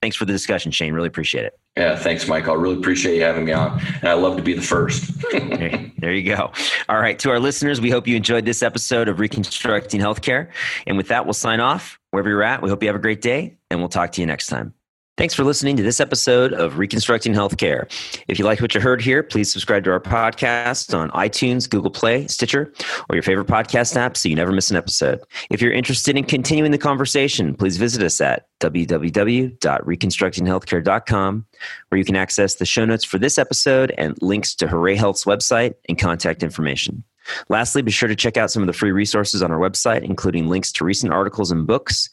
thanks 0.00 0.16
for 0.16 0.24
the 0.24 0.32
discussion 0.32 0.72
shane 0.72 0.94
really 0.94 1.06
appreciate 1.06 1.44
it 1.44 1.58
yeah 1.78 1.96
thanks 1.96 2.28
michael. 2.28 2.52
I 2.52 2.56
really 2.56 2.76
appreciate 2.76 3.16
you 3.16 3.22
having 3.22 3.44
me 3.44 3.52
on 3.52 3.80
and 4.00 4.08
i 4.08 4.14
love 4.14 4.36
to 4.36 4.42
be 4.42 4.54
the 4.54 4.62
first. 4.62 5.10
There 6.00 6.14
you 6.14 6.32
go. 6.32 6.52
All 6.88 6.98
right 6.98 7.18
to 7.18 7.30
our 7.30 7.40
listeners 7.40 7.80
we 7.80 7.90
hope 7.90 8.06
you 8.06 8.14
enjoyed 8.16 8.44
this 8.44 8.62
episode 8.62 9.08
of 9.08 9.18
reconstructing 9.18 10.00
healthcare. 10.00 10.48
And 10.86 10.96
with 10.96 11.08
that 11.08 11.26
we'll 11.26 11.34
sign 11.34 11.60
off. 11.60 11.98
Wherever 12.12 12.28
you're 12.28 12.42
at 12.42 12.62
we 12.62 12.70
hope 12.70 12.82
you 12.82 12.88
have 12.88 12.96
a 12.96 13.00
great 13.00 13.20
day 13.20 13.58
and 13.70 13.80
we'll 13.80 13.88
talk 13.88 14.12
to 14.12 14.20
you 14.20 14.26
next 14.26 14.46
time 14.46 14.74
Thanks 15.18 15.34
for 15.34 15.42
listening 15.42 15.76
to 15.76 15.82
this 15.82 15.98
episode 15.98 16.52
of 16.52 16.78
Reconstructing 16.78 17.34
Healthcare. 17.34 17.90
If 18.28 18.38
you 18.38 18.44
like 18.44 18.60
what 18.60 18.72
you 18.72 18.80
heard 18.80 19.02
here, 19.02 19.24
please 19.24 19.52
subscribe 19.52 19.82
to 19.82 19.90
our 19.90 19.98
podcast 19.98 20.96
on 20.96 21.10
iTunes, 21.10 21.68
Google 21.68 21.90
Play, 21.90 22.28
Stitcher, 22.28 22.72
or 23.10 23.16
your 23.16 23.24
favorite 23.24 23.48
podcast 23.48 23.96
app 23.96 24.16
so 24.16 24.28
you 24.28 24.36
never 24.36 24.52
miss 24.52 24.70
an 24.70 24.76
episode. 24.76 25.20
If 25.50 25.60
you're 25.60 25.72
interested 25.72 26.16
in 26.16 26.22
continuing 26.22 26.70
the 26.70 26.78
conversation, 26.78 27.56
please 27.56 27.78
visit 27.78 28.00
us 28.00 28.20
at 28.20 28.46
www.reconstructinghealthcare.com, 28.60 31.46
where 31.88 31.98
you 31.98 32.04
can 32.04 32.14
access 32.14 32.54
the 32.54 32.64
show 32.64 32.84
notes 32.84 33.02
for 33.02 33.18
this 33.18 33.38
episode 33.38 33.92
and 33.98 34.16
links 34.22 34.54
to 34.54 34.68
Hooray 34.68 34.94
Health's 34.94 35.24
website 35.24 35.74
and 35.88 35.98
contact 35.98 36.44
information. 36.44 37.02
Lastly, 37.48 37.82
be 37.82 37.90
sure 37.90 38.08
to 38.08 38.14
check 38.14 38.36
out 38.36 38.52
some 38.52 38.62
of 38.62 38.68
the 38.68 38.72
free 38.72 38.92
resources 38.92 39.42
on 39.42 39.50
our 39.50 39.58
website, 39.58 40.02
including 40.02 40.46
links 40.46 40.70
to 40.70 40.84
recent 40.84 41.12
articles 41.12 41.50
and 41.50 41.66
books 41.66 42.08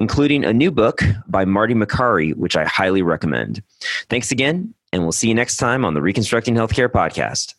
including 0.00 0.44
a 0.44 0.52
new 0.52 0.70
book 0.70 1.02
by 1.28 1.44
Marty 1.44 1.74
Makary, 1.74 2.34
which 2.34 2.56
I 2.56 2.64
highly 2.64 3.02
recommend. 3.02 3.62
Thanks 4.08 4.32
again, 4.32 4.74
and 4.92 5.02
we'll 5.02 5.12
see 5.12 5.28
you 5.28 5.34
next 5.34 5.58
time 5.58 5.84
on 5.84 5.94
the 5.94 6.02
Reconstructing 6.02 6.54
Healthcare 6.54 6.88
podcast. 6.88 7.54